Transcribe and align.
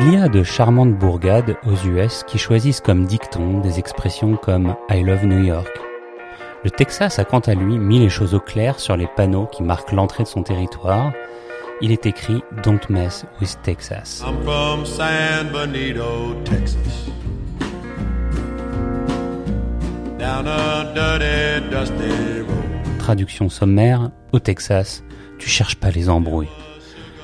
Il 0.00 0.12
y 0.12 0.16
a 0.16 0.28
de 0.28 0.44
charmantes 0.44 0.96
bourgades 0.96 1.56
aux 1.66 1.74
US 1.88 2.22
qui 2.22 2.38
choisissent 2.38 2.80
comme 2.80 3.04
dicton 3.04 3.58
des 3.58 3.80
expressions 3.80 4.36
comme 4.36 4.76
I 4.88 5.02
love 5.02 5.26
New 5.26 5.42
York. 5.42 5.76
Le 6.62 6.70
Texas 6.70 7.18
a 7.18 7.24
quant 7.24 7.40
à 7.40 7.54
lui 7.54 7.78
mis 7.78 7.98
les 7.98 8.08
choses 8.08 8.32
au 8.32 8.38
clair 8.38 8.78
sur 8.78 8.96
les 8.96 9.08
panneaux 9.08 9.46
qui 9.46 9.64
marquent 9.64 9.90
l'entrée 9.90 10.22
de 10.22 10.28
son 10.28 10.44
territoire. 10.44 11.10
Il 11.80 11.90
est 11.90 12.06
écrit 12.06 12.44
Don't 12.62 12.78
mess 12.88 13.26
with 13.40 13.60
Texas. 13.64 14.22
I'm 14.24 14.40
from 14.44 14.86
San 14.86 15.48
Benito, 15.52 16.36
Texas. 16.44 17.10
Down 20.16 20.46
a 20.46 20.94
dirty, 20.94 21.68
dusty 21.72 22.42
road. 22.42 22.98
Traduction 23.00 23.48
sommaire, 23.48 24.12
au 24.32 24.38
Texas, 24.38 25.02
tu 25.40 25.48
cherches 25.48 25.74
pas 25.74 25.90
les 25.90 26.08
embrouilles. 26.08 26.46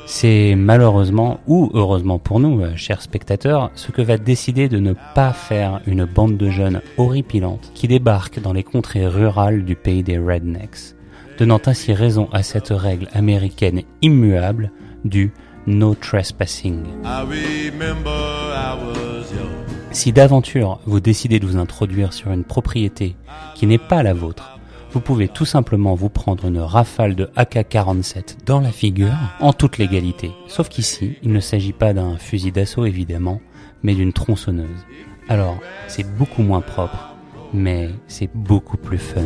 C'est 0.07 0.55
malheureusement, 0.55 1.41
ou 1.47 1.71
heureusement 1.73 2.19
pour 2.19 2.39
nous, 2.39 2.61
euh, 2.61 2.77
chers 2.77 3.01
spectateurs, 3.01 3.71
ce 3.75 3.91
que 3.91 4.03
va 4.03 4.19
décider 4.19 4.69
de 4.69 4.79
ne 4.79 4.95
pas 5.15 5.33
faire 5.33 5.81
une 5.87 6.05
bande 6.05 6.37
de 6.37 6.51
jeunes 6.51 6.83
horripilantes 6.99 7.71
qui 7.75 7.89
débarquent 7.89 8.41
dans 8.41 8.53
les 8.53 8.63
contrées 8.63 9.07
rurales 9.07 9.65
du 9.65 9.77
pays 9.77 10.03
des 10.03 10.19
rednecks, 10.19 10.95
donnant 11.39 11.61
ainsi 11.67 11.95
raison 11.95 12.29
à 12.33 12.43
cette 12.43 12.69
règle 12.69 13.09
américaine 13.15 13.83
immuable 14.03 14.71
du 15.05 15.33
no 15.67 15.95
trespassing. 15.95 16.83
Si 19.91 20.13
d'aventure 20.13 20.81
vous 20.87 21.01
décidez 21.01 21.39
de 21.41 21.47
vous 21.47 21.57
introduire 21.57 22.13
sur 22.13 22.31
une 22.31 22.45
propriété 22.45 23.17
qui 23.55 23.67
n'est 23.67 23.79
pas 23.79 24.03
la 24.03 24.13
vôtre, 24.13 24.54
vous 24.95 25.01
pouvez 25.01 25.27
tout 25.27 25.45
simplement 25.45 25.97
vous 25.97 26.09
prendre 26.09 26.47
une 26.47 26.61
rafale 26.61 27.17
de 27.17 27.29
AK-47 27.35 28.37
dans 28.47 28.61
la 28.61 28.71
figure 28.71 29.17
en 29.41 29.53
toute 29.53 29.77
légalité. 29.77 30.31
Sauf 30.47 30.69
qu'ici, 30.69 31.19
il 31.25 31.33
ne 31.33 31.41
s'agit 31.41 31.73
pas 31.73 31.93
d'un 31.93 32.17
fusil 32.17 32.53
d'assaut 32.53 32.87
évidemment, 32.87 33.41
mais 33.83 33.97
d'une 33.97 34.13
tronçonneuse. 34.13 34.87
Alors, 35.29 35.59
c'est 35.89 36.09
beaucoup 36.17 36.43
moins 36.43 36.61
propre, 36.61 37.17
mais 37.53 37.91
c'est 38.07 38.31
beaucoup 38.33 38.77
plus 38.77 38.99
fun. 38.99 39.23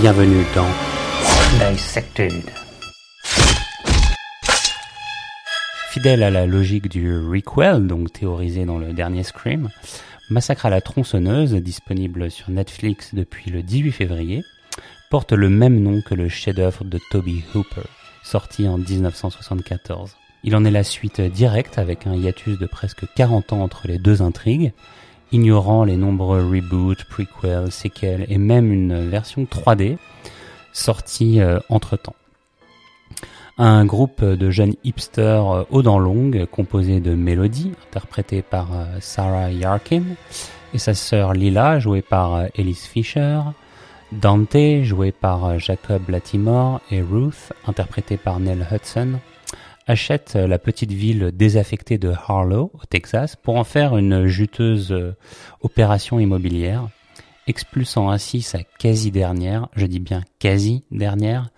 Bienvenue 0.00 0.44
dans 0.54 1.70
Dissected. 1.70 2.44
Fidèle 5.90 6.22
à 6.22 6.30
la 6.30 6.46
logique 6.46 6.88
du 6.88 7.18
requel, 7.18 7.88
donc 7.88 8.12
théorisé 8.12 8.64
dans 8.64 8.78
le 8.78 8.92
dernier 8.92 9.24
Scream, 9.24 9.70
Massacre 10.30 10.66
à 10.66 10.70
la 10.70 10.80
tronçonneuse, 10.80 11.52
disponible 11.54 12.30
sur 12.30 12.48
Netflix 12.50 13.12
depuis 13.12 13.50
le 13.50 13.64
18 13.64 13.90
février, 13.90 14.44
porte 15.10 15.32
le 15.32 15.48
même 15.48 15.80
nom 15.80 16.00
que 16.00 16.14
le 16.14 16.28
chef-d'œuvre 16.28 16.84
de 16.84 17.00
Toby 17.10 17.42
Hooper, 17.56 17.88
sorti 18.22 18.68
en 18.68 18.78
1974. 18.78 20.14
Il 20.44 20.54
en 20.54 20.64
est 20.64 20.70
la 20.70 20.84
suite 20.84 21.20
directe 21.20 21.76
avec 21.76 22.06
un 22.06 22.14
hiatus 22.14 22.56
de 22.56 22.66
presque 22.66 23.12
40 23.16 23.52
ans 23.52 23.62
entre 23.62 23.88
les 23.88 23.98
deux 23.98 24.22
intrigues, 24.22 24.72
ignorant 25.32 25.82
les 25.82 25.96
nombreux 25.96 26.48
reboots, 26.48 27.02
prequels, 27.10 27.72
séquelles 27.72 28.26
et 28.28 28.38
même 28.38 28.72
une 28.72 29.08
version 29.08 29.42
3D 29.42 29.96
sortie 30.72 31.40
entre 31.68 31.96
temps. 31.96 32.14
Un 33.62 33.84
groupe 33.84 34.24
de 34.24 34.50
jeunes 34.50 34.72
hipsters 34.84 35.50
euh, 35.50 35.64
aux 35.68 35.82
dents 35.82 35.98
longues 35.98 36.46
composé 36.46 36.98
de 36.98 37.14
Melody, 37.14 37.72
interprétée 37.88 38.40
par 38.40 38.72
euh, 38.72 38.86
Sarah 39.00 39.50
Yarkin, 39.50 40.02
et 40.72 40.78
sa 40.78 40.94
sœur 40.94 41.34
Lila, 41.34 41.78
jouée 41.78 42.00
par 42.00 42.36
euh, 42.36 42.46
Elise 42.54 42.86
Fisher, 42.86 43.40
Dante, 44.12 44.56
joué 44.82 45.12
par 45.12 45.44
euh, 45.44 45.58
Jacob 45.58 46.08
Latimore, 46.08 46.80
et 46.90 47.02
Ruth, 47.02 47.52
interprétée 47.66 48.16
par 48.16 48.40
Nell 48.40 48.66
Hudson, 48.72 49.18
achète 49.86 50.36
euh, 50.36 50.46
la 50.46 50.58
petite 50.58 50.92
ville 50.92 51.30
désaffectée 51.34 51.98
de 51.98 52.14
Harlow, 52.28 52.70
au 52.72 52.86
Texas, 52.88 53.36
pour 53.36 53.56
en 53.56 53.64
faire 53.64 53.94
une 53.94 54.24
juteuse 54.24 54.90
euh, 54.90 55.14
opération 55.60 56.18
immobilière, 56.18 56.88
expulsant 57.46 58.08
ainsi 58.08 58.40
sa 58.40 58.62
quasi-dernière, 58.78 59.68
je 59.76 59.84
dis 59.84 60.00
bien 60.00 60.22
quasi-dernière, 60.38 61.50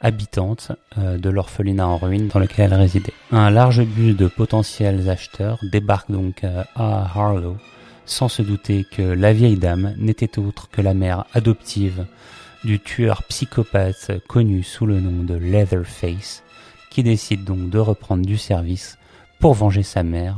habitante 0.00 0.72
euh, 0.98 1.18
de 1.18 1.30
l'orphelinat 1.30 1.86
en 1.86 1.96
ruine 1.96 2.28
dans 2.28 2.38
lequel 2.38 2.72
elle 2.72 2.78
résidait. 2.78 3.12
Un 3.32 3.50
large 3.50 3.84
bus 3.84 4.16
de 4.16 4.26
potentiels 4.26 5.08
acheteurs 5.08 5.58
débarque 5.62 6.10
donc 6.10 6.44
euh, 6.44 6.62
à 6.74 7.10
Harlow, 7.14 7.56
sans 8.04 8.28
se 8.28 8.42
douter 8.42 8.84
que 8.90 9.02
la 9.02 9.32
vieille 9.32 9.58
dame 9.58 9.94
n'était 9.98 10.38
autre 10.38 10.68
que 10.70 10.82
la 10.82 10.94
mère 10.94 11.24
adoptive 11.32 12.06
du 12.64 12.80
tueur 12.80 13.22
psychopathe 13.24 14.12
connu 14.28 14.62
sous 14.62 14.86
le 14.86 15.00
nom 15.00 15.22
de 15.22 15.34
Leatherface, 15.34 16.42
qui 16.90 17.02
décide 17.02 17.44
donc 17.44 17.70
de 17.70 17.78
reprendre 17.78 18.24
du 18.24 18.36
service 18.36 18.98
pour 19.38 19.54
venger 19.54 19.82
sa 19.82 20.02
mère, 20.02 20.36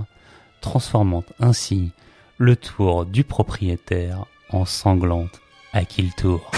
transformant 0.61 1.25
ainsi 1.41 1.93
le 2.37 2.57
tour 2.57 3.07
du 3.07 3.25
propriétaire 3.25 4.25
en 4.51 4.65
sanglante 4.65 5.41
à 5.73 5.85
qui 5.85 6.03
le 6.03 6.11
tour. 6.17 6.51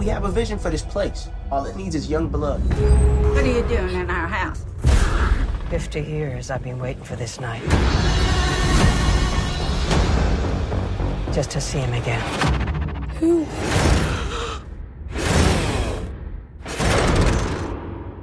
We 0.00 0.06
have 0.06 0.24
a 0.24 0.30
vision 0.30 0.58
for 0.58 0.70
this 0.70 0.80
place. 0.80 1.28
All 1.52 1.66
it 1.66 1.76
needs 1.76 1.94
is 1.94 2.08
young 2.08 2.28
blood. 2.28 2.62
What 3.34 3.44
are 3.44 3.46
you 3.46 3.62
doing 3.68 3.96
in 3.96 4.08
our 4.08 4.26
house? 4.26 4.64
50 5.68 6.00
years 6.00 6.50
I've 6.50 6.62
been 6.62 6.78
waiting 6.78 7.04
for 7.04 7.16
this 7.16 7.38
night. 7.38 7.60
Just 11.34 11.50
to 11.50 11.60
see 11.60 11.80
him 11.80 11.92
again. 11.92 12.22
Who? 13.18 13.40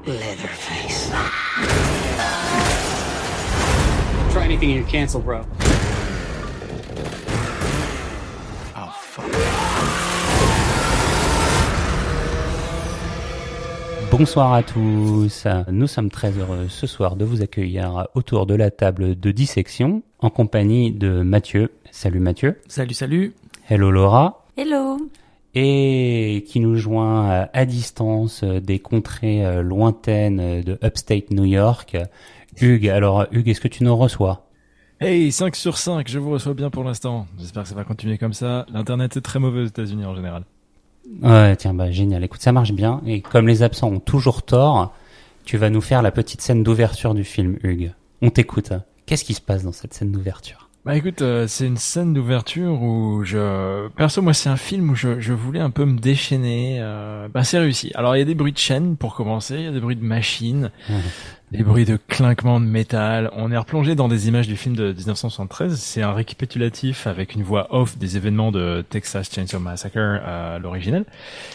Leatherface. 0.07 1.09
Try 4.33 4.45
anything 4.45 4.71
and 4.71 4.79
you're 4.79 4.89
canceled, 4.89 5.25
bro. 5.25 5.45
Oh, 8.75 8.95
fuck. 8.99 9.66
Bonsoir 14.09 14.53
à 14.53 14.63
tous. 14.63 15.45
Nous 15.69 15.87
sommes 15.87 16.09
très 16.09 16.31
heureux 16.31 16.67
ce 16.69 16.87
soir 16.87 17.17
de 17.17 17.25
vous 17.25 17.41
accueillir 17.41 18.07
autour 18.15 18.45
de 18.45 18.55
la 18.55 18.71
table 18.71 19.19
de 19.19 19.31
dissection 19.31 20.01
en 20.19 20.29
compagnie 20.29 20.91
de 20.91 21.21
Mathieu. 21.21 21.71
Salut 21.91 22.19
Mathieu. 22.21 22.59
Salut, 22.67 22.93
salut. 22.93 23.35
Hello 23.69 23.91
Laura. 23.91 24.45
Hello. 24.55 24.97
Et 25.55 26.45
qui 26.47 26.59
nous 26.61 26.75
joint 26.77 27.47
à 27.51 27.65
distance 27.65 28.43
des 28.43 28.79
contrées 28.79 29.45
euh, 29.45 29.61
lointaines 29.61 30.61
de 30.61 30.79
Upstate 30.83 31.31
New 31.31 31.45
York. 31.45 31.97
Hugues, 32.61 32.89
alors 32.89 33.27
Hugues, 33.31 33.49
est-ce 33.49 33.61
que 33.61 33.67
tu 33.67 33.83
nous 33.83 33.95
reçois? 33.95 34.47
Hey, 34.99 35.31
5 35.31 35.55
sur 35.55 35.77
5, 35.77 36.07
je 36.07 36.17
vous 36.17 36.31
reçois 36.31 36.53
bien 36.53 36.69
pour 36.69 36.83
l'instant. 36.83 37.27
J'espère 37.37 37.63
que 37.63 37.69
ça 37.69 37.75
va 37.75 37.83
continuer 37.83 38.17
comme 38.17 38.33
ça. 38.33 38.65
L'internet 38.71 39.17
est 39.17 39.21
très 39.21 39.39
mauvais 39.39 39.61
aux 39.61 39.67
États-Unis 39.67 40.05
en 40.05 40.15
général. 40.15 40.43
Ouais, 41.21 41.55
tiens, 41.55 41.73
bah 41.73 41.91
génial. 41.91 42.23
Écoute, 42.23 42.41
ça 42.41 42.51
marche 42.51 42.73
bien. 42.73 43.01
Et 43.05 43.21
comme 43.21 43.47
les 43.47 43.63
absents 43.63 43.89
ont 43.89 43.99
toujours 43.99 44.43
tort, 44.43 44.93
tu 45.45 45.57
vas 45.57 45.69
nous 45.69 45.81
faire 45.81 46.01
la 46.01 46.11
petite 46.11 46.41
scène 46.41 46.63
d'ouverture 46.63 47.13
du 47.13 47.23
film, 47.23 47.57
Hugues. 47.63 47.93
On 48.21 48.29
t'écoute. 48.29 48.73
Qu'est-ce 49.05 49.23
qui 49.23 49.33
se 49.33 49.41
passe 49.41 49.63
dans 49.63 49.71
cette 49.71 49.93
scène 49.93 50.11
d'ouverture? 50.11 50.69
Bah 50.85 50.95
écoute, 50.95 51.21
euh, 51.21 51.47
c'est 51.47 51.67
une 51.67 51.75
scène 51.75 52.13
d'ouverture 52.13 52.81
où 52.81 53.21
je... 53.25 53.89
Perso, 53.89 54.21
moi, 54.21 54.33
c'est 54.33 54.47
un 54.47 54.55
film 54.55 54.91
où 54.91 54.95
je, 54.95 55.19
je 55.19 55.33
voulais 55.33 55.59
un 55.59 55.69
peu 55.69 55.83
me 55.83 55.99
déchaîner. 55.99 56.77
Euh... 56.79 57.27
Bah 57.27 57.43
c'est 57.43 57.59
réussi. 57.59 57.91
Alors, 57.95 58.15
il 58.15 58.19
y 58.19 58.21
a 58.21 58.25
des 58.25 58.35
bruits 58.35 58.53
de 58.53 58.57
chaîne 58.57 58.95
pour 58.95 59.13
commencer, 59.13 59.55
il 59.55 59.63
y 59.63 59.67
a 59.67 59.71
des 59.71 59.81
bruits 59.81 59.97
de 59.97 60.03
machines, 60.03 60.71
des 61.51 61.63
bruits 61.63 61.85
de 61.85 61.97
clinquement 62.07 62.59
de 62.59 62.65
métal. 62.65 63.29
On 63.33 63.51
est 63.51 63.57
replongé 63.57 63.95
dans 63.95 64.09
des 64.09 64.27
images 64.27 64.47
du 64.47 64.57
film 64.57 64.75
de 64.75 64.91
1973. 64.91 65.79
C'est 65.79 66.01
un 66.01 66.11
récapitulatif 66.11 67.07
avec 67.07 67.35
une 67.35 67.43
voix 67.43 67.67
off 67.69 67.97
des 67.97 68.17
événements 68.17 68.51
de 68.51 68.83
Texas 68.89 69.31
Chainsaw 69.33 69.59
Massacre 69.59 69.97
à 70.25 70.59
l'original. 70.59 71.05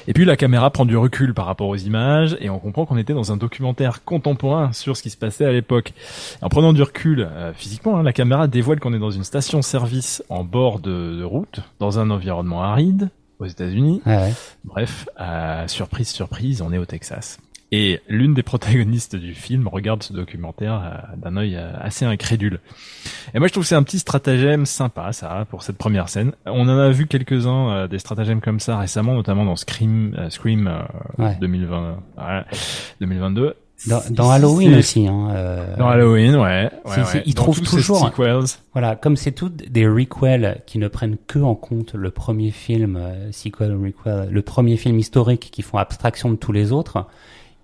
Et 0.08 0.14
puis 0.14 0.24
la 0.24 0.36
caméra 0.36 0.70
prend 0.70 0.86
du 0.86 0.96
recul 0.96 1.34
par 1.34 1.44
rapport 1.44 1.68
aux 1.68 1.76
images 1.76 2.36
et 2.40 2.48
on 2.48 2.58
comprend 2.58 2.86
qu'on 2.86 2.96
était 2.96 3.12
dans 3.12 3.32
un 3.32 3.36
documentaire 3.36 4.02
contemporain 4.02 4.72
sur 4.72 4.96
ce 4.96 5.02
qui 5.02 5.10
se 5.10 5.18
passait 5.18 5.44
à 5.44 5.52
l'époque. 5.52 5.92
En 6.40 6.48
prenant 6.48 6.72
du 6.72 6.82
recul 6.82 7.28
euh, 7.30 7.52
physiquement, 7.52 7.98
hein, 7.98 8.02
la 8.02 8.14
caméra 8.14 8.48
dévoile 8.48 8.80
qu'on 8.80 8.94
est 8.94 8.98
dans 8.98 9.10
une 9.10 9.24
station-service 9.24 10.24
en 10.30 10.42
bord 10.42 10.78
de, 10.78 11.18
de 11.18 11.24
route, 11.24 11.60
dans 11.80 11.98
un 11.98 12.08
environnement 12.08 12.62
aride 12.62 13.10
aux 13.40 13.46
États-Unis. 13.46 14.00
Ouais. 14.06 14.32
Bref, 14.64 15.06
euh, 15.20 15.68
surprise, 15.68 16.08
surprise, 16.08 16.62
on 16.62 16.72
est 16.72 16.78
au 16.78 16.86
Texas. 16.86 17.38
Et 17.74 18.00
l'une 18.06 18.34
des 18.34 18.42
protagonistes 18.42 19.16
du 19.16 19.34
film 19.34 19.66
regarde 19.66 20.02
ce 20.02 20.12
documentaire 20.12 20.74
euh, 20.74 21.16
d'un 21.16 21.38
œil 21.38 21.56
euh, 21.56 21.72
assez 21.80 22.04
incrédule. 22.04 22.60
Et 23.34 23.38
moi, 23.38 23.48
je 23.48 23.52
trouve 23.52 23.64
que 23.64 23.68
c'est 23.68 23.74
un 23.74 23.82
petit 23.82 23.98
stratagème 23.98 24.66
sympa, 24.66 25.12
ça, 25.14 25.46
pour 25.48 25.62
cette 25.62 25.78
première 25.78 26.10
scène. 26.10 26.32
On 26.44 26.68
en 26.68 26.78
a 26.78 26.90
vu 26.90 27.06
quelques-uns 27.06 27.70
euh, 27.70 27.88
des 27.88 27.98
stratagèmes 27.98 28.42
comme 28.42 28.60
ça 28.60 28.76
récemment, 28.76 29.14
notamment 29.14 29.46
dans 29.46 29.56
Scream, 29.56 30.14
Scream 30.28 30.66
euh, 30.66 30.82
Ouais. 31.18 31.36
2020, 31.40 31.96
ouais, 32.18 32.42
2022. 33.00 33.54
Dans, 34.10 34.30
Halloween 34.30 34.74
aussi. 34.76 35.08
Hein, 35.08 35.74
Dans 35.76 35.88
Halloween, 35.88 36.36
ouais. 36.36 36.70
ils 37.24 37.34
Dans 37.34 37.42
trouvent 37.42 37.62
toujours- 37.62 38.06
sequels. 38.06 38.44
Voilà, 38.74 38.94
comme 38.94 39.16
c'est 39.16 39.32
toutes 39.32 39.72
des 39.72 39.88
requels 39.88 40.60
qui 40.66 40.78
ne 40.78 40.86
prennent 40.86 41.16
que 41.26 41.40
en 41.40 41.56
compte 41.56 41.94
le 41.94 42.10
premier 42.10 42.52
film, 42.52 43.00
sequel 43.32 43.72
requel, 43.74 44.28
le 44.30 44.42
premier 44.42 44.76
film 44.76 44.98
historique 45.00 45.50
qui 45.50 45.62
font 45.62 45.78
abstraction 45.78 46.30
de 46.30 46.36
tous 46.36 46.52
les 46.52 46.70
autres, 46.70 47.06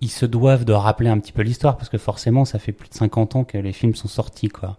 ils 0.01 0.09
se 0.09 0.25
doivent 0.25 0.65
de 0.65 0.73
rappeler 0.73 1.09
un 1.09 1.19
petit 1.19 1.31
peu 1.31 1.41
l'histoire 1.41 1.77
parce 1.77 1.89
que 1.89 1.97
forcément 1.97 2.45
ça 2.45 2.59
fait 2.59 2.71
plus 2.71 2.89
de 2.89 2.93
50 2.93 3.35
ans 3.35 3.43
que 3.43 3.57
les 3.57 3.73
films 3.73 3.95
sont 3.95 4.07
sortis 4.07 4.49
quoi. 4.49 4.77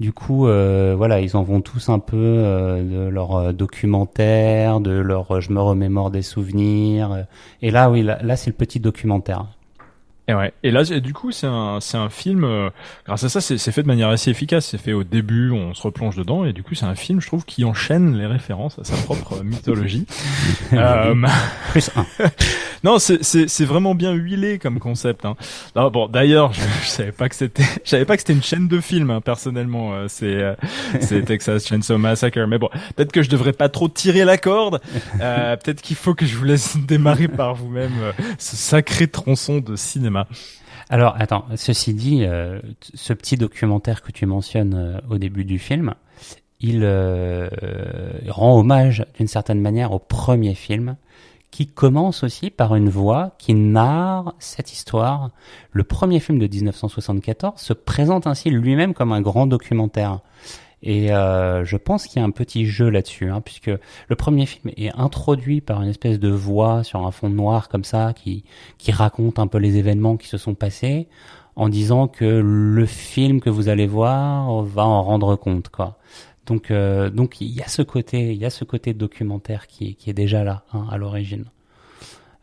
Du 0.00 0.12
coup, 0.12 0.46
euh, 0.46 0.94
voilà, 0.96 1.20
ils 1.20 1.36
en 1.36 1.42
vont 1.42 1.60
tous 1.60 1.88
un 1.88 1.98
peu 1.98 2.16
euh, 2.16 2.82
de 2.84 3.08
leur 3.08 3.34
euh, 3.34 3.52
documentaire, 3.52 4.78
de 4.78 4.92
leur 4.92 5.32
euh, 5.36 5.40
je 5.40 5.50
me 5.50 5.60
remémore 5.60 6.12
des 6.12 6.22
souvenirs. 6.22 7.10
euh, 7.12 7.22
et 7.62 7.72
là, 7.72 7.90
oui, 7.90 8.02
là, 8.02 8.18
là 8.22 8.36
c'est 8.36 8.50
le 8.50 8.56
petit 8.56 8.78
documentaire. 8.78 9.46
Et 10.30 10.34
ouais. 10.34 10.52
Et 10.62 10.70
là, 10.70 10.84
du 10.84 11.14
coup, 11.14 11.32
c'est 11.32 11.46
un, 11.46 11.78
c'est 11.80 11.96
un 11.96 12.10
film. 12.10 12.44
euh, 12.44 12.68
grâce 13.06 13.24
à 13.24 13.28
ça, 13.30 13.40
c'est 13.40 13.56
c'est 13.56 13.72
fait 13.72 13.82
de 13.82 13.86
manière 13.86 14.10
assez 14.10 14.30
efficace. 14.30 14.66
C'est 14.66 14.78
fait 14.78 14.92
au 14.92 15.02
début, 15.02 15.50
on 15.52 15.72
se 15.72 15.82
replonge 15.82 16.16
dedans, 16.16 16.44
et 16.44 16.52
du 16.52 16.62
coup, 16.62 16.74
c'est 16.74 16.84
un 16.84 16.94
film, 16.94 17.20
je 17.20 17.26
trouve, 17.26 17.44
qui 17.46 17.64
enchaîne 17.64 18.14
les 18.16 18.26
références 18.26 18.78
à 18.78 18.84
sa 18.84 18.94
propre 19.04 19.42
mythologie. 19.42 20.06
Euh, 20.74 21.14
Plus 21.70 21.90
un. 21.96 22.04
non, 22.84 22.98
c'est 22.98 23.64
vraiment 23.64 23.94
bien 23.94 24.12
huilé 24.12 24.58
comme 24.58 24.78
concept. 24.78 25.24
Hein. 25.24 25.36
Non, 25.76 25.90
bon, 25.90 26.08
d'ailleurs, 26.08 26.52
je, 26.54 26.60
je 26.82 26.88
savais 26.88 27.12
pas 27.12 27.28
que 27.28 27.34
c'était, 27.34 27.62
je 27.84 27.90
savais 27.90 28.04
pas 28.04 28.16
que 28.16 28.22
c'était 28.22 28.32
une 28.32 28.42
chaîne 28.42 28.68
de 28.68 28.80
films. 28.80 29.10
hein, 29.10 29.20
personnellement, 29.20 29.94
euh, 29.94 30.06
c'est 30.08 30.26
euh, 30.26 30.54
c'est 31.00 31.22
Texas 31.24 31.66
Chainsaw 31.66 31.98
Massacre. 31.98 32.38
Mais 32.46 32.58
bon, 32.58 32.68
peut-être 32.96 33.12
que 33.12 33.22
je 33.22 33.30
devrais 33.30 33.52
pas 33.52 33.68
trop 33.68 33.88
tirer 33.88 34.24
la 34.24 34.38
corde. 34.38 34.80
Euh, 35.20 35.56
peut-être 35.56 35.82
qu'il 35.82 35.96
faut 35.96 36.14
que 36.14 36.26
je 36.26 36.36
vous 36.36 36.44
laisse 36.44 36.76
démarrer 36.76 37.26
par 37.28 37.54
vous-même 37.54 37.92
euh, 38.00 38.12
ce 38.38 38.54
sacré 38.56 39.08
tronçon 39.08 39.58
de 39.58 39.74
cinéma. 39.74 40.28
Alors, 40.90 41.16
attends, 41.18 41.44
ceci 41.56 41.92
dit, 41.92 42.24
euh, 42.24 42.60
ce 42.94 43.12
petit 43.12 43.36
documentaire 43.36 44.02
que 44.02 44.12
tu 44.12 44.26
mentionnes 44.26 44.74
euh, 44.74 45.00
au 45.10 45.18
début 45.18 45.44
du 45.44 45.58
film, 45.58 45.94
il 46.60 46.80
euh, 46.82 47.48
rend 48.28 48.58
hommage 48.58 49.04
d'une 49.18 49.28
certaine 49.28 49.60
manière 49.60 49.92
au 49.92 49.98
premier 49.98 50.54
film, 50.54 50.96
qui 51.50 51.66
commence 51.66 52.22
aussi 52.22 52.50
par 52.50 52.74
une 52.74 52.88
voix 52.88 53.32
qui 53.38 53.54
narre 53.54 54.34
cette 54.38 54.72
histoire. 54.72 55.30
Le 55.72 55.84
premier 55.84 56.20
film 56.20 56.38
de 56.38 56.46
1974 56.46 57.60
se 57.60 57.72
présente 57.72 58.26
ainsi 58.26 58.50
lui-même 58.50 58.94
comme 58.94 59.12
un 59.12 59.20
grand 59.20 59.46
documentaire. 59.46 60.20
Et 60.82 61.12
euh, 61.12 61.64
je 61.64 61.76
pense 61.76 62.06
qu'il 62.06 62.20
y 62.20 62.22
a 62.22 62.26
un 62.26 62.30
petit 62.30 62.66
jeu 62.66 62.88
là-dessus, 62.88 63.30
hein, 63.30 63.40
puisque 63.40 63.70
le 64.08 64.16
premier 64.16 64.46
film 64.46 64.72
est 64.76 64.94
introduit 64.96 65.60
par 65.60 65.82
une 65.82 65.88
espèce 65.88 66.20
de 66.20 66.28
voix 66.28 66.84
sur 66.84 67.04
un 67.04 67.10
fond 67.10 67.30
noir 67.30 67.68
comme 67.68 67.84
ça, 67.84 68.12
qui, 68.14 68.44
qui 68.78 68.92
raconte 68.92 69.38
un 69.38 69.48
peu 69.48 69.58
les 69.58 69.76
événements 69.76 70.16
qui 70.16 70.28
se 70.28 70.38
sont 70.38 70.54
passés, 70.54 71.08
en 71.56 71.68
disant 71.68 72.06
que 72.06 72.24
le 72.24 72.86
film 72.86 73.40
que 73.40 73.50
vous 73.50 73.68
allez 73.68 73.88
voir 73.88 74.62
va 74.62 74.84
en 74.84 75.02
rendre 75.02 75.34
compte, 75.34 75.68
quoi. 75.68 75.98
Donc, 76.48 76.70
euh, 76.70 77.10
donc 77.10 77.40
il 77.40 77.48
y 77.48 77.62
a 77.62 77.68
ce 77.68 77.82
côté, 77.82 78.32
il 78.32 78.38
y 78.38 78.44
a 78.46 78.50
ce 78.50 78.64
côté 78.64 78.94
documentaire 78.94 79.66
qui, 79.66 79.90
est- 79.90 79.92
qui 79.94 80.08
est 80.10 80.14
déjà 80.14 80.42
là 80.44 80.64
hein, 80.72 80.86
à 80.90 80.96
l'origine. 80.96 81.44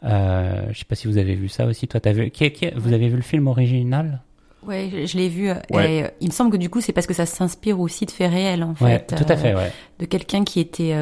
Euh, 0.04 0.68
je 0.72 0.80
sais 0.80 0.86
pas 0.86 0.96
si 0.96 1.08
vous 1.08 1.18
avez 1.18 1.34
vu 1.36 1.50
ça 1.50 1.66
aussi. 1.66 1.88
Toi, 1.88 2.00
t'as 2.00 2.12
vu 2.14 2.30
qui, 2.30 2.52
qui- 2.52 2.70
Vous 2.76 2.94
avez 2.94 3.08
vu 3.10 3.16
le 3.16 3.22
film 3.24 3.48
original? 3.48 4.22
Ouais, 4.66 4.90
je, 4.92 5.06
je 5.06 5.18
l'ai 5.18 5.30
vu. 5.30 5.50
euh, 5.50 5.56
Ouais. 5.72 5.94
et, 5.96 6.04
euh, 6.04 6.08
il 6.22 6.28
me 6.28 6.32
semble 6.34 6.52
que 6.52 6.58
du 6.58 6.70
coup, 6.70 6.82
c'est 6.82 6.94
parce 6.94 7.08
que 7.08 7.14
ça 7.14 7.26
s'inspire 7.26 7.80
aussi 7.80 8.06
de 8.06 8.12
faits 8.12 8.32
réels, 8.32 8.64
en 8.64 8.74
Ouais, 8.82 9.04
fait. 9.08 9.16
tout 9.16 9.26
à 9.32 9.38
fait, 9.38 9.56
ouais. 9.56 9.72
De 10.00 10.06
quelqu'un 10.06 10.44
qui 10.44 10.60
était, 10.60 10.96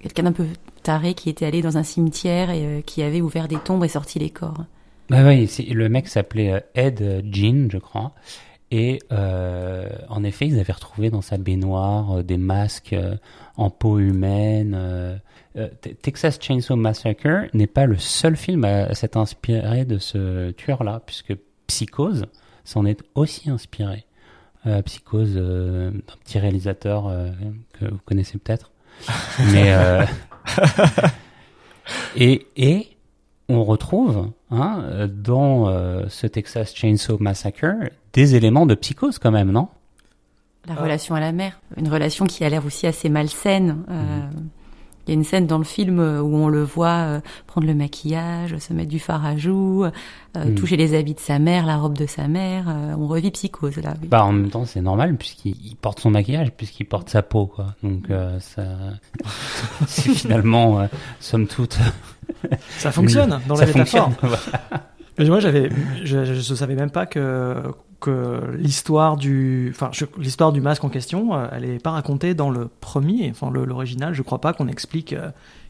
quelqu'un 0.00 0.24
d'un 0.24 0.32
peu 0.32 0.46
taré, 0.82 1.14
qui 1.14 1.28
était 1.30 1.46
allé 1.46 1.62
dans 1.62 1.76
un 1.78 1.82
cimetière 1.82 2.50
et 2.50 2.82
qui 2.86 3.02
avait 3.02 3.20
ouvert 3.20 3.48
des 3.48 3.58
tombes 3.58 3.84
et 3.84 3.88
sorti 3.88 4.18
les 4.18 4.30
corps. 4.30 4.64
Bah 5.08 5.18
oui, 5.26 5.48
le 5.72 5.88
mec 5.88 6.06
s'appelait 6.08 6.64
Ed 6.74 7.24
Jean, 7.32 7.68
je 7.70 7.78
crois. 7.78 8.12
Et 8.72 9.00
euh, 9.10 9.88
en 10.08 10.22
effet, 10.22 10.46
ils 10.46 10.58
avaient 10.60 10.72
retrouvé 10.72 11.10
dans 11.10 11.22
sa 11.22 11.36
baignoire 11.38 12.18
euh, 12.18 12.22
des 12.22 12.36
masques 12.36 12.92
euh, 12.92 13.16
en 13.56 13.68
peau 13.70 13.98
humaine. 13.98 14.74
euh, 14.76 15.16
Te- 15.80 15.88
Texas 15.88 16.38
Chainsaw 16.40 16.76
Massacre 16.76 17.48
n'est 17.52 17.66
pas 17.66 17.86
le 17.86 17.98
seul 17.98 18.36
film 18.36 18.64
à, 18.64 18.84
à 18.84 18.94
s'être 18.94 19.16
inspiré 19.16 19.84
de 19.84 19.98
ce 19.98 20.52
tueur-là, 20.52 21.02
puisque 21.04 21.34
Psychose 21.66 22.26
s'en 22.64 22.86
est 22.86 23.00
aussi 23.16 23.50
inspiré. 23.50 24.04
Euh, 24.66 24.82
Psychose, 24.82 25.32
euh, 25.36 25.90
un 25.90 26.16
petit 26.24 26.38
réalisateur 26.38 27.12
que 27.72 27.86
vous 27.86 27.98
connaissez 28.04 28.38
peut-être. 28.38 28.70
Mais 29.52 29.72
euh, 29.74 30.04
et, 32.16 32.46
et 32.56 32.86
on 33.48 33.64
retrouve 33.64 34.30
hein, 34.50 35.08
dans 35.08 35.68
euh, 35.68 36.04
ce 36.08 36.26
Texas 36.26 36.74
Chainsaw 36.74 37.18
Massacre 37.20 37.90
des 38.12 38.34
éléments 38.34 38.66
de 38.66 38.74
psychose 38.74 39.18
quand 39.18 39.30
même, 39.30 39.50
non? 39.50 39.68
La 40.66 40.74
relation 40.74 41.14
à 41.14 41.20
la 41.20 41.32
mère, 41.32 41.60
une 41.76 41.88
relation 41.88 42.26
qui 42.26 42.44
a 42.44 42.48
l'air 42.48 42.66
aussi 42.66 42.86
assez 42.86 43.08
malsaine. 43.08 43.82
Euh, 43.88 44.20
Il 44.32 44.59
y 45.10 45.12
a 45.12 45.14
une 45.14 45.24
scène 45.24 45.46
dans 45.46 45.58
le 45.58 45.64
film 45.64 45.98
euh, 46.00 46.20
où 46.20 46.34
on 46.36 46.48
le 46.48 46.62
voit 46.62 46.88
euh, 46.88 47.20
prendre 47.46 47.66
le 47.66 47.74
maquillage, 47.74 48.56
se 48.58 48.72
mettre 48.72 48.88
du 48.90 48.98
fard 48.98 49.24
à 49.24 49.36
joues, 49.36 49.84
euh, 49.84 49.90
Mm. 50.36 50.54
toucher 50.54 50.76
les 50.76 50.96
habits 50.96 51.14
de 51.14 51.20
sa 51.20 51.40
mère, 51.40 51.66
la 51.66 51.76
robe 51.76 51.98
de 51.98 52.06
sa 52.06 52.28
mère. 52.28 52.66
euh, 52.68 52.94
on 52.96 53.08
revit 53.08 53.32
psychose 53.32 53.76
là. 53.78 53.94
Oui. 54.00 54.06
Bah 54.08 54.24
en 54.24 54.32
même 54.32 54.48
temps 54.48 54.64
c'est 54.64 54.80
normal 54.80 55.16
puisqu'il 55.16 55.56
il 55.64 55.74
porte 55.76 55.98
son 56.00 56.10
maquillage 56.10 56.52
puisqu'il 56.52 56.84
porte 56.84 57.08
sa 57.08 57.22
peau 57.22 57.46
quoi. 57.46 57.74
Donc 57.82 58.08
euh, 58.10 58.38
ça 58.38 58.62
c'est 59.88 60.12
finalement 60.14 60.80
euh, 60.80 60.86
somme 61.18 61.46
toute 61.48 61.78
Ça 62.78 62.92
fonctionne 62.92 63.40
dans 63.48 63.56
ça 63.56 63.66
la 63.66 63.72
métaphore. 63.72 64.10
fonctionne. 64.12 64.30
Voilà. 64.70 64.84
Mais 65.18 65.26
moi, 65.26 65.40
j'avais, 65.40 65.68
je, 66.04 66.24
je, 66.24 66.34
je 66.34 66.54
savais 66.54 66.74
même 66.76 66.90
pas 66.90 67.04
que 67.04 67.56
que 68.00 68.40
l'histoire 68.56 69.16
du, 69.16 69.70
enfin, 69.74 69.90
je- 69.92 70.04
l'histoire 70.18 70.52
du 70.52 70.60
masque 70.60 70.82
en 70.84 70.88
question, 70.88 71.34
euh, 71.34 71.46
elle 71.52 71.64
est 71.64 71.78
pas 71.82 71.90
racontée 71.92 72.34
dans 72.34 72.50
le 72.50 72.68
premier, 72.80 73.30
enfin 73.30 73.50
le- 73.50 73.64
l'original. 73.64 74.14
Je 74.14 74.22
crois 74.22 74.40
pas 74.40 74.52
qu'on 74.52 74.68
explique 74.68 75.12
euh, 75.12 75.28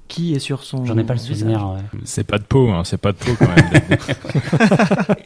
qui 0.09 0.35
est 0.35 0.39
sur 0.41 0.63
son. 0.65 0.85
J'en 0.87 0.97
ai 0.99 1.05
pas 1.05 1.15
le 1.15 1.21
visage. 1.21 1.39
souvenir. 1.39 1.69
ouais. 1.69 1.81
C'est 2.05 2.25
pas 2.25 2.39
de 2.39 2.45
peau, 2.45 2.69
hein, 2.71 2.83
c'est 2.85 2.97
pas 3.01 3.13
de 3.13 3.19
peau 3.19 3.33
quand 3.39 3.49
même. 3.49 3.99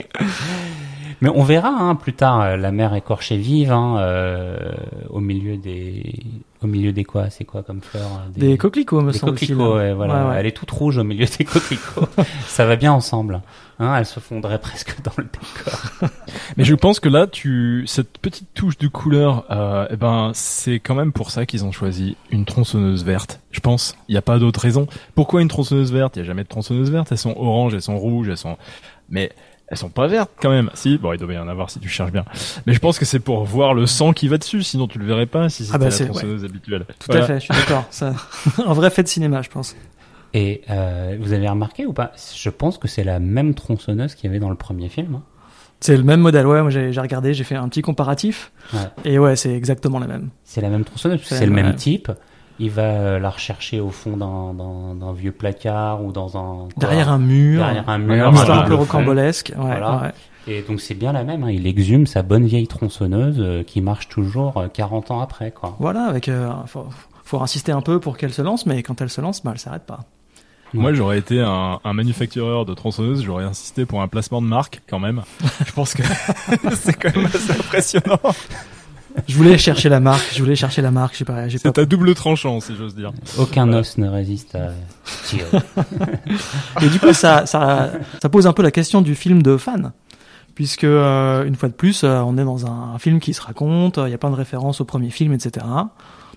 Mais 1.20 1.30
on 1.34 1.42
verra 1.42 1.68
hein, 1.68 1.94
plus 1.94 2.12
tard 2.12 2.40
euh, 2.40 2.56
la 2.56 2.70
mère 2.72 2.94
écorchée 2.94 3.36
vive 3.38 3.72
hein, 3.72 3.96
euh, 3.98 4.58
au 5.08 5.20
milieu 5.20 5.56
des 5.56 6.12
au 6.62 6.66
milieu 6.66 6.92
des 6.92 7.04
quoi? 7.04 7.30
C'est 7.30 7.44
quoi 7.44 7.62
comme 7.62 7.80
fleurs 7.80 8.10
hein, 8.14 8.30
Des 8.36 8.58
coquelicots, 8.58 9.00
me 9.00 9.12
Des 9.12 9.18
semble-t-il. 9.18 9.48
coquelicots, 9.56 9.76
ouais, 9.76 9.94
voilà. 9.94 10.24
Ouais, 10.24 10.30
ouais. 10.30 10.36
Elle 10.40 10.46
est 10.46 10.52
toute 10.56 10.70
rouge 10.70 10.98
au 10.98 11.04
milieu 11.04 11.24
des 11.38 11.44
coquelicots. 11.44 12.08
ça 12.46 12.66
va 12.66 12.76
bien 12.76 12.92
ensemble. 12.92 13.40
Hein, 13.80 13.96
elle 13.98 14.06
se 14.06 14.20
fondrait 14.20 14.60
presque 14.60 14.96
dans 15.02 15.12
le 15.16 15.24
décor. 15.24 16.10
Mais 16.56 16.64
je 16.64 16.74
pense 16.74 17.00
que 17.00 17.08
là, 17.08 17.26
tu 17.26 17.84
cette 17.86 18.18
petite 18.18 18.48
touche 18.54 18.78
de 18.78 18.86
couleur, 18.88 19.44
euh, 19.50 19.86
eh 19.90 19.96
ben, 19.96 20.30
c'est 20.34 20.78
quand 20.78 20.94
même 20.94 21.12
pour 21.12 21.30
ça 21.30 21.44
qu'ils 21.46 21.64
ont 21.64 21.72
choisi 21.72 22.16
une 22.30 22.44
tronçonneuse 22.44 23.04
verte. 23.04 23.40
Je 23.50 23.60
pense. 23.60 23.96
Il 24.08 24.12
n'y 24.12 24.18
a 24.18 24.22
pas 24.22 24.38
d'autre 24.38 24.60
raison. 24.60 24.86
Pourquoi 25.14 25.42
une 25.42 25.48
tronçonneuse 25.48 25.92
verte? 25.92 26.16
Il 26.16 26.20
n'y 26.20 26.24
a 26.24 26.26
jamais 26.26 26.44
de 26.44 26.48
tronçonneuse 26.48 26.90
verte. 26.90 27.10
Elles 27.10 27.18
sont 27.18 27.34
oranges, 27.36 27.74
elles 27.74 27.82
sont 27.82 27.98
rouges, 27.98 28.28
elles 28.28 28.36
sont. 28.36 28.56
Mais 29.10 29.32
elles 29.66 29.78
sont 29.78 29.88
pas 29.88 30.06
vertes 30.06 30.30
quand 30.40 30.50
même. 30.50 30.70
Si, 30.74 30.98
bon, 30.98 31.12
il 31.12 31.18
doit 31.18 31.32
y 31.32 31.38
en 31.38 31.48
avoir 31.48 31.70
si 31.70 31.80
tu 31.80 31.88
cherches 31.88 32.12
bien. 32.12 32.24
Mais 32.66 32.74
je 32.74 32.78
pense 32.78 32.98
que 32.98 33.04
c'est 33.04 33.18
pour 33.18 33.44
voir 33.44 33.74
le 33.74 33.86
sang 33.86 34.12
qui 34.12 34.28
va 34.28 34.38
dessus. 34.38 34.62
Sinon, 34.62 34.86
tu 34.86 34.98
le 34.98 35.06
verrais 35.06 35.26
pas 35.26 35.48
si 35.48 35.64
c'était 35.64 35.74
Ah 35.74 35.78
bah, 35.78 35.84
la 35.86 35.90
c'est- 35.90 36.04
tronçonneuse 36.04 36.44
habituelle. 36.44 36.84
Tout 37.00 37.06
Voilà. 37.06 37.24
à 37.24 37.26
fait, 37.26 37.34
je 37.40 37.44
suis 37.52 37.54
d'accord. 37.54 37.84
Ça, 37.90 38.12
un 38.66 38.72
vrai 38.74 38.90
fait 38.90 39.02
de 39.02 39.08
cinéma, 39.08 39.42
je 39.42 39.48
pense. 39.48 39.74
Et 40.34 40.62
euh, 40.68 41.16
vous 41.20 41.32
avez 41.32 41.48
remarqué 41.48 41.86
ou 41.86 41.92
pas? 41.92 42.12
Je 42.34 42.50
pense 42.50 42.76
que 42.76 42.88
c'est 42.88 43.04
la 43.04 43.20
même 43.20 43.54
tronçonneuse 43.54 44.14
qu'il 44.14 44.28
y 44.28 44.30
avait 44.30 44.40
dans 44.40 44.50
le 44.50 44.56
premier 44.56 44.88
film. 44.88 45.14
hein. 45.14 45.22
C'est 45.80 45.96
le 45.96 46.02
même 46.02 46.20
modèle, 46.20 46.46
ouais. 46.46 46.60
Moi, 46.62 46.70
j'ai 46.70 46.90
regardé, 47.00 47.34
j'ai 47.34 47.44
fait 47.44 47.54
un 47.56 47.68
petit 47.68 47.82
comparatif, 47.82 48.52
Ouais. 48.72 48.80
et 49.04 49.18
ouais, 49.18 49.36
c'est 49.36 49.54
exactement 49.54 49.98
la 49.98 50.06
même. 50.06 50.30
C'est 50.42 50.60
la 50.60 50.70
même 50.70 50.84
tronçonneuse, 50.84 51.20
C'est 51.24 51.36
c'est 51.36 51.46
le 51.46 51.52
même 51.52 51.66
ouais. 51.68 51.74
type. 51.74 52.10
Il 52.58 52.70
va 52.70 52.82
euh, 52.82 53.18
la 53.18 53.30
rechercher 53.30 53.80
au 53.80 53.90
fond 53.90 54.16
d'un- 54.16 55.12
vieux 55.12 55.32
placard 55.32 56.04
ou 56.04 56.10
dans 56.12 56.36
un... 56.36 56.56
quoi, 56.68 56.68
Derrière 56.78 57.10
un 57.10 57.18
mur, 57.18 57.60
Derrière 57.64 57.88
un 57.88 57.98
une 58.00 58.06
mur. 58.06 58.28
histoire 58.28 58.46
voilà, 58.46 58.62
un 58.62 58.66
peu 58.66 58.74
rocambolesque. 58.74 59.52
Ouais, 59.56 59.62
Voilà. 59.64 60.02
ouais. 60.02 60.12
Et 60.56 60.62
donc 60.62 60.80
c'est 60.80 60.94
bien 60.94 61.12
la 61.12 61.24
même. 61.24 61.42
hein. 61.44 61.50
Il 61.50 61.66
exhume 61.66 62.06
sa 62.06 62.22
bonne 62.22 62.44
vieille 62.46 62.66
tronçonneuse 62.68 63.36
euh, 63.40 63.62
qui 63.62 63.80
marche 63.80 64.08
toujours 64.08 64.56
euh, 64.58 64.68
40 64.68 65.10
ans 65.10 65.20
après. 65.20 65.50
quoi. 65.50 65.76
Voilà, 65.80 66.04
avec, 66.06 66.28
euh, 66.28 66.50
faut, 66.66 66.86
faut 67.24 67.40
insister 67.40 67.72
un 67.72 67.80
peu 67.82 67.98
pour 68.00 68.16
qu'elle 68.16 68.32
se 68.32 68.42
lance, 68.42 68.66
mais 68.66 68.82
quand 68.82 69.00
elle 69.00 69.10
se 69.10 69.20
lance, 69.20 69.42
bah, 69.42 69.50
elle 69.54 69.58
s'arrête 69.60 69.84
pas. 69.86 70.00
Moi, 70.74 70.92
j'aurais 70.92 71.18
été 71.18 71.40
un, 71.40 71.80
un 71.82 71.92
manufactureur 71.92 72.64
de 72.64 72.74
tronçonneuses, 72.74 73.22
j'aurais 73.22 73.44
insisté 73.44 73.86
pour 73.86 74.02
un 74.02 74.08
placement 74.08 74.42
de 74.42 74.46
marque 74.46 74.82
quand 74.88 74.98
même. 74.98 75.22
Je 75.66 75.72
pense 75.72 75.94
que 75.94 76.02
c'est 76.74 76.94
quand 76.94 77.14
même 77.16 77.26
assez 77.26 77.52
impressionnant. 77.52 78.20
Je 79.28 79.36
voulais 79.36 79.58
chercher 79.58 79.88
la 79.88 80.00
marque, 80.00 80.34
je 80.34 80.40
voulais 80.40 80.56
chercher 80.56 80.82
la 80.82 80.90
marque, 80.90 81.14
j'ai 81.16 81.24
pas, 81.24 81.46
j'ai 81.48 81.58
pas. 81.58 81.70
C'est 81.72 81.78
à 81.78 81.84
double 81.84 82.14
tranchant, 82.16 82.58
si 82.60 82.74
j'ose 82.74 82.96
dire. 82.96 83.12
Aucun 83.38 83.72
os 83.72 83.96
ne 83.96 84.08
résiste 84.08 84.56
à 84.56 84.72
Tio. 85.26 85.44
Et 86.82 86.88
du 86.88 86.98
coup, 86.98 87.12
ça, 87.12 87.46
ça, 87.46 87.92
ça 88.20 88.28
pose 88.28 88.48
un 88.48 88.52
peu 88.52 88.64
la 88.64 88.72
question 88.72 89.02
du 89.02 89.14
film 89.14 89.40
de 89.40 89.56
fan. 89.56 89.92
Puisque, 90.56 90.84
euh, 90.84 91.44
une 91.44 91.54
fois 91.54 91.68
de 91.68 91.74
plus, 91.74 92.02
euh, 92.02 92.20
on 92.20 92.38
est 92.38 92.44
dans 92.44 92.66
un, 92.66 92.94
un 92.94 92.98
film 92.98 93.20
qui 93.20 93.34
se 93.34 93.42
raconte, 93.42 93.98
euh, 93.98 94.08
il 94.08 94.10
y 94.10 94.14
a 94.14 94.18
plein 94.18 94.30
de 94.30 94.36
références 94.36 94.80
au 94.80 94.84
premier 94.84 95.10
film, 95.10 95.32
etc. 95.32 95.64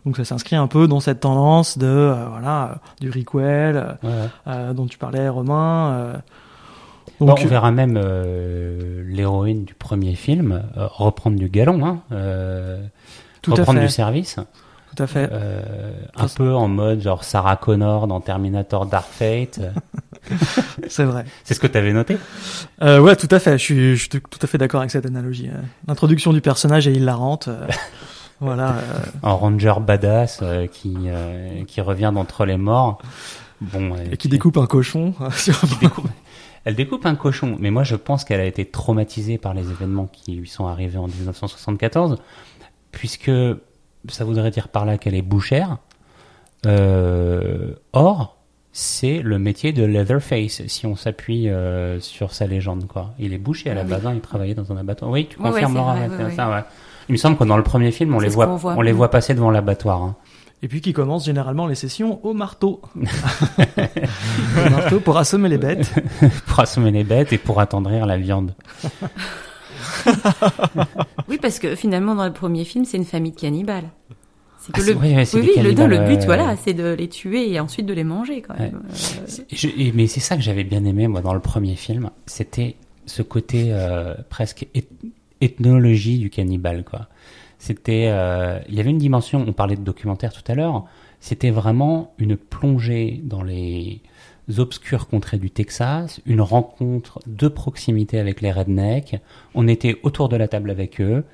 Donc 0.07 0.15
ça 0.15 0.23
s'inscrit 0.23 0.55
un 0.55 0.67
peu 0.67 0.87
dans 0.87 1.01
cette 1.01 1.19
tendance 1.19 1.77
de, 1.77 1.85
euh, 1.85 2.25
voilà, 2.31 2.63
euh, 2.71 2.75
du 3.01 3.09
requel, 3.09 3.97
euh, 4.05 4.27
Ouais, 4.45 4.73
dont 4.73 4.85
tu 4.85 4.97
parlais, 4.97 5.27
Romain. 5.27 5.91
euh. 5.91 6.13
Bon, 7.19 7.25
Donc, 7.25 7.41
on 7.43 7.47
verra 7.47 7.71
même 7.71 7.99
l'héroïne 9.05 9.65
du 9.65 9.73
premier 9.73 10.15
film 10.15 10.63
reprendre 10.77 11.37
du 11.37 11.49
galon, 11.49 11.85
hein, 11.85 11.99
tout 13.41 13.51
à 13.51 13.55
reprendre 13.55 13.79
fait. 13.79 13.85
du 13.87 13.91
service, 13.91 14.37
Tout 14.95 15.03
à 15.03 15.07
fait. 15.07 15.29
un 16.15 16.27
peu 16.29 16.53
en 16.55 16.69
mode 16.69 17.01
genre 17.01 17.25
Sarah 17.25 17.57
Connor 17.57 18.07
dans 18.07 18.21
Terminator 18.21 18.85
Dark 18.85 19.07
Fate. 19.11 19.59
C'est 20.87 21.03
vrai. 21.03 21.25
C'est 21.43 21.53
ce 21.53 21.59
que 21.59 21.67
tu 21.67 21.77
avais 21.77 21.91
noté? 21.91 22.17
Euh, 22.81 22.99
ouais, 22.99 23.15
tout 23.17 23.27
à 23.31 23.39
fait. 23.39 23.57
Je 23.57 23.63
suis, 23.63 23.95
je 23.95 23.99
suis 24.01 24.09
tout 24.09 24.39
à 24.41 24.47
fait 24.47 24.57
d'accord 24.57 24.79
avec 24.81 24.91
cette 24.91 25.05
analogie. 25.05 25.49
L'introduction 25.87 26.31
du 26.31 26.39
personnage 26.41 26.87
est 26.87 26.93
hilarante. 26.93 27.49
voilà. 28.39 28.75
euh, 28.77 28.81
Un 29.23 29.31
ranger 29.31 29.73
badass 29.81 30.39
euh, 30.41 30.67
qui 30.67 30.95
euh, 31.07 31.63
qui 31.65 31.81
revient 31.81 32.11
d'entre 32.13 32.45
les 32.45 32.57
morts. 32.57 32.99
Bon, 33.61 33.95
et 34.11 34.17
qui 34.17 34.27
découpe 34.29 34.57
un 34.57 34.67
cochon. 34.67 35.13
sur- 35.31 35.59
qui 35.61 35.75
découpe- 35.77 36.09
Elle 36.65 36.75
découpe 36.75 37.05
un 37.05 37.15
cochon, 37.15 37.55
mais 37.59 37.71
moi 37.71 37.83
je 37.83 37.95
pense 37.95 38.23
qu'elle 38.23 38.41
a 38.41 38.45
été 38.45 38.65
traumatisée 38.65 39.37
par 39.37 39.53
les 39.53 39.69
événements 39.71 40.07
qui 40.11 40.33
lui 40.35 40.47
sont 40.49 40.67
arrivés 40.67 40.97
en 40.97 41.07
1974, 41.07 42.17
puisque 42.91 43.31
ça 44.09 44.25
voudrait 44.25 44.51
dire 44.51 44.67
par 44.67 44.85
là 44.85 44.97
qu'elle 44.97 45.15
est 45.15 45.21
bouchère. 45.21 45.77
Euh, 46.65 47.73
or, 47.93 48.37
c'est 48.73 49.19
le 49.21 49.39
métier 49.39 49.73
de 49.73 49.83
Leatherface, 49.83 50.61
si 50.67 50.85
on 50.85 50.95
s'appuie 50.95 51.49
euh, 51.49 51.99
sur 51.99 52.33
sa 52.33 52.45
légende. 52.47 52.87
quoi. 52.87 53.13
Il 53.19 53.33
est 53.33 53.37
bouché 53.37 53.69
à 53.69 53.73
la 53.73 53.81
Ah 53.81 53.83
oui. 53.85 53.89
base, 53.91 54.05
hein, 54.05 54.13
il 54.13 54.21
travaillait 54.21 54.53
dans 54.55 54.71
un 54.71 54.77
abattoir. 54.77 55.09
Oui, 55.11 55.27
tu 55.29 55.37
confirmes, 55.37 55.75
Laura, 55.75 55.95
vrai, 55.95 56.07
ouais, 56.09 56.15
ouais, 56.23 56.29
c'est 56.29 56.35
ça, 56.35 56.49
ouais. 56.49 56.63
Il 57.09 57.13
me 57.13 57.17
semble 57.17 57.37
que 57.37 57.43
dans 57.43 57.57
le 57.57 57.63
premier 57.63 57.91
film, 57.91 58.13
on 58.15 58.19
les 58.19 58.29
voit, 58.29 58.59
on 58.63 58.81
les 58.81 58.91
voit 58.91 59.09
passer 59.09 59.33
devant 59.33 59.51
l'abattoir. 59.51 60.01
hein. 60.03 60.15
Et 60.63 60.67
puis 60.67 60.81
qui 60.81 60.91
commence 60.91 61.23
généralement 61.25 61.67
les 61.67 61.75
sessions 61.75 62.19
au 62.25 62.33
marteau. 62.33 62.81
au 62.95 64.69
marteau 64.71 64.99
pour 64.99 65.17
assommer 65.17 65.49
les 65.49 65.57
bêtes. 65.59 65.93
pour 66.47 66.59
assommer 66.59 66.89
les 66.91 67.03
bêtes 67.03 67.31
et 67.31 67.37
pour 67.37 67.59
attendrir 67.59 68.05
la 68.05 68.17
viande. 68.17 68.53
Oui, 71.29 71.37
parce 71.41 71.59
que 71.59 71.75
finalement, 71.75 72.15
dans 72.15 72.25
le 72.25 72.33
premier 72.33 72.63
film, 72.65 72.85
c'est 72.85 72.97
une 72.97 73.05
famille 73.05 73.31
de 73.31 73.39
cannibales. 73.39 73.89
C'est 74.59 74.71
que 74.73 74.81
Ah, 74.81 74.85
le, 74.85 74.93
ouais, 74.95 75.23
oui, 75.33 75.51
le, 75.57 76.05
but, 76.07 76.21
euh, 76.21 76.25
voilà, 76.25 76.55
c'est 76.63 76.73
de 76.73 76.93
les 76.93 77.07
tuer 77.09 77.51
et 77.51 77.59
ensuite 77.59 77.85
de 77.85 77.93
les 77.93 78.03
manger, 78.03 78.41
quand 78.41 78.57
même. 78.57 78.81
Euh, 78.89 79.43
Je- 79.51 79.67
mais 79.93 80.07
c'est 80.07 80.19
ça 80.19 80.35
que 80.35 80.41
j'avais 80.41 80.63
bien 80.63 80.83
aimé 80.85 81.07
moi 81.07 81.21
dans 81.21 81.33
le 81.33 81.39
premier 81.39 81.75
film, 81.75 82.09
c'était 82.25 82.75
ce 83.05 83.21
côté 83.21 83.67
euh, 83.71 84.13
presque 84.29 84.67
ethnologie 85.41 86.19
du 86.19 86.29
cannibale 86.29 86.83
quoi. 86.83 87.07
C'était, 87.59 88.07
euh, 88.09 88.59
il 88.69 88.75
y 88.75 88.79
avait 88.79 88.91
une 88.91 88.99
dimension. 88.99 89.43
On 89.47 89.53
parlait 89.53 89.75
de 89.75 89.81
documentaire 89.81 90.31
tout 90.31 90.43
à 90.51 90.55
l'heure. 90.55 90.85
C'était 91.19 91.49
vraiment 91.49 92.13
une 92.19 92.37
plongée 92.37 93.19
dans 93.23 93.41
les 93.41 94.01
obscures 94.57 95.07
contrées 95.07 95.39
du 95.39 95.49
Texas, 95.49 96.21
une 96.25 96.39
rencontre 96.41 97.19
de 97.25 97.47
proximité 97.47 98.19
avec 98.19 98.41
les 98.41 98.51
rednecks. 98.51 99.19
On 99.55 99.67
était 99.67 99.97
autour 100.03 100.29
de 100.29 100.37
la 100.37 100.47
table 100.47 100.69
avec 100.69 101.01
eux 101.01 101.25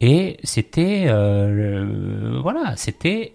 et 0.00 0.36
c'était, 0.42 1.04
euh, 1.08 2.40
voilà, 2.42 2.74
c'était. 2.76 3.34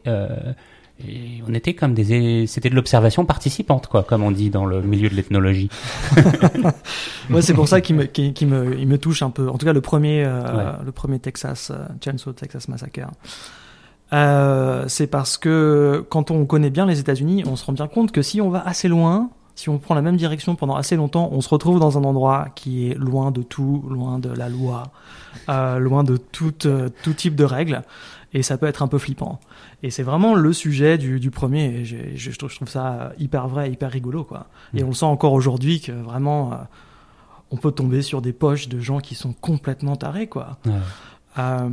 Et 1.00 1.42
on 1.48 1.54
était 1.54 1.74
comme 1.74 1.94
des, 1.94 2.46
c'était 2.48 2.70
de 2.70 2.76
l'observation 2.76 3.26
participante, 3.26 3.88
quoi, 3.88 4.04
comme 4.04 4.24
on 4.24 4.32
dit 4.32 4.50
dans 4.50 4.66
le 4.66 4.82
milieu 4.82 5.10
de 5.10 5.16
l'ethnologie. 5.16 5.70
Ouais, 7.30 7.42
c'est 7.42 7.54
pour 7.54 7.68
ça 7.68 7.80
qu'il 7.82 7.96
me, 7.96 8.04
me, 8.04 8.78
il 8.80 8.88
me 8.88 8.98
touche 8.98 9.22
un 9.24 9.30
peu. 9.30 9.50
En 9.50 9.58
tout 9.58 9.66
cas, 9.66 9.74
le 9.74 9.82
premier, 9.82 10.24
euh, 10.26 10.42
Ouais. 10.42 10.86
le 10.86 10.92
premier 10.92 11.20
Texas, 11.20 11.72
euh, 11.74 11.86
Chainsaw 12.04 12.34
Texas 12.34 12.68
Massacre. 12.68 13.08
Euh, 14.12 14.86
c'est 14.88 15.08
parce 15.08 15.38
que 15.38 16.06
quand 16.10 16.30
on 16.32 16.46
connaît 16.46 16.70
bien 16.70 16.86
les 16.86 17.00
États-Unis, 17.00 17.44
on 17.48 17.56
se 17.56 17.66
rend 17.66 17.74
bien 17.74 17.88
compte 17.88 18.12
que 18.12 18.22
si 18.22 18.42
on 18.42 18.50
va 18.50 18.62
assez 18.68 18.88
loin, 18.88 19.30
si 19.56 19.70
on 19.70 19.78
prend 19.80 19.96
la 19.96 20.02
même 20.02 20.18
direction 20.18 20.56
pendant 20.56 20.76
assez 20.76 20.96
longtemps, 20.96 21.30
on 21.32 21.42
se 21.42 21.50
retrouve 21.50 21.80
dans 21.80 21.98
un 21.98 22.04
endroit 22.04 22.48
qui 22.56 22.90
est 22.90 22.96
loin 22.96 23.32
de 23.32 23.42
tout, 23.42 23.84
loin 23.90 24.20
de 24.20 24.30
la 24.30 24.50
loi, 24.50 24.92
euh, 25.50 25.80
loin 25.80 26.04
de 26.04 26.18
tout, 26.18 26.54
euh, 26.68 26.90
tout 27.04 27.14
type 27.14 27.36
de 27.36 27.44
règles, 27.44 27.82
et 28.34 28.42
ça 28.44 28.58
peut 28.58 28.66
être 28.66 28.82
un 28.84 28.88
peu 28.88 28.98
flippant. 28.98 29.40
Et 29.84 29.90
c'est 29.92 30.04
vraiment 30.04 30.34
le 30.36 30.54
sujet 30.54 30.98
du, 30.98 31.20
du 31.20 31.32
premier. 31.32 31.66
Et 31.66 31.86
je, 31.86 31.96
je 32.16 32.38
trouve- 32.38 32.50
je 32.50 32.56
trouve 32.56 32.70
ça 32.70 33.14
hyper 33.20 33.48
vrai, 33.48 33.72
hyper 33.72 33.92
rigolo, 33.92 34.24
quoi. 34.24 34.48
Et 34.76 34.84
on 34.84 34.88
le 34.88 34.94
sent 34.94 35.06
encore 35.06 35.34
aujourd'hui 35.34 35.82
que 35.82 35.92
vraiment, 35.92 36.54
euh, 36.54 36.56
on 37.52 37.58
peut 37.58 37.72
tomber 37.72 38.02
sur 38.02 38.22
des 38.22 38.34
poches 38.34 38.68
de 38.70 38.80
gens 38.80 39.00
qui 39.00 39.16
sont 39.16 39.34
complètement 39.34 39.96
tarés, 39.96 40.28
quoi. 40.28 40.58
Ouais. 40.66 40.72
Euh, 41.40 41.70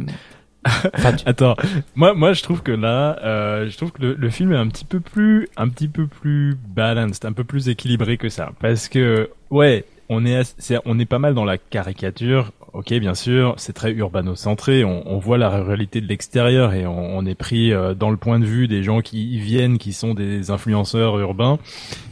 Enfin, 0.94 1.14
tu- 1.14 1.26
Attends, 1.26 1.56
moi, 1.94 2.12
moi, 2.12 2.34
je 2.34 2.42
trouve 2.42 2.62
que 2.62 2.70
là, 2.72 3.18
euh, 3.24 3.70
je 3.70 3.76
trouve 3.78 3.92
que 3.92 4.02
le, 4.02 4.12
le 4.14 4.28
film 4.28 4.52
est 4.52 4.56
un 4.58 4.68
petit 4.68 4.84
peu 4.84 5.00
plus, 5.00 5.48
un 5.56 5.70
petit 5.70 5.88
peu 5.88 6.06
plus 6.06 6.54
balanced, 6.68 7.24
un 7.24 7.32
peu 7.32 7.44
plus 7.44 7.70
équilibré 7.70 8.18
que 8.18 8.28
ça, 8.28 8.50
parce 8.60 8.88
que 8.90 9.30
ouais, 9.48 9.86
on 10.10 10.26
est, 10.26 10.42
on 10.84 10.98
est 10.98 11.06
pas 11.06 11.18
mal 11.18 11.32
dans 11.34 11.46
la 11.46 11.56
caricature. 11.56 12.52
Ok, 12.72 12.92
bien 12.94 13.14
sûr, 13.14 13.54
c'est 13.56 13.72
très 13.72 13.92
urbano-centré. 13.92 14.84
On, 14.84 15.02
on 15.06 15.18
voit 15.18 15.38
la 15.38 15.48
réalité 15.48 16.00
de 16.00 16.06
l'extérieur 16.06 16.72
et 16.72 16.86
on, 16.86 17.16
on 17.18 17.26
est 17.26 17.34
pris 17.34 17.72
euh, 17.72 17.94
dans 17.94 18.10
le 18.10 18.16
point 18.16 18.38
de 18.38 18.44
vue 18.44 18.68
des 18.68 18.82
gens 18.82 19.00
qui 19.00 19.34
y 19.34 19.38
viennent, 19.38 19.78
qui 19.78 19.92
sont 19.92 20.14
des 20.14 20.50
influenceurs 20.50 21.18
urbains. 21.18 21.58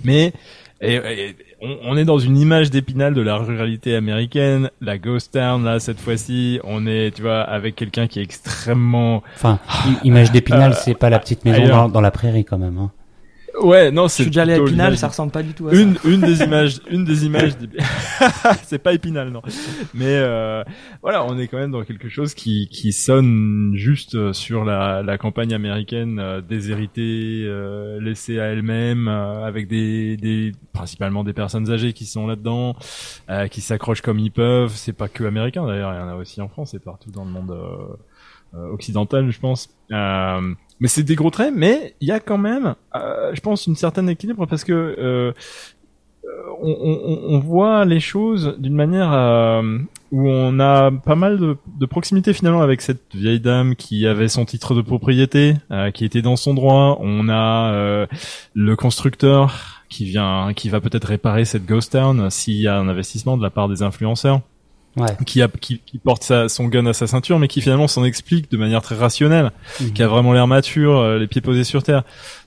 Mais 0.05 0.33
et, 0.81 0.95
et 0.97 1.37
on, 1.61 1.77
on 1.85 1.97
est 1.97 2.05
dans 2.05 2.19
une 2.19 2.39
image 2.39 2.71
d'épinal 2.71 3.15
de 3.15 3.21
la 3.21 3.37
ruralité 3.37 3.95
américaine, 3.95 4.71
la 4.81 4.99
ghost 4.99 5.33
town 5.33 5.65
là 5.65 5.81
cette 5.81 6.01
fois-ci, 6.01 6.61
on 6.65 6.87
est 6.87 7.15
tu 7.15 7.23
vois 7.23 7.41
avec 7.41 7.75
quelqu'un 7.75 8.07
qui 8.07 8.21
est 8.21 8.23
extrêmement 8.23 9.23
enfin, 9.37 9.59
image 10.05 10.31
d'Épinal, 10.33 10.73
Euh, 10.73 10.77
c'est 10.77 10.95
pas 10.95 11.11
la 11.11 11.19
petite 11.19 11.45
maison 11.45 11.67
dans, 11.69 11.89
dans 11.89 12.01
la 12.01 12.11
prairie 12.11 12.45
quand 12.45 12.59
même. 12.59 12.79
Hein. 12.79 12.91
Ouais 13.63 13.91
non 13.91 14.05
je 14.05 14.09
c'est 14.09 14.23
suis 14.23 14.31
déjà 14.31 14.43
allé 14.43 14.53
à 14.55 14.57
Épinal, 14.59 14.97
ça 14.99 15.09
ressemble 15.09 15.33
pas 15.33 15.43
du 15.43 15.53
tout 15.53 15.69
à 15.69 15.75
ça. 15.75 15.81
une 15.81 15.97
une 16.05 16.21
des 16.21 16.43
images 16.43 16.81
une 16.91 17.05
des 17.05 17.25
images 17.27 17.53
c'est 18.65 18.79
pas 18.79 18.93
épinal 18.93 19.31
non. 19.31 19.43
Mais 19.95 20.05
euh, 20.17 20.63
voilà 21.03 21.25
on 21.25 21.39
est 21.39 21.49
quand 21.49 21.59
même 21.59 21.71
dans 21.71 21.83
quelque 21.85 22.09
chose 22.09 22.35
qui 22.35 22.69
qui 22.69 22.93
sonne 22.93 23.73
juste 23.75 24.15
euh, 24.15 24.33
sur 24.33 24.65
la 24.65 25.03
la 25.03 25.19
campagne 25.19 25.55
américaine 25.55 26.19
euh, 26.19 26.41
déshéritée 26.41 27.45
euh, 27.47 28.01
laissée 28.01 28.39
à 28.39 28.47
elle-même 28.47 29.09
euh, 29.09 29.45
avec 29.45 29.69
des 29.69 30.17
des 30.17 30.53
principalement 30.73 31.25
des 31.25 31.33
personnes 31.33 31.71
âgées 31.71 31.93
qui 31.93 32.07
sont 32.07 32.27
là-dedans 32.27 32.77
euh, 33.31 33.49
qui 33.49 33.61
s'accrochent 33.61 34.03
comme 34.03 34.19
ils 34.19 34.31
peuvent. 34.31 34.73
C'est 34.75 34.93
pas 34.93 35.09
que 35.09 35.25
américain 35.25 35.67
d'ailleurs 35.67 35.93
il 35.95 35.97
y 35.99 36.03
en 36.03 36.09
a 36.09 36.15
aussi 36.15 36.41
en 36.41 36.49
France 36.49 36.75
et 36.75 36.79
partout 36.79 37.11
dans 37.11 37.25
le 37.25 37.31
monde 37.31 37.57
occidental 38.55 39.31
je 39.31 39.39
pense. 39.41 39.69
Euh, 39.93 40.55
mais 40.81 40.89
c'est 40.89 41.03
des 41.03 41.15
gros 41.15 41.31
traits, 41.31 41.53
mais 41.55 41.95
il 42.01 42.09
y 42.09 42.13
a 42.13 42.21
quand 42.21 42.39
même, 42.39 42.75
euh, 42.95 43.33
je 43.35 43.41
pense, 43.41 43.67
une 43.67 43.77
certaine 43.77 44.09
équilibre 44.09 44.47
parce 44.47 44.65
que 44.65 44.73
euh, 44.73 45.33
euh, 46.25 46.31
on, 46.61 47.39
voit 47.41 47.85
les 47.85 48.01
choses 48.01 48.57
d'une 48.59 48.75
manière 48.75 49.11
où 50.13 50.29
on 50.29 50.61
a 50.61 50.91
pas 50.91 51.15
mal 51.15 51.39
de, 51.39 51.57
de 51.79 51.87
proximité 51.87 52.33
finalement 52.33 52.61
avec 52.61 52.81
cette 52.81 53.03
vieille 53.15 53.41
dame 53.41 53.77
qui 53.77 54.07
avait 54.07 54.29
son 54.29 54.45
titre 54.45 54.75
de 54.75 54.83
propriété, 54.83 55.55
qui 55.95 56.05
était 56.05 56.23
dans 56.23 56.37
son 56.37 56.55
droit. 56.55 56.99
On 57.01 57.29
a 57.29 58.07
le 58.55 58.77
constructeur 58.77 59.85
qui 59.89 60.05
vient, 60.05 60.53
qui 60.55 60.69
va 60.69 60.81
peut-être 60.81 61.07
réparer 61.07 61.45
cette 61.45 61.65
ghost 61.65 61.93
town 61.93 62.29
s'il 62.31 62.61
y 62.61 62.69
a 62.69 62.77
un 62.77 62.89
investissement 62.89 63.37
de 63.37 63.43
la 63.43 63.51
part 63.51 63.69
des 63.69 63.83
influenceurs 63.83 64.41
Ouais. 64.99 65.17
qui, 65.27 65.41
a, 65.43 65.49
qui, 65.49 65.81
qui 65.87 65.99
porte 65.99 66.23
sa, 66.25 66.49
son 66.49 66.67
gun 66.67 66.87
à 66.87 66.93
sa 66.93 67.07
ceinture, 67.07 67.39
mais 67.39 67.49
qui 67.49 67.61
finalement 67.61 67.89
s'en 67.89 68.05
explique 68.05 68.51
de 68.51 68.57
manière 68.57 68.83
très 68.83 68.97
rationnelle, 68.97 69.53
Mhm. 69.81 69.93
qui 69.93 70.03
a 70.03 70.09
vraiment 70.09 70.33
l'air 70.33 70.47
mature, 70.47 70.97
euh, 70.99 71.19
les 71.19 71.27
pieds 71.27 71.41
posés 71.41 71.65
sur 71.65 71.83
terre. 71.83 72.03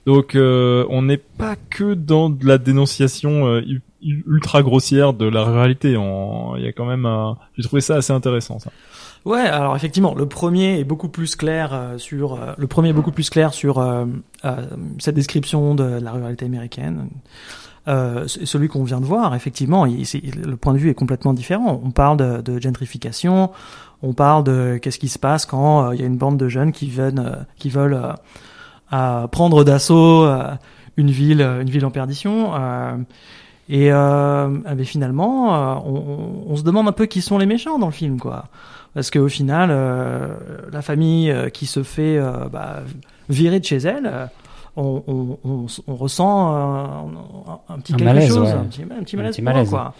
Donc 0.06 0.34
euh, 0.34 0.84
on 0.90 1.02
n'est 1.02 1.16
pas 1.16 1.56
que 1.70 1.94
dans 1.94 2.28
de 2.30 2.46
la 2.46 2.58
dénonciation 2.58 3.46
euh, 3.46 3.62
ultra 4.02 4.62
grossière 4.62 5.12
de 5.12 5.26
la 5.26 5.44
ruralité. 5.44 5.96
On- 5.96 6.56
Il 6.56 6.64
y 6.64 6.68
a 6.68 6.72
quand 6.72 6.86
même, 6.86 7.06
un- 7.06 7.36
j'ai 7.56 7.64
trouvé 7.64 7.80
ça 7.80 7.96
assez 7.96 8.12
intéressant. 8.12 8.58
Ça. 8.58 8.70
Ouais, 9.24 9.38
alors 9.40 9.76
effectivement, 9.76 10.14
le 10.16 10.26
premier 10.26 10.80
est 10.80 10.84
beaucoup 10.84 11.08
plus 11.08 11.36
clair 11.36 11.70
euh, 11.72 11.96
sur 11.98 12.34
euh, 12.34 12.52
le 12.58 12.66
premier 12.66 12.88
est 12.88 12.92
beaucoup 12.92 13.12
plus 13.12 13.30
clair 13.30 13.54
sur 13.54 13.78
euh, 13.78 14.04
euh, 14.44 14.66
cette 14.98 15.14
description 15.14 15.76
de 15.76 15.84
la 15.84 16.10
ruralité 16.10 16.44
américaine. 16.44 17.08
Euh, 17.88 18.28
celui 18.28 18.68
qu'on 18.68 18.84
vient 18.84 19.00
de 19.00 19.04
voir, 19.04 19.34
effectivement, 19.34 19.84
le 19.86 20.54
point 20.54 20.72
de 20.72 20.78
vue 20.78 20.90
est 20.90 20.94
complètement 20.94 21.32
différent. 21.32 21.80
On 21.84 21.90
parle 21.90 22.42
de, 22.42 22.60
gentrification, 22.60 23.50
on 24.02 24.12
parle 24.12 24.44
de 24.44 24.78
qu'est-ce 24.80 25.00
qui 25.00 25.08
se 25.08 25.18
passe 25.18 25.46
quand 25.46 25.88
euh, 25.88 25.94
il 25.94 26.00
y 26.00 26.04
a 26.04 26.06
une 26.06 26.16
bande 26.16 26.36
de 26.36 26.48
jeunes 26.48 26.70
qui 26.72 26.86
viennent, 26.86 27.18
euh, 27.18 27.42
qui 27.56 27.70
veulent 27.70 28.00
euh, 28.92 29.26
prendre 29.26 29.64
d'assaut 29.64 30.28
une 30.96 31.10
ville, 31.10 31.40
une 31.40 31.70
ville 31.70 31.84
en 31.84 31.90
perdition. 31.90 32.52
et 33.68 33.92
euh, 33.92 34.48
eh 34.78 34.84
finalement, 34.84 35.82
on, 35.84 36.44
on- 36.50 36.56
se 36.56 36.62
demande 36.62 36.86
un 36.86 36.92
peu 36.92 37.06
qui 37.06 37.20
sont 37.22 37.38
les 37.38 37.46
méchants 37.46 37.78
dans 37.78 37.86
le 37.86 37.92
film, 37.92 38.20
quoi. 38.20 38.44
Parce 38.94 39.10
qu'au 39.10 39.28
final, 39.28 39.70
la 40.70 40.82
famille 40.82 41.34
qui 41.54 41.64
se 41.66 41.82
fait 41.82 42.20
bah, 42.52 42.82
virer 43.30 43.58
de 43.58 43.64
chez 43.64 43.78
elle, 43.78 44.28
on, 44.76 45.02
on, 45.06 45.38
on, 45.44 45.66
on 45.86 45.94
ressent 45.96 46.54
euh, 46.54 46.58
un, 47.68 47.74
un 47.74 47.78
petit 47.80 47.92
Un 47.94 47.96
quelque 47.96 48.04
malaise, 48.04 48.28
chose, 48.28 48.38
ouais. 48.48 48.50
un 48.52 48.64
petit, 48.64 48.82
un 48.82 49.02
petit 49.02 49.16
Un 49.16 49.18
malaise, 49.20 49.36
petit 49.36 49.42
eux, 49.42 49.64
quoi. 49.70 49.94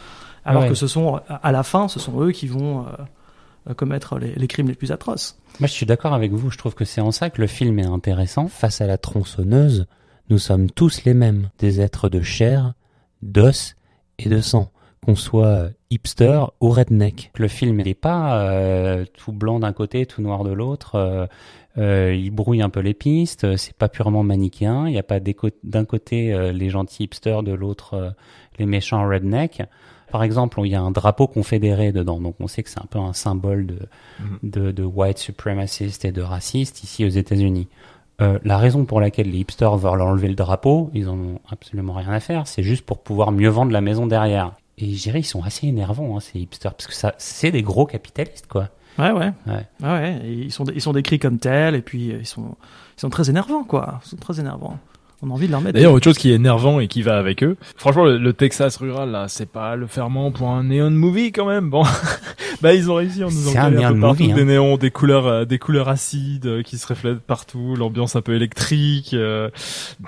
Alors 0.45 0.63
Ouais. 0.63 0.69
que 0.69 0.75
ce 0.75 0.87
sont, 0.87 1.21
à 1.29 1.53
la 1.53 1.63
fin, 1.63 1.89
ce 1.89 2.01
sont 2.01 2.21
eux 2.21 2.33
qui 2.33 2.49
vont 2.49 2.81
euh, 2.81 2.91
euh, 3.71 3.75
commettre 3.75 4.19
les, 4.19 4.35
les 4.35 4.47
crimes 4.49 4.69
les 4.69 4.75
plus 4.75 4.91
atroces. 4.91 5.39
Moi, 5.61 5.69
je 5.69 5.73
suis 5.73 5.87
d'accord 5.87 6.15
avec 6.15 6.33
vous. 6.33 6.51
Je 6.51 6.59
trouve 6.59 6.75
que 6.75 6.85
c'est 6.85 7.01
en 7.01 7.13
ça 7.13 7.31
que 7.31 7.41
le 7.41 7.47
film 7.47 7.79
est 7.79 7.87
intéressant. 7.87 8.49
Face 8.49 8.81
à 8.81 8.87
la 8.87 8.99
tronçonneuse, 8.99 9.87
nous 10.31 10.39
sommes 10.39 10.71
tous 10.71 11.05
les 11.05 11.15
mêmes, 11.15 11.51
des 11.59 11.81
êtres 11.81 12.09
de 12.09 12.23
chair, 12.23 12.73
d'os 13.23 13.77
et 14.19 14.29
de 14.29 14.41
sang. 14.41 14.71
Qu'on 15.05 15.17
soit 15.17 15.71
hipster 15.91 16.41
ou 16.61 16.71
redneck. 16.71 17.31
Le 17.37 17.49
film 17.49 17.83
n'est 17.83 17.95
pas 17.95 18.41
euh, 18.41 19.05
tout 19.17 19.33
blanc 19.33 19.59
d'un 19.59 19.73
côté, 19.73 20.07
tout 20.07 20.23
noir 20.23 20.45
de 20.45 20.53
l'autre. 20.53 20.95
Euh, 20.95 21.27
euh, 21.79 22.15
il 22.15 22.31
brouille 22.31 22.63
un 22.63 22.71
peu 22.71 22.81
les 22.81 22.95
pistes. 22.95 23.57
C'est 23.57 23.75
pas 23.75 23.89
purement 23.89 24.23
manichéen. 24.23 24.87
Il 24.87 24.93
n'y 24.93 24.99
a 24.99 25.03
pas 25.03 25.19
d'un 25.21 25.85
côté 25.85 26.33
euh, 26.33 26.53
les 26.53 26.71
gentils 26.71 27.05
hipsters, 27.05 27.43
de 27.43 27.53
l'autre 27.53 27.95
euh, 27.95 28.11
les 28.59 28.67
méchants 28.67 29.07
redneck. 29.09 29.63
Par 30.13 30.23
exemple, 30.23 30.61
il 30.63 30.69
y 30.69 30.75
a 30.75 30.83
un 30.83 30.91
drapeau 30.91 31.27
confédéré 31.27 31.91
dedans, 31.91 32.21
donc 32.21 32.35
on 32.39 32.47
sait 32.47 32.63
que 32.63 32.69
c'est 32.69 32.81
un 32.81 32.87
peu 32.89 32.99
un 32.99 33.15
symbole 33.15 33.65
de, 33.65 33.79
de, 34.43 34.71
de 34.71 34.83
white 34.83 35.17
supremacist 35.17 36.05
et 36.05 36.13
de 36.13 36.21
raciste 36.21 36.83
ici 36.85 37.07
aux 37.07 37.09
États-Unis. 37.09 37.69
Euh, 38.21 38.39
la 38.45 38.59
raison 38.59 38.85
pour 38.85 39.01
laquelle 39.01 39.31
les 39.31 39.39
hipsters 39.39 39.75
veulent 39.79 40.03
enlever 40.03 40.29
le 40.29 40.35
drapeau, 40.35 40.91
ils 40.93 41.09
en 41.09 41.19
ont 41.19 41.41
absolument 41.51 41.95
rien 41.95 42.11
à 42.11 42.21
faire, 42.21 42.47
c'est 42.47 42.63
juste 42.63 42.85
pour 42.85 42.99
pouvoir 42.99 43.33
mieux 43.33 43.49
vendre 43.49 43.73
la 43.73 43.81
maison 43.81 44.07
derrière. 44.07 44.53
Et 44.79 44.95
je 44.95 45.03
dirais, 45.03 45.21
ils 45.21 45.25
sont 45.25 45.43
assez 45.43 45.67
énervants, 45.67 46.17
hein, 46.17 46.21
ces 46.21 46.41
hipsters, 46.41 46.75
parce 46.75 46.87
que 46.87 46.95
ça, 46.95 47.15
c'est 47.19 47.51
des 47.51 47.63
gros 47.63 47.87
capitalistes, 47.87 48.47
quoi. 48.49 48.71
Ouais, 48.99 49.11
ouais. 49.11 49.33
Ouais. 49.47 49.67
Ouais, 49.81 49.89
ouais. 49.89 50.21
Ils 50.25 50.53
sont, 50.53 50.65
ils 50.67 50.81
sont 50.81 50.93
décrits 50.93 51.19
comme 51.19 51.39
tels, 51.39 51.75
et 51.75 51.83
puis 51.83 52.13
euh, 52.13 52.19
ils 52.21 52.27
sont, 52.27 52.57
ils 52.97 53.01
sont 53.01 53.11
très 53.11 53.31
énervants, 53.31 53.65
quoi. 53.65 54.01
Ils 54.05 54.09
sont 54.09 54.17
très 54.17 54.41
énervants. 54.41 54.79
On 55.25 55.31
a 55.31 55.35
envie 55.35 55.47
de 55.47 55.53
leur 55.53 55.61
mettre. 55.61 55.75
D'ailleurs, 55.75 55.93
autre 55.93 56.03
chose 56.03 56.19
qui 56.19 56.33
est 56.33 56.35
énervant 56.35 56.81
et 56.81 56.89
qui 56.89 57.03
va 57.03 57.17
avec 57.17 57.45
eux. 57.45 57.57
Franchement, 57.77 58.05
le, 58.05 58.19
le 58.19 58.33
Texas 58.33 58.77
rural, 58.77 59.13
là, 59.13 59.29
c'est 59.29 59.49
pas 59.49 59.77
le 59.77 59.87
ferment 59.87 60.33
pour 60.33 60.49
un 60.51 60.65
neon 60.65 60.91
movie 60.91 61.31
quand 61.31 61.47
même. 61.47 61.71
Bon, 61.71 61.85
bah 62.61 62.75
ils 62.75 62.91
ont 62.91 62.97
réussi 62.97 63.23
en 63.23 63.29
nous 63.29 63.33
C'est 63.33 63.57
en 63.57 63.67
un 63.67 63.71
coller 63.71 63.85
un 63.85 63.91
neon 63.91 63.95
peu 63.95 64.01
partout 64.01 64.23
movie, 64.23 64.33
hein. 64.33 64.37
des 64.37 64.45
néons, 64.45 64.77
des 64.77 64.91
couleurs, 64.91 65.27
euh, 65.29 65.45
des 65.45 65.61
couleurs 65.61 65.89
acides 65.89 66.47
euh, 66.47 66.63
qui 66.63 66.77
se 66.77 66.89
reflètent 66.89 67.21
partout, 67.21 67.77
l'ambiance 67.77 68.17
un 68.17 68.21
peu 68.21 68.35
électrique 68.35 69.15
euh, 69.15 69.49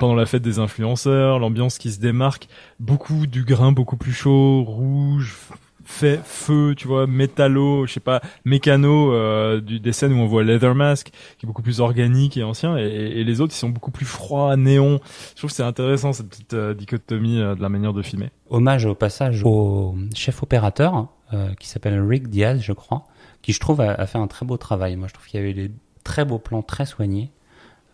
pendant 0.01 0.17
la 0.17 0.27
fête 0.27 0.43
des 0.43 0.59
influenceurs, 0.59 1.39
l'ambiance 1.39 1.79
qui 1.79 1.93
se 1.93 2.01
démarque, 2.01 2.49
beaucoup 2.81 3.29
du 3.29 3.45
grain 3.45 3.71
beaucoup 3.71 3.97
plus 3.97 4.13
chaud, 4.13 4.65
rouge. 4.65 5.37
Fait 5.87 6.19
feu, 6.25 6.75
tu 6.77 6.89
vois, 6.89 7.07
métallo, 7.07 7.87
je 7.87 7.93
sais 7.93 8.01
pas, 8.01 8.21
mécano, 8.45 9.13
euh, 9.13 9.61
du, 9.61 9.81
des 9.81 9.93
scènes 9.93 10.13
où 10.13 10.17
on 10.17 10.27
voit 10.27 10.43
Leather 10.43 10.75
Mask, 10.75 11.11
qui 11.39 11.45
est 11.45 11.47
beaucoup 11.47 11.61
plus 11.63 11.81
organique 11.81 12.37
et 12.37 12.43
ancien, 12.43 12.77
et, 12.79 12.83
et 12.85 13.25
les 13.25 13.41
autres, 13.43 13.53
ils 13.55 13.59
sont 13.59 13.69
beaucoup 13.69 13.91
plus 13.91 14.07
froids, 14.07 14.57
néons, 14.57 15.01
je 15.33 15.37
trouve 15.37 15.51
que 15.51 15.57
c'est 15.57 15.63
intéressant 15.63 16.13
cette 16.15 16.29
petite 16.31 16.55
euh, 16.55 16.73
dichotomie 16.75 17.39
euh, 17.41 17.55
de 17.55 17.61
la 17.63 17.69
manière 17.69 17.93
de 17.93 18.03
filmer. 18.03 18.31
Hommage 18.49 18.87
au 18.87 18.95
passage 18.95 19.43
au 19.45 19.95
chef 20.15 20.43
opérateur, 20.43 21.09
euh, 21.35 21.53
qui 21.61 21.69
s'appelle 21.69 22.01
Rick 22.01 22.29
Diaz, 22.29 22.61
je 22.63 22.73
crois, 22.73 23.05
qui 23.43 23.53
je 23.53 23.61
trouve 23.61 23.81
a, 23.83 23.93
a 23.93 24.07
fait 24.07 24.19
un 24.19 24.27
très 24.27 24.47
beau 24.47 24.57
travail. 24.57 24.97
Moi, 24.97 25.09
je 25.09 25.13
trouve 25.15 25.27
qu'il 25.27 25.39
y 25.39 25.43
avait 25.43 25.53
des 25.55 25.71
très 26.03 26.25
beaux 26.25 26.39
plans 26.39 26.63
très 26.63 26.87
soignés. 26.87 27.31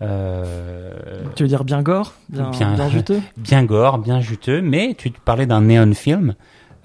Euh, 0.02 0.94
Tu 1.36 1.42
veux 1.42 1.48
dire 1.48 1.64
bien 1.64 1.82
gore, 1.82 2.14
bien, 2.28 2.50
Bien- 2.50 2.74
bien, 2.74 2.88
juteux? 2.88 3.20
bien 3.36 3.64
gore, 3.64 3.98
bien 3.98 4.20
juteux, 4.20 4.62
mais 4.62 4.94
tu 4.96 5.10
te 5.12 5.20
parlais 5.20 5.46
d'un 5.46 5.60
néon 5.62 5.92
film, 5.94 6.34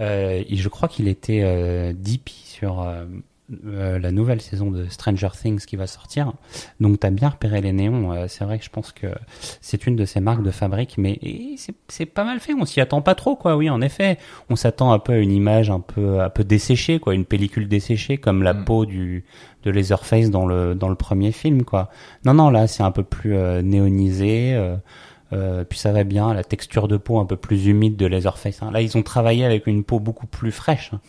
euh, 0.02 0.44
et 0.48 0.56
je 0.56 0.70
crois 0.70 0.88
qu'il 0.90 1.08
était 1.08 1.42
euh, 1.44 1.94
DP 1.94 2.30
sur 2.30 2.82
euh, 2.82 3.06
euh, 3.68 4.00
la 4.00 4.12
nouvelle 4.12 4.42
saison 4.42 4.72
de 4.72 4.88
Stranger 4.90 5.30
Things 5.40 5.64
qui 5.66 5.76
va 5.76 5.86
sortir. 5.88 6.34
Donc 6.80 7.00
t'as 7.00 7.12
bien 7.12 7.30
repéré 7.30 7.62
les 7.62 7.74
néons. 7.74 8.12
euh, 8.12 8.26
c'est 8.28 8.44
vrai 8.44 8.58
que 8.58 8.66
je 8.66 8.72
pense 8.72 8.92
que 8.92 9.08
c'est 9.62 9.86
une 9.86 9.96
de 9.96 10.04
ces 10.06 10.20
marques 10.20 10.42
de 10.42 10.50
fabrique, 10.52 10.96
mais 10.98 11.20
c'est 11.88 12.06
pas 12.08 12.24
mal 12.24 12.40
fait. 12.40 12.54
On 12.56 12.66
s'y 12.66 12.82
attend 12.82 13.02
pas 13.04 13.14
trop, 13.16 13.36
quoi. 13.36 13.56
Oui, 13.56 13.70
en 13.70 13.82
effet, 13.82 14.18
on 14.50 14.56
s'attend 14.56 14.92
un 14.94 15.00
peu 15.00 15.14
à 15.14 15.18
une 15.18 15.32
image 15.32 15.70
un 15.70 15.80
peu 15.80 16.22
un 16.22 16.30
peu 16.30 16.44
desséchée, 16.44 17.00
quoi, 17.00 17.14
une 17.14 17.26
pellicule 17.26 17.68
desséchée 17.68 18.18
comme 18.18 18.42
la 18.42 18.54
Mm. 18.56 18.66
peau 18.66 18.86
du 18.88 19.26
de 19.64 19.72
Leatherface 19.72 20.30
dans 20.32 20.46
le 20.48 20.74
dans 20.76 20.90
le 20.90 20.96
premier 20.96 21.32
film, 21.32 21.64
quoi. 21.66 21.90
Non, 22.26 22.34
non, 22.34 22.50
là 22.50 22.66
c'est 22.68 22.84
un 22.84 22.92
peu 22.92 23.04
plus 23.04 23.36
euh, 23.36 23.62
néonisé. 23.62 24.56
Euh, 25.34 25.64
puis 25.64 25.80
ça 25.80 25.92
va 25.92 26.04
bien, 26.04 26.34
la 26.34 26.44
texture 26.44 26.88
de 26.88 26.98
peau 26.98 27.20
un 27.20 27.26
peu 27.26 27.36
plus 27.36 27.66
humide 27.68 27.96
de 27.96 28.06
Leatherface. 28.06 28.62
hein. 28.62 28.72
Là, 28.72 28.82
ils 28.82 28.98
ont 28.98 29.04
travaillé 29.04 29.44
avec 29.46 29.68
une 29.68 29.84
peau 29.84 30.00
beaucoup 30.00 30.28
plus 30.28 30.52
fraîche. 30.52 30.92
hein. 30.94 31.00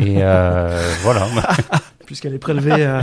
Et 0.00 0.16
euh, 0.22 0.92
voilà. 1.02 1.26
puisqu'elle 2.06 2.34
est 2.34 2.38
prélevée 2.38 2.72
euh, 2.86 3.00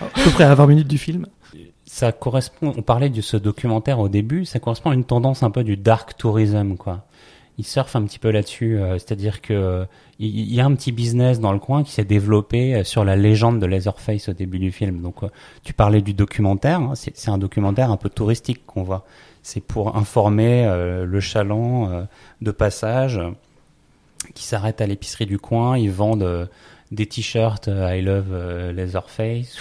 à 0.00 0.06
peu 0.24 0.30
près 0.30 0.44
à 0.44 0.54
20 0.54 0.66
minutes 0.66 0.88
du 0.88 0.98
film. 0.98 1.26
Ça 1.86 2.10
correspond. 2.12 2.72
On 2.76 2.82
parlait 2.82 3.08
de 3.10 3.20
ce 3.20 3.36
documentaire 3.36 4.00
au 4.00 4.08
début. 4.08 4.44
Ça 4.44 4.58
correspond 4.58 4.90
à 4.90 4.94
une 4.94 5.04
tendance 5.04 5.42
un 5.42 5.50
peu 5.50 5.62
du 5.62 5.76
dark 5.76 6.16
tourism, 6.16 6.76
quoi. 6.76 7.06
Ils 7.56 7.64
surfent 7.64 7.94
un 7.94 8.02
petit 8.04 8.18
peu 8.18 8.30
là-dessus, 8.30 8.78
euh, 8.78 8.94
c'est-à-dire 8.94 9.40
que 9.40 9.52
euh, 9.52 9.84
il 10.18 10.40
il 10.40 10.54
y 10.54 10.60
a 10.60 10.64
un 10.64 10.74
petit 10.74 10.90
business 10.90 11.38
dans 11.38 11.52
le 11.52 11.60
coin 11.60 11.84
qui 11.84 11.92
s'est 11.92 12.04
développé 12.04 12.74
euh, 12.74 12.84
sur 12.84 13.04
la 13.04 13.14
légende 13.14 13.60
de 13.60 13.66
Leatherface 13.66 14.28
au 14.28 14.32
début 14.32 14.58
du 14.58 14.72
film. 14.72 15.00
Donc, 15.02 15.22
euh, 15.22 15.28
tu 15.62 15.72
parlais 15.72 16.02
du 16.02 16.14
documentaire. 16.14 16.80
hein, 16.80 16.94
c'est 16.96 17.28
un 17.28 17.38
documentaire 17.38 17.92
un 17.92 17.96
peu 17.96 18.08
touristique 18.08 18.66
qu'on 18.66 18.82
voit. 18.82 19.04
C'est 19.42 19.60
pour 19.60 19.96
informer 19.96 20.64
le 21.04 21.20
chaland 21.20 22.06
de 22.40 22.50
passage 22.50 23.20
qui 24.34 24.42
s'arrête 24.42 24.80
à 24.80 24.86
l'épicerie 24.86 25.26
du 25.26 25.38
coin. 25.38 25.76
Ils 25.76 25.90
vendent 25.90 26.48
des 26.90 27.04
t-shirts 27.04 27.68
I 27.68 28.00
love 28.00 28.34
Leatherface. 28.74 29.58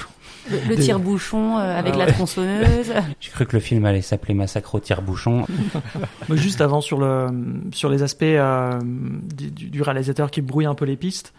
Le, 0.51 0.75
tire-bouchon 0.75 1.57
euh, 1.57 1.79
avec 1.79 1.93
Ah 1.95 1.99
la 1.99 2.11
tronçonneuse. 2.11 2.91
J'ai 3.19 3.31
cru 3.31 3.45
que 3.45 3.55
le 3.55 3.59
film 3.61 3.85
allait 3.85 4.01
s'appeler 4.01 4.33
Massacre 4.33 4.75
au 4.75 4.79
tire-bouchon. 4.79 5.45
Juste 6.31 6.61
avant 6.61 6.81
sur 6.81 6.99
le 6.99 7.27
sur 7.71 7.89
les 7.89 8.03
aspects 8.03 8.23
euh, 8.23 8.79
du, 8.81 9.51
du- 9.51 9.81
réalisateur 9.81 10.31
qui 10.31 10.41
brouille 10.41 10.65
un 10.65 10.75
peu 10.75 10.85
les 10.85 10.97
pistes, 10.97 11.33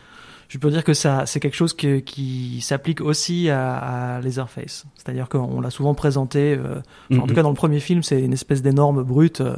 je 0.48 0.58
peux 0.58 0.70
dire 0.70 0.84
que 0.84 0.94
ça 0.94 1.24
c'est 1.26 1.40
quelque 1.40 1.56
chose 1.56 1.74
que- 1.74 1.98
qui 1.98 2.60
s'applique 2.60 3.00
aussi 3.00 3.50
à, 3.50 4.16
à 4.16 4.20
Leatherface. 4.20 4.84
C'est-à-dire 4.96 5.28
qu'on 5.28 5.60
l'a 5.60 5.70
souvent 5.70 5.94
présenté, 5.94 6.54
euh, 6.58 6.80
en 7.18 7.26
tout 7.26 7.34
cas 7.34 7.42
dans 7.42 7.50
le 7.50 7.54
premier 7.56 7.80
film, 7.80 8.02
c'est 8.02 8.20
une 8.20 8.32
espèce 8.32 8.62
d'énorme 8.62 9.02
brute, 9.02 9.40
euh, 9.42 9.56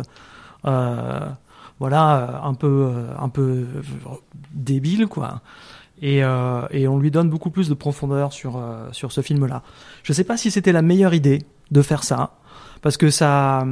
euh, 0.67 1.21
voilà, 1.79 2.17
euh, 2.43 2.49
un 2.49 2.55
peu 2.55 2.89
euh, 2.91 3.09
un 3.19 3.29
peu 3.29 3.65
débile 4.53 5.07
quoi. 5.07 5.41
Et, 6.03 6.23
euh, 6.23 6.61
et 6.71 6.87
on 6.89 6.99
lui 6.99 7.11
donne 7.11 7.31
beaucoup 7.31 7.49
plus 7.49 7.69
de 7.71 7.75
profondeur 7.75 8.33
sur 8.33 8.57
euh, 8.57 8.89
sur 8.93 9.13
ce 9.13 9.23
film-là. 9.23 9.63
Je 10.03 10.13
sais 10.13 10.25
pas 10.25 10.37
si 10.37 10.51
c'était 10.51 10.73
la 10.73 10.83
meilleure 10.83 11.15
idée 11.15 11.43
de 11.71 11.81
faire 11.83 12.05
ça, 12.05 12.33
parce 12.83 12.99
que 12.99 13.09
ça 13.11 13.67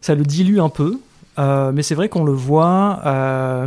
ça 0.00 0.14
le 0.14 0.22
dilue 0.22 0.60
un 0.60 0.68
peu, 0.68 1.00
euh, 1.38 1.72
mais 1.72 1.82
c'est 1.82 1.96
vrai 1.96 2.08
qu'on 2.08 2.22
le 2.24 2.32
voit 2.32 3.00
euh, 3.04 3.66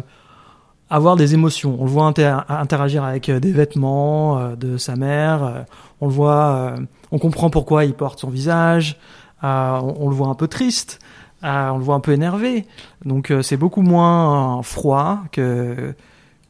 avoir 0.89 1.17
des 1.17 1.34
émotions. 1.34 1.76
On 1.80 1.84
le 1.84 1.89
voit 1.89 2.06
inter- 2.06 2.39
interagir 2.48 3.04
avec 3.04 3.28
euh, 3.28 3.39
des 3.41 3.52
vêtements 3.52 4.39
euh, 4.39 4.56
de 4.56 4.78
sa 4.78 4.96
mère. 4.96 5.65
on 6.00 6.08
le 6.08 6.13
voit, 6.13 6.76
on 7.12 7.19
comprend 7.19 7.50
pourquoi 7.50 7.84
il 7.84 7.93
porte 7.93 8.19
son 8.19 8.30
visage. 8.30 8.98
on, 9.41 9.96
on 10.00 10.10
le 10.10 10.15
voit 10.15 10.30
un 10.30 10.36
peu 10.36 10.48
triste. 10.48 11.00
on 11.43 11.78
le 11.78 11.84
voit 11.84 11.96
un 11.96 12.00
peu 12.00 12.13
énervé. 12.13 12.65
Donc 13.04 13.34
c'est 13.41 13.58
beaucoup 13.58 13.82
moins 13.82 14.63
froid 14.63 15.19
que 15.32 15.93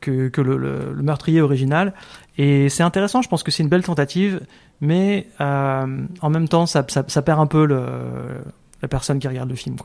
que, 0.03 0.41
le, 0.41 0.57
le- 0.57 0.95
meurtrier 1.01 1.41
original. 1.41 1.93
Et 2.37 2.69
c'est 2.69 2.83
intéressant. 2.83 3.21
Je 3.21 3.29
pense 3.29 3.43
que 3.43 3.51
c'est 3.51 3.63
une 3.63 3.69
belle 3.69 3.83
tentative, 3.83 4.41
mais 4.81 5.27
euh, 5.41 6.05
en 6.21 6.29
même 6.29 6.47
temps, 6.47 6.65
ça, 6.65 6.83
perd 6.83 7.39
un 7.39 7.47
peu 7.47 7.65
la 7.65 8.87
personne 8.87 9.19
qui 9.19 9.27
regarde 9.27 9.49
le 9.49 9.55
film. 9.55 9.75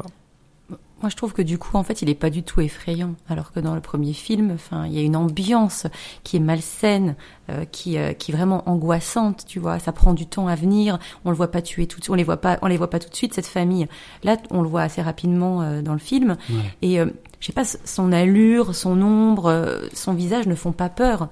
Moi, 1.01 1.11
je 1.11 1.17
trouve 1.17 1.33
que 1.33 1.43
du 1.43 1.59
coup, 1.59 1.77
en 1.77 1.85
fait, 1.85 2.03
il 2.03 2.11
est 2.11 2.15
pas 2.17 2.29
du 2.29 2.43
tout 2.43 2.61
effrayant. 2.61 3.15
Alors 3.29 3.53
que 3.53 3.61
dans 3.61 3.75
le 3.77 3.81
premier 3.81 4.13
film, 4.13 4.51
enfin, 4.53 4.85
il 4.87 4.93
y 4.95 4.99
a 4.99 5.03
une 5.03 5.15
ambiance 5.15 5.87
qui 6.25 6.37
est 6.37 6.41
malsaine, 6.41 7.15
euh, 7.51 7.65
qui, 7.71 7.97
euh, 7.99 8.13
qui 8.15 8.33
est 8.33 8.35
vraiment 8.35 8.69
angoissante. 8.69 9.45
Tu 9.47 9.61
vois, 9.61 9.79
ça 9.79 9.93
prend 9.93 10.13
du 10.13 10.27
temps 10.27 10.49
à 10.49 10.57
venir. 10.57 10.99
On 11.25 11.31
le 11.31 11.37
voit 11.37 11.51
pas 11.53 11.63
tuer 11.63 11.87
tout, 11.87 12.01
on 12.11 12.15
les 12.15 12.25
voit 12.25 12.39
pas, 12.39 12.59
on 12.63 12.67
les 12.67 12.77
voit 12.77 12.91
pas 12.91 12.99
tout 12.99 13.09
de 13.11 13.15
suite 13.15 13.33
cette 13.35 13.47
famille. 13.47 13.87
Là, 14.25 14.37
on 14.51 14.61
le 14.63 14.69
voit 14.69 14.83
assez 14.83 15.01
rapidement 15.01 15.63
euh, 15.63 15.83
dans 15.83 15.93
le 15.93 15.99
film. 16.01 16.37
Ouais. 16.51 16.57
Et 16.83 16.99
euh, 17.01 17.07
je 17.39 17.47
sais 17.47 17.53
pas, 17.53 17.65
son 17.65 18.11
allure, 18.11 18.75
son 18.75 19.01
ombre, 19.01 19.47
euh, 19.47 19.87
son 19.95 20.15
visage 20.15 20.49
ne 20.49 20.57
font 20.57 20.73
pas 20.73 20.89
peur. 20.89 21.29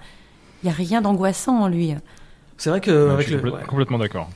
Il 0.62 0.66
y 0.66 0.70
a 0.70 0.72
rien 0.74 1.02
d'angoissant 1.02 1.62
en 1.62 1.68
lui. 1.68 1.92
C'est 2.56 2.70
vrai 2.70 2.80
que 2.80 3.08
Ouais, 3.08 3.12
avec 3.14 3.26
je 3.28 3.34
suis 3.34 3.42
le, 3.42 3.50
complè- 3.50 3.54
ouais. 3.54 3.64
complètement 3.66 3.98
d'accord. 3.98 4.30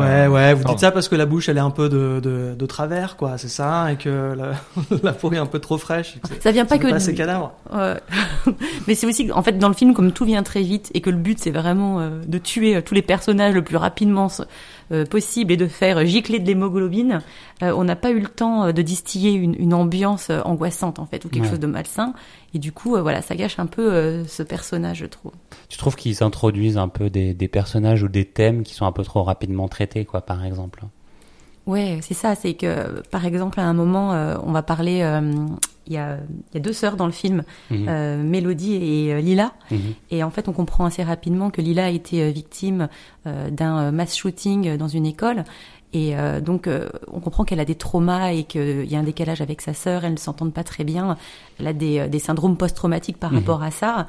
Ouais, 0.00 0.26
ouais, 0.26 0.54
vous 0.54 0.64
dites 0.64 0.80
ça 0.80 0.90
parce 0.90 1.08
que 1.08 1.16
la 1.16 1.26
bouche 1.26 1.48
elle 1.48 1.56
est 1.56 1.60
un 1.60 1.70
peu 1.70 1.88
de, 1.88 2.20
de, 2.20 2.54
de 2.54 2.66
travers, 2.66 3.16
quoi, 3.16 3.38
c'est 3.38 3.48
ça, 3.48 3.92
et 3.92 3.96
que 3.96 4.34
la, 4.36 4.52
la 5.02 5.12
peau 5.12 5.32
est 5.32 5.38
un 5.38 5.46
peu 5.46 5.58
trop 5.58 5.78
fraîche. 5.78 6.16
Ça 6.40 6.52
vient 6.52 6.64
pas 6.64 6.76
ça 6.76 6.82
que 6.82 6.92
de 6.92 6.98
ces 6.98 7.14
cadavres. 7.14 7.52
Ouais. 7.72 8.00
Mais 8.86 8.94
c'est 8.94 9.06
aussi, 9.06 9.30
en 9.32 9.42
fait, 9.42 9.58
dans 9.58 9.68
le 9.68 9.74
film, 9.74 9.94
comme 9.94 10.12
tout 10.12 10.24
vient 10.24 10.42
très 10.42 10.62
vite 10.62 10.90
et 10.94 11.00
que 11.00 11.10
le 11.10 11.16
but 11.16 11.38
c'est 11.38 11.50
vraiment 11.50 12.00
euh, 12.00 12.20
de 12.26 12.38
tuer 12.38 12.76
euh, 12.76 12.80
tous 12.80 12.94
les 12.94 13.02
personnages 13.02 13.54
le 13.54 13.62
plus 13.62 13.76
rapidement 13.76 14.28
euh, 14.40 14.44
possible 15.04 15.52
et 15.52 15.56
de 15.56 15.66
faire 15.66 16.04
gicler 16.06 16.38
de 16.38 16.46
l'hémoglobine, 16.46 17.20
euh, 17.62 17.72
on 17.76 17.84
n'a 17.84 17.96
pas 17.96 18.10
eu 18.10 18.20
le 18.20 18.28
temps 18.28 18.64
euh, 18.66 18.72
de 18.72 18.82
distiller 18.82 19.32
une, 19.32 19.54
une 19.58 19.74
ambiance 19.74 20.30
euh, 20.30 20.40
angoissante 20.44 20.98
en 20.98 21.06
fait 21.06 21.24
ou 21.24 21.28
quelque 21.28 21.44
Ouais. 21.44 21.50
chose 21.50 21.60
de 21.60 21.66
malsain. 21.66 22.14
Et 22.54 22.58
du 22.58 22.72
coup, 22.72 22.96
euh, 22.96 23.02
voilà, 23.02 23.22
ça 23.22 23.34
gâche 23.36 23.58
un 23.58 23.66
peu 23.66 23.92
euh, 23.92 24.24
ce 24.26 24.42
personnage, 24.42 24.98
je 24.98 25.06
trouve. 25.06 25.32
Tu 25.68 25.76
trouves 25.78 25.96
qu'ils 25.96 26.22
introduisent 26.22 26.78
un 26.78 26.88
peu 26.88 27.10
des, 27.10 27.34
des 27.34 27.48
personnages 27.48 28.02
ou 28.02 28.08
des 28.08 28.24
thèmes 28.24 28.62
qui 28.62 28.74
sont 28.74 28.86
un 28.86 28.92
peu 28.92 29.02
trop 29.02 29.22
rapidement 29.24 29.68
traités, 29.68 30.04
quoi, 30.04 30.20
par 30.20 30.44
exemple? 30.44 30.84
Ouais, 31.66 31.98
c'est 32.02 32.14
ça. 32.14 32.34
C'est 32.36 32.54
que, 32.54 33.00
par 33.10 33.24
exemple, 33.26 33.58
à 33.58 33.64
un 33.64 33.72
moment, 33.74 34.12
euh, 34.12 34.36
on 34.44 34.52
va 34.52 34.62
parler 34.62 35.00
euh, 35.02 35.20
il 35.88 35.92
y 35.92 35.96
a, 35.98 36.16
il 36.52 36.54
y 36.54 36.56
a 36.58 36.60
deux 36.60 36.72
sœurs 36.72 36.96
dans 36.96 37.06
le 37.06 37.12
film, 37.12 37.42
Mhm. 37.70 37.86
euh, 37.88 38.22
Mélodie 38.22 38.74
et 38.74 39.12
euh, 39.14 39.20
Lila. 39.20 39.52
Mhm. 39.72 39.78
Et 40.12 40.22
en 40.22 40.30
fait, 40.30 40.48
on 40.48 40.52
comprend 40.52 40.84
assez 40.84 41.02
rapidement 41.02 41.50
que 41.50 41.60
Lila 41.60 41.86
a 41.86 41.90
été 41.90 42.30
victime 42.30 42.88
euh, 43.26 43.50
d'un 43.50 43.90
mass 43.90 44.14
shooting 44.16 44.76
dans 44.76 44.88
une 44.88 45.06
école. 45.06 45.44
Et 45.92 46.14
donc, 46.44 46.68
on 47.10 47.20
comprend 47.20 47.44
qu'elle 47.44 47.60
a 47.60 47.64
des 47.64 47.76
traumas 47.76 48.32
et 48.32 48.42
qu'il 48.44 48.84
y 48.84 48.96
a 48.96 48.98
un 48.98 49.02
décalage 49.04 49.40
avec 49.40 49.62
sa 49.62 49.72
sœur. 49.72 50.04
Elles 50.04 50.12
ne 50.12 50.18
s'entendent 50.18 50.52
pas 50.52 50.64
très 50.64 50.84
bien. 50.84 51.16
Elle 51.58 51.68
a 51.68 51.72
des, 51.72 52.06
des 52.08 52.18
syndromes 52.18 52.58
post-traumatiques 52.58 53.16
par 53.16 53.32
Mhm. 53.32 53.38
rapport 53.38 53.62
à 53.62 53.70
ça. 53.70 54.06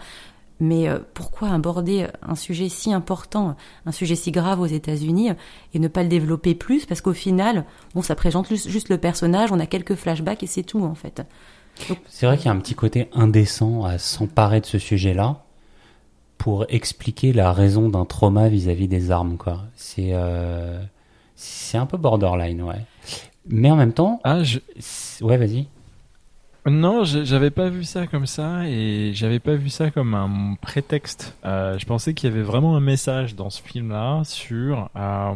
Mais 0.60 0.90
euh, 0.90 1.00
pourquoi 1.14 1.50
aborder 1.50 2.08
un 2.24 2.36
sujet 2.36 2.68
si 2.70 2.92
important, 2.92 3.56
un 3.86 3.92
sujet 3.92 4.16
si 4.16 4.32
grave 4.32 4.60
aux 4.60 4.66
États-Unis 4.66 5.32
et 5.74 5.80
ne 5.80 5.88
pas 5.88 6.02
le 6.04 6.10
développer 6.10 6.56
plus? 6.56 6.86
Parce 6.86 7.02
qu'au 7.02 7.14
final, 7.14 7.64
bon, 7.94 8.02
ça 8.02 8.16
présente 8.16 8.52
juste 8.54 8.90
le 8.90 8.98
personnage, 8.98 9.52
on 9.52 9.60
a 9.60 9.68
quelques 9.68 9.96
flashbacks 9.96 10.42
et 10.44 10.48
c'est 10.48 10.64
tout 10.64 10.84
en 10.84 10.96
fait. 10.96 11.22
C'est 12.08 12.26
vrai 12.26 12.38
qu'il 12.38 12.48
y 12.48 12.50
a 12.50 12.54
un 12.54 12.60
petit 12.60 12.74
côté 12.74 13.08
indécent 13.14 13.84
à 13.84 14.00
s'emparer 14.00 14.62
de 14.62 14.66
ce 14.66 14.80
sujet-là 14.80 15.44
pour 16.40 16.66
expliquer 16.70 17.34
la 17.34 17.54
raison 17.54 17.90
d'un 17.90 18.06
trauma 18.06 18.50
vis-à-vis 18.50 18.88
des 18.88 19.12
armes, 19.12 19.38
quoi. 19.38 19.64
C'est 19.76 20.10
euh, 20.14 20.82
c'est 21.36 21.78
un 21.78 21.86
peu 21.86 21.98
borderline, 21.98 22.64
ouais. 22.64 22.84
Mais 23.48 23.70
en 23.70 23.76
même 23.76 23.94
temps, 23.94 24.20
Ah, 24.24 24.44
je... 24.44 24.60
ouais, 25.22 25.38
vas-y. 25.38 25.68
Non, 26.70 27.06
j'avais 27.06 27.50
pas 27.50 27.70
vu 27.70 27.86
ça 27.86 28.08
comme 28.08 28.26
ça 28.26 28.68
et 28.68 29.12
j'avais 29.14 29.40
pas 29.40 29.56
vu 29.56 29.70
ça 29.70 29.90
comme 29.90 30.14
un 30.14 30.56
prétexte. 30.62 31.38
Euh, 31.46 31.78
je 31.80 31.86
pensais 31.86 32.14
qu'il 32.14 32.30
y 32.30 32.34
avait 32.34 32.44
vraiment 32.44 32.76
un 32.76 32.82
message 32.82 33.36
dans 33.36 33.50
ce 33.50 33.62
film-là 33.62 34.24
sur 34.26 34.90
euh, 34.98 35.34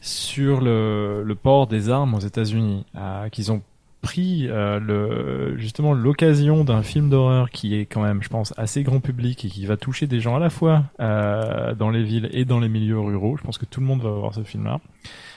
sur 0.00 0.62
le, 0.62 1.22
le 1.24 1.34
port 1.34 1.66
des 1.66 1.90
armes 1.90 2.14
aux 2.14 2.20
États-Unis, 2.20 2.86
euh, 2.96 3.28
qu'ils 3.28 3.52
ont 3.52 3.60
pris 4.00 4.46
euh, 4.48 4.78
le 4.80 5.58
justement 5.58 5.92
l'occasion 5.92 6.64
d'un 6.64 6.82
film 6.82 7.10
d'horreur 7.10 7.50
qui 7.50 7.74
est 7.74 7.84
quand 7.84 8.02
même, 8.02 8.22
je 8.22 8.28
pense, 8.28 8.54
assez 8.56 8.82
grand 8.82 9.00
public 9.00 9.44
et 9.44 9.48
qui 9.48 9.66
va 9.66 9.76
toucher 9.76 10.06
des 10.06 10.20
gens 10.20 10.36
à 10.36 10.38
la 10.38 10.48
fois 10.48 10.84
euh, 11.00 11.74
dans 11.74 11.90
les 11.90 12.02
villes 12.02 12.30
et 12.32 12.46
dans 12.46 12.60
les 12.60 12.68
milieux 12.68 12.98
ruraux. 13.00 13.36
Je 13.36 13.42
pense 13.42 13.58
que 13.58 13.66
tout 13.66 13.80
le 13.80 13.86
monde 13.86 14.00
va 14.00 14.10
voir 14.10 14.32
ce 14.32 14.42
film-là. 14.42 14.80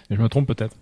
Mais 0.10 0.16
je 0.16 0.22
me 0.22 0.30
trompe 0.30 0.48
peut-être. 0.48 0.76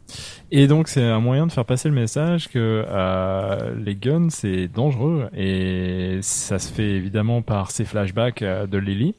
Et 0.51 0.67
donc 0.67 0.87
c'est 0.87 1.03
un 1.03 1.19
moyen 1.19 1.47
de 1.47 1.51
faire 1.51 1.65
passer 1.65 1.89
le 1.89 1.95
message 1.95 2.47
que 2.47 2.85
euh, 2.87 3.75
les 3.77 3.95
guns 3.95 4.29
c'est 4.29 4.67
dangereux 4.67 5.29
et 5.35 6.19
ça 6.21 6.59
se 6.59 6.71
fait 6.71 6.91
évidemment 6.91 7.41
par 7.41 7.71
ces 7.71 7.85
flashbacks 7.85 8.41
euh, 8.41 8.67
de 8.67 8.77
Lily, 8.77 9.15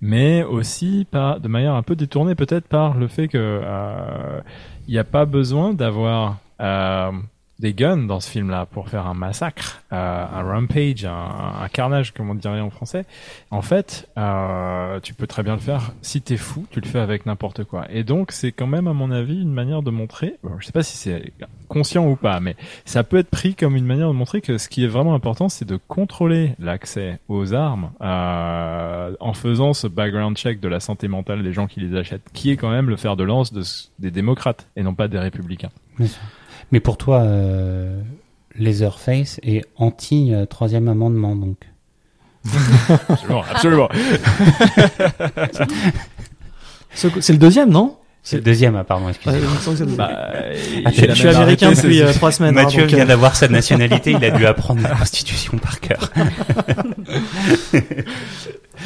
mais 0.00 0.42
aussi 0.42 1.06
par 1.10 1.40
de 1.40 1.48
manière 1.48 1.74
un 1.74 1.82
peu 1.82 1.94
détournée 1.96 2.34
peut-être 2.34 2.66
par 2.66 2.94
le 2.94 3.08
fait 3.08 3.28
que 3.28 3.38
euh, 3.38 4.40
n'y 4.88 4.98
a 4.98 5.04
pas 5.04 5.26
besoin 5.26 5.74
d'avoir 5.74 6.38
euh, 6.60 7.12
des 7.58 7.72
guns 7.72 7.96
dans 8.06 8.20
ce 8.20 8.30
film-là 8.30 8.66
pour 8.66 8.88
faire 8.88 9.06
un 9.06 9.14
massacre, 9.14 9.82
euh, 9.92 10.26
un 10.30 10.42
rampage, 10.42 11.04
un, 11.04 11.62
un 11.62 11.68
carnage 11.68 12.12
comme 12.12 12.28
on 12.28 12.34
dirait 12.34 12.60
en 12.60 12.70
français. 12.70 13.06
En 13.50 13.62
fait, 13.62 14.08
euh, 14.18 15.00
tu 15.00 15.14
peux 15.14 15.26
très 15.26 15.42
bien 15.42 15.54
le 15.54 15.60
faire 15.60 15.92
si 16.02 16.20
t'es 16.20 16.36
fou, 16.36 16.66
tu 16.70 16.80
le 16.80 16.86
fais 16.86 16.98
avec 16.98 17.24
n'importe 17.24 17.64
quoi. 17.64 17.86
Et 17.90 18.04
donc 18.04 18.32
c'est 18.32 18.52
quand 18.52 18.66
même 18.66 18.86
à 18.88 18.92
mon 18.92 19.10
avis 19.10 19.40
une 19.40 19.52
manière 19.52 19.82
de 19.82 19.90
montrer, 19.90 20.36
bon, 20.42 20.52
je 20.58 20.66
sais 20.66 20.72
pas 20.72 20.82
si 20.82 20.96
c'est 20.96 21.32
conscient 21.68 22.06
ou 22.06 22.16
pas, 22.16 22.40
mais 22.40 22.56
ça 22.84 23.04
peut 23.04 23.16
être 23.16 23.30
pris 23.30 23.54
comme 23.54 23.74
une 23.74 23.86
manière 23.86 24.08
de 24.08 24.14
montrer 24.14 24.40
que 24.40 24.58
ce 24.58 24.68
qui 24.68 24.84
est 24.84 24.88
vraiment 24.88 25.14
important, 25.14 25.48
c'est 25.48 25.64
de 25.64 25.78
contrôler 25.88 26.54
l'accès 26.58 27.20
aux 27.28 27.54
armes 27.54 27.90
euh, 28.02 29.14
en 29.18 29.32
faisant 29.32 29.72
ce 29.72 29.86
background 29.86 30.36
check 30.36 30.60
de 30.60 30.68
la 30.68 30.80
santé 30.80 31.08
mentale 31.08 31.42
des 31.42 31.52
gens 31.52 31.66
qui 31.66 31.80
les 31.80 31.96
achètent, 31.98 32.28
qui 32.34 32.50
est 32.50 32.56
quand 32.56 32.70
même 32.70 32.90
le 32.90 32.96
fer 32.96 33.16
de 33.16 33.24
lance 33.24 33.52
des 33.98 34.10
démocrates 34.10 34.66
et 34.76 34.82
non 34.82 34.94
pas 34.94 35.08
des 35.08 35.18
républicains. 35.18 35.70
Mais 36.72 36.80
pour 36.80 36.96
toi, 36.98 37.20
euh, 37.20 38.00
Leatherface 38.56 39.38
est 39.42 39.64
anti 39.76 40.32
euh, 40.34 40.46
troisième 40.46 40.88
amendement, 40.88 41.36
donc. 41.36 41.56
Absolument, 43.08 43.44
absolument. 43.50 43.88
Ce- 46.94 47.08
C'est 47.20 47.32
le 47.32 47.38
deuxième, 47.38 47.70
non? 47.70 47.96
C'est 48.22 48.36
le 48.36 48.42
deuxième, 48.42 48.74
ah, 48.74 48.82
pardon, 48.84 49.08
excusez-moi. 49.08 49.48
Bah, 49.96 50.10
Ah, 50.84 50.90
je 50.92 51.12
suis 51.14 51.28
américain 51.28 51.70
depuis 51.72 52.02
euh, 52.02 52.12
trois 52.12 52.32
semaines. 52.32 52.58
hein, 52.58 52.62
Mathieu 52.64 52.82
donc, 52.82 52.90
vient 52.90 53.04
euh, 53.04 53.06
d'avoir 53.06 53.36
sa 53.36 53.46
nationalité, 53.48 54.12
il 54.12 54.24
a 54.24 54.30
dû 54.30 54.46
apprendre 54.46 54.82
la 54.82 54.90
Constitution 54.96 55.58
par 55.58 55.78
cœur. 55.80 56.12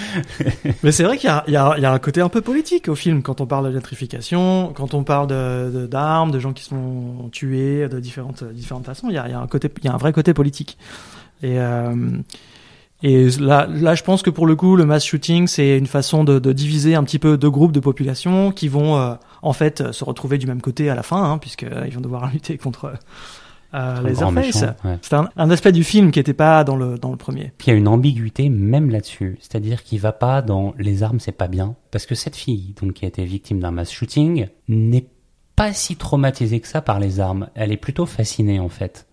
Mais 0.82 0.92
c'est 0.92 1.04
vrai 1.04 1.18
qu'il 1.18 1.30
y 1.48 1.50
y, 1.50 1.54
y 1.54 1.56
a 1.56 1.92
un 1.92 1.98
côté 1.98 2.20
un 2.20 2.28
peu 2.28 2.40
politique 2.40 2.88
au 2.88 2.94
film 2.94 3.22
quand 3.22 3.40
on 3.40 3.46
parle 3.46 3.68
de 3.68 3.74
gentrification, 3.74 4.72
quand 4.74 4.94
on 4.94 5.04
parle 5.04 5.26
de 5.28 5.70
de- 5.72 5.86
d'armes, 5.86 6.30
de, 6.30 6.38
gens 6.38 6.52
qui 6.52 6.64
sont 6.64 7.28
tués 7.32 7.88
de 7.88 8.00
différentes 8.00 8.44
différentes 8.44 8.86
façons. 8.86 9.08
Il 9.08 9.14
y 9.14 9.18
a, 9.18 9.26
il 9.28 9.30
y 9.32 9.34
a 9.34 9.40
un 9.40 9.46
côté, 9.46 9.70
il 9.78 9.84
y 9.84 9.88
a 9.88 9.94
un 9.94 9.98
vrai 9.98 10.12
côté 10.12 10.34
politique. 10.34 10.78
Et 11.42 11.58
euh, 11.58 11.94
et 13.02 13.30
là, 13.38 13.66
là, 13.66 13.94
je 13.94 14.02
pense 14.02 14.22
que 14.22 14.28
pour 14.28 14.46
le 14.46 14.56
coup, 14.56 14.76
le 14.76 14.84
mass 14.84 15.04
shooting, 15.04 15.46
c'est 15.46 15.78
une 15.78 15.86
façon 15.86 16.22
de, 16.22 16.38
de 16.38 16.52
diviser 16.52 16.94
un 16.94 17.04
petit 17.04 17.18
peu 17.18 17.38
deux 17.38 17.50
groupes 17.50 17.72
de 17.72 17.80
population 17.80 18.52
qui 18.52 18.68
vont 18.68 18.98
euh, 18.98 19.14
en 19.40 19.54
fait 19.54 19.90
se 19.92 20.04
retrouver 20.04 20.36
du 20.36 20.46
même 20.46 20.60
côté 20.60 20.90
à 20.90 20.94
la 20.94 21.02
fin, 21.02 21.22
hein, 21.22 21.38
puisqu'ils 21.38 21.94
vont 21.94 22.02
devoir 22.02 22.30
lutter 22.32 22.58
contre 22.58 22.92
euh, 23.72 24.02
les 24.02 24.22
ouais. 24.22 24.98
C'est 25.02 25.14
un, 25.14 25.28
un 25.36 25.50
aspect 25.50 25.70
du 25.70 25.84
film 25.84 26.10
qui 26.10 26.18
n'était 26.18 26.34
pas 26.34 26.64
dans 26.64 26.76
le 26.76 26.98
dans 26.98 27.10
le 27.10 27.16
premier. 27.16 27.52
Puis 27.56 27.68
il 27.68 27.70
y 27.70 27.74
a 27.74 27.76
une 27.76 27.88
ambiguïté 27.88 28.48
même 28.48 28.90
là-dessus, 28.90 29.38
c'est-à-dire 29.40 29.84
qu'il 29.84 30.00
va 30.00 30.12
pas 30.12 30.42
dans 30.42 30.74
les 30.78 31.02
armes, 31.02 31.20
c'est 31.20 31.30
pas 31.32 31.48
bien, 31.48 31.76
parce 31.90 32.06
que 32.06 32.14
cette 32.14 32.36
fille, 32.36 32.74
donc 32.80 32.94
qui 32.94 33.04
a 33.04 33.08
été 33.08 33.24
victime 33.24 33.60
d'un 33.60 33.70
mass 33.70 33.90
shooting, 33.90 34.48
n'est 34.68 35.06
pas 35.54 35.72
si 35.72 35.96
traumatisée 35.96 36.58
que 36.60 36.66
ça 36.66 36.82
par 36.82 36.98
les 36.98 37.20
armes. 37.20 37.48
Elle 37.54 37.70
est 37.70 37.76
plutôt 37.76 38.06
fascinée 38.06 38.58
en 38.58 38.68
fait. 38.68 39.06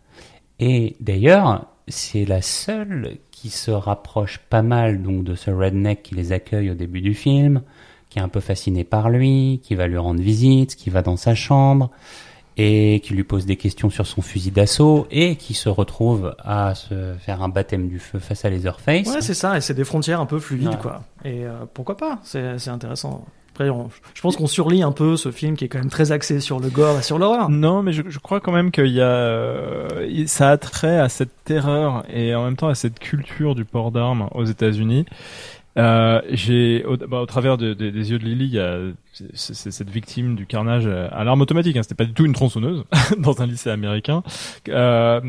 Et 0.59 0.95
d'ailleurs, 0.99 1.67
c'est 1.87 2.25
la 2.25 2.41
seule 2.41 3.17
qui 3.31 3.49
se 3.49 3.69
rapproche 3.69 4.39
pas 4.49 4.63
mal 4.63 5.03
donc 5.03 5.23
de 5.23 5.35
ce 5.35 5.51
redneck 5.51 6.01
qui 6.01 6.15
les 6.15 6.31
accueille 6.31 6.71
au 6.71 6.73
début 6.73 7.01
du 7.01 7.13
film, 7.13 7.61
qui 8.09 8.17
est 8.17 8.23
un 8.23 8.29
peu 8.29 8.39
fasciné 8.39 8.83
par 8.83 9.11
lui, 9.11 9.61
qui 9.63 9.75
va 9.75 9.85
lui 9.85 9.97
rendre 9.97 10.21
visite, 10.21 10.75
qui 10.75 10.89
va 10.89 11.03
dans 11.03 11.17
sa 11.17 11.35
chambre 11.35 11.91
et 12.57 12.99
qui 13.03 13.13
lui 13.13 13.23
pose 13.23 13.45
des 13.45 13.55
questions 13.55 13.89
sur 13.89 14.07
son 14.07 14.21
fusil 14.21 14.51
d'assaut 14.51 15.07
et 15.11 15.35
qui 15.35 15.53
se 15.53 15.69
retrouve 15.69 16.35
à 16.43 16.73
se 16.75 17.13
faire 17.19 17.41
un 17.43 17.49
baptême 17.49 17.87
du 17.87 17.99
feu 17.99 18.19
face 18.19 18.43
à 18.45 18.49
Leatherface. 18.49 19.07
Ouais, 19.07 19.21
c'est 19.21 19.33
ça, 19.35 19.57
et 19.57 19.61
c'est 19.61 19.73
des 19.75 19.83
frontières 19.83 20.19
un 20.19 20.25
peu 20.25 20.39
fluides, 20.39 20.67
Ouais. 20.69 20.75
quoi. 20.81 21.03
Et 21.23 21.45
euh, 21.45 21.51
pourquoi 21.73 21.95
pas 21.97 22.19
C'est 22.23 22.57
c'est 22.57 22.71
intéressant. 22.71 23.23
Après, 23.53 23.69
on- 23.69 23.89
je 24.13 24.21
pense 24.21 24.35
qu'on 24.35 24.45
surlit 24.45 24.83
un 24.83 24.91
peu 24.91 25.17
ce 25.17 25.31
film 25.31 25.55
qui 25.55 25.65
est 25.65 25.67
quand 25.67 25.79
même 25.79 25.89
très 25.89 26.11
axé 26.11 26.39
sur 26.39 26.59
le 26.59 26.69
gore 26.69 26.99
et 26.99 27.01
sur 27.01 27.17
l'horreur. 27.17 27.49
Non, 27.49 27.81
mais 27.81 27.91
je, 27.91 28.03
je 28.07 28.19
crois 28.19 28.39
quand 28.39 28.51
même 28.51 28.69
qu'il 28.69 28.87
y 28.87 29.01
a, 29.01 29.05
euh, 29.05 30.23
ça 30.27 30.51
a 30.51 30.57
trait 30.57 30.99
à 30.99 31.09
cette 31.09 31.31
terreur 31.43 32.03
et 32.11 32.35
en 32.35 32.43
même 32.43 32.55
temps 32.55 32.67
à 32.67 32.75
cette 32.75 32.99
culture 32.99 33.55
du 33.55 33.65
port 33.65 33.91
d'armes 33.91 34.29
aux 34.35 34.45
États-Unis. 34.45 35.05
Euh, 35.77 36.21
j'ai 36.31 36.83
au, 36.85 36.97
bah, 36.97 37.19
au 37.21 37.25
travers 37.25 37.57
de- 37.57 37.73
de- 37.73 37.89
des 37.91 38.11
yeux 38.11 38.19
de 38.19 38.25
Lily, 38.25 38.45
il 38.45 38.53
y 38.53 38.59
a 38.59 38.77
cette 39.33 39.89
victime 39.89 40.35
du 40.35 40.45
carnage 40.45 40.87
à 40.87 41.23
l'arme 41.23 41.41
automatique. 41.41 41.75
Hein, 41.77 41.83
C'était 41.83 41.95
pas 41.95 42.05
du 42.05 42.13
tout 42.13 42.25
une 42.25 42.33
tronçonneuse 42.33 42.83
dans 43.17 43.41
un 43.41 43.45
lycée 43.47 43.69
américain. 43.69 44.23
Euh, 44.69 45.21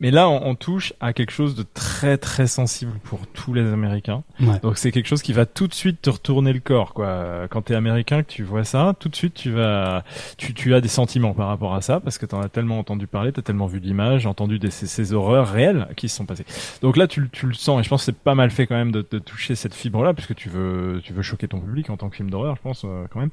mais 0.00 0.10
là, 0.10 0.28
on, 0.28 0.46
on 0.46 0.54
touche 0.54 0.92
à 1.00 1.12
quelque 1.12 1.32
chose 1.32 1.54
de 1.54 1.64
très 1.74 2.18
très 2.18 2.46
sensible 2.46 2.92
pour 3.04 3.26
tous 3.28 3.54
les 3.54 3.62
Américains. 3.72 4.22
Ouais. 4.40 4.58
Donc 4.62 4.78
c'est 4.78 4.92
quelque 4.92 5.06
chose 5.06 5.22
qui 5.22 5.32
va 5.32 5.46
tout 5.46 5.66
de 5.66 5.74
suite 5.74 6.02
te 6.02 6.10
retourner 6.10 6.52
le 6.52 6.60
corps, 6.60 6.94
quoi. 6.94 7.46
Quand 7.50 7.62
t'es 7.62 7.74
américain, 7.74 8.22
que 8.22 8.28
tu 8.30 8.42
vois 8.42 8.64
ça, 8.64 8.94
tout 8.98 9.08
de 9.08 9.16
suite 9.16 9.34
tu 9.34 9.50
vas, 9.50 10.04
tu, 10.36 10.54
tu 10.54 10.74
as 10.74 10.80
des 10.80 10.88
sentiments 10.88 11.32
par 11.34 11.48
rapport 11.48 11.74
à 11.74 11.80
ça 11.80 12.00
parce 12.00 12.18
que 12.18 12.26
t'en 12.26 12.40
as 12.40 12.48
tellement 12.48 12.78
entendu 12.78 13.06
parler, 13.06 13.32
t'as 13.32 13.42
tellement 13.42 13.66
vu 13.66 13.80
d'images, 13.80 14.26
entendu 14.26 14.58
des, 14.58 14.70
ces, 14.70 14.86
ces 14.86 15.12
horreurs 15.12 15.48
réelles 15.48 15.88
qui 15.96 16.08
se 16.08 16.16
sont 16.16 16.26
passées. 16.26 16.44
Donc 16.82 16.96
là, 16.96 17.06
tu, 17.06 17.20
le- 17.22 17.28
tu 17.28 17.46
le 17.46 17.54
sens 17.54 17.80
et 17.80 17.82
je 17.82 17.88
pense 17.88 18.02
que 18.02 18.06
c'est 18.06 18.18
pas 18.18 18.34
mal 18.34 18.50
fait 18.50 18.66
quand 18.66 18.74
même 18.76 18.92
de, 18.92 19.06
de 19.10 19.18
toucher 19.18 19.54
cette 19.54 19.74
fibre-là 19.74 20.14
puisque 20.14 20.34
tu 20.34 20.48
veux, 20.48 21.00
tu 21.04 21.12
veux 21.12 21.22
choquer 21.22 21.48
ton 21.48 21.60
public 21.60 21.90
en 21.90 21.96
tant 21.96 22.08
que 22.08 22.16
film 22.16 22.30
d'horreur, 22.30 22.56
je 22.56 22.62
pense 22.62 22.82
euh, 22.84 23.04
quand 23.10 23.20
même. 23.20 23.30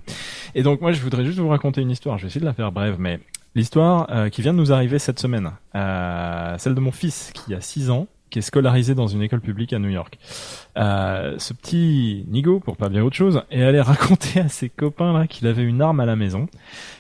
Et 0.55 0.63
donc 0.63 0.81
moi, 0.81 0.91
je 0.91 1.01
voudrais 1.01 1.25
juste 1.25 1.39
vous 1.39 1.49
raconter 1.49 1.81
une 1.81 1.91
histoire. 1.91 2.17
Je 2.17 2.23
vais 2.23 2.27
essayer 2.27 2.41
de 2.41 2.45
la 2.45 2.53
faire 2.53 2.71
brève, 2.71 2.97
mais 2.99 3.19
l'histoire 3.55 4.07
euh, 4.11 4.29
qui 4.29 4.41
vient 4.41 4.53
de 4.53 4.59
nous 4.59 4.71
arriver 4.71 4.99
cette 4.99 5.19
semaine, 5.19 5.51
euh, 5.75 6.55
celle 6.57 6.75
de 6.75 6.79
mon 6.79 6.91
fils 6.91 7.31
qui 7.33 7.53
a 7.53 7.61
6 7.61 7.89
ans, 7.89 8.07
qui 8.29 8.39
est 8.39 8.43
scolarisé 8.43 8.95
dans 8.95 9.07
une 9.07 9.21
école 9.21 9.41
publique 9.41 9.73
à 9.73 9.79
New 9.79 9.89
York. 9.89 10.17
Euh, 10.77 11.35
ce 11.37 11.53
petit 11.53 12.25
Nigo, 12.27 12.59
pour 12.59 12.77
pas 12.77 12.89
dire 12.89 13.05
autre 13.05 13.15
chose, 13.15 13.41
est 13.51 13.63
allé 13.63 13.81
raconter 13.81 14.39
à 14.39 14.49
ses 14.49 14.69
copains 14.69 15.13
là 15.13 15.27
qu'il 15.27 15.47
avait 15.47 15.63
une 15.63 15.81
arme 15.81 15.99
à 15.99 16.05
la 16.05 16.15
maison, 16.15 16.47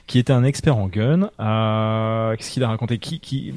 qui 0.07 0.19
était 0.19 0.33
un 0.33 0.43
expert 0.43 0.75
en 0.77 0.87
gun. 0.87 1.29
Euh, 1.39 2.35
Qu'est-ce 2.35 2.51
qu'il 2.51 2.63
a 2.63 2.67
raconté? 2.67 2.97
Qui, 2.97 3.19
qui, 3.19 3.53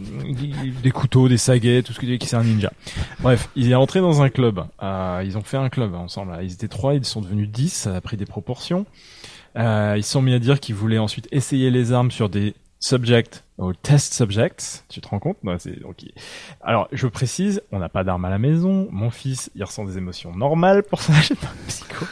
des 0.83 0.91
couteaux, 0.91 1.29
des 1.29 1.39
saguets, 1.39 1.83
tout 1.83 1.93
ce 1.93 2.01
que 2.01 2.07
qui 2.17 2.27
c'est 2.27 2.37
un 2.37 2.45
ninja. 2.45 2.73
Bref, 3.21 3.49
il 3.57 3.71
est 3.71 3.75
rentré 3.75 4.01
dans 4.01 4.23
un 4.23 4.29
club. 4.29 4.65
Euh, 4.83 5.23
ils 5.25 5.39
ont 5.39 5.43
fait 5.43 5.57
un 5.57 5.69
club 5.69 5.95
ensemble. 5.95 6.39
Ils 6.43 6.53
étaient 6.53 6.69
trois, 6.69 6.95
ils 6.95 7.05
sont 7.05 7.21
devenus 7.21 7.49
dix. 7.49 7.73
Ça 7.73 7.95
a 7.97 8.01
pris 8.01 8.17
des 8.17 8.27
proportions. 8.27 8.87
Euh, 9.57 9.95
ils 9.97 10.03
se 10.03 10.13
sont 10.13 10.23
mis 10.23 10.35
à 10.35 10.39
dire 10.39 10.61
qu'ils 10.61 10.75
voulaient 10.75 10.99
ensuite 10.99 11.29
essayer 11.31 11.71
les 11.71 11.93
armes 11.93 12.11
sur 12.11 12.29
des 12.29 12.55
subjects 12.81 13.45
au 13.59 13.73
test 13.73 14.13
subject. 14.13 14.85
Tu 14.89 15.01
te 15.01 15.07
rends 15.07 15.21
compte? 15.21 15.37
Non, 15.45 15.57
donc. 15.83 16.05
Alors, 16.63 16.89
je 16.91 17.07
précise, 17.07 17.63
on 17.71 17.79
n'a 17.79 17.89
pas 17.89 18.03
d'armes 18.03 18.25
à 18.25 18.31
la 18.31 18.39
maison. 18.39 18.89
Mon 18.91 19.11
fils, 19.11 19.51
il 19.55 19.63
ressent 19.63 19.85
des 19.85 19.99
émotions 19.99 20.35
normales 20.35 20.83
pour 20.83 21.01
ça. 21.01 21.13
Psycho. 21.69 22.07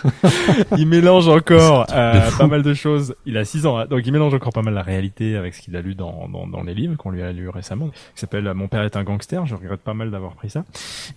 il 0.77 0.87
mélange 0.87 1.27
encore 1.27 1.87
euh, 1.93 2.31
pas 2.39 2.47
mal 2.47 2.63
de 2.63 2.73
choses. 2.73 3.17
Il 3.27 3.37
a 3.37 3.45
6 3.45 3.67
ans, 3.67 3.79
hein, 3.79 3.87
donc 3.87 4.07
il 4.07 4.13
mélange 4.13 4.33
encore 4.35 4.53
pas 4.53 4.63
mal 4.63 4.75
la 4.75 4.83
réalité 4.83 5.35
avec 5.35 5.55
ce 5.55 5.63
qu'il 5.63 5.75
a 5.75 5.81
lu 5.81 5.97
dans, 5.97 6.29
dans, 6.29 6.47
dans 6.47 6.63
les 6.63 6.75
livres 6.75 6.97
qu'on 6.97 7.11
lui 7.11 7.23
a 7.23 7.33
lu 7.33 7.49
récemment, 7.49 7.89
qui 7.89 8.21
s'appelle 8.21 8.47
euh, 8.47 8.55
Mon 8.55 8.69
père 8.69 8.83
est 8.83 8.97
un 8.97 9.03
gangster. 9.03 9.45
Je 9.47 9.57
regrette 9.57 9.81
pas 9.81 9.95
mal 9.95 10.13
d'avoir 10.13 10.35
pris 10.35 10.51
ça. 10.51 10.65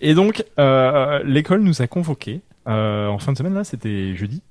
Et 0.00 0.14
donc, 0.14 0.44
euh, 0.58 1.22
l'école 1.24 1.60
nous 1.62 1.80
a 1.80 1.86
convoqués 1.86 2.40
euh, 2.66 3.08
en 3.08 3.18
fin 3.18 3.32
de 3.32 3.38
semaine 3.38 3.54
là, 3.54 3.64
c'était 3.64 4.14
jeudi. 4.14 4.42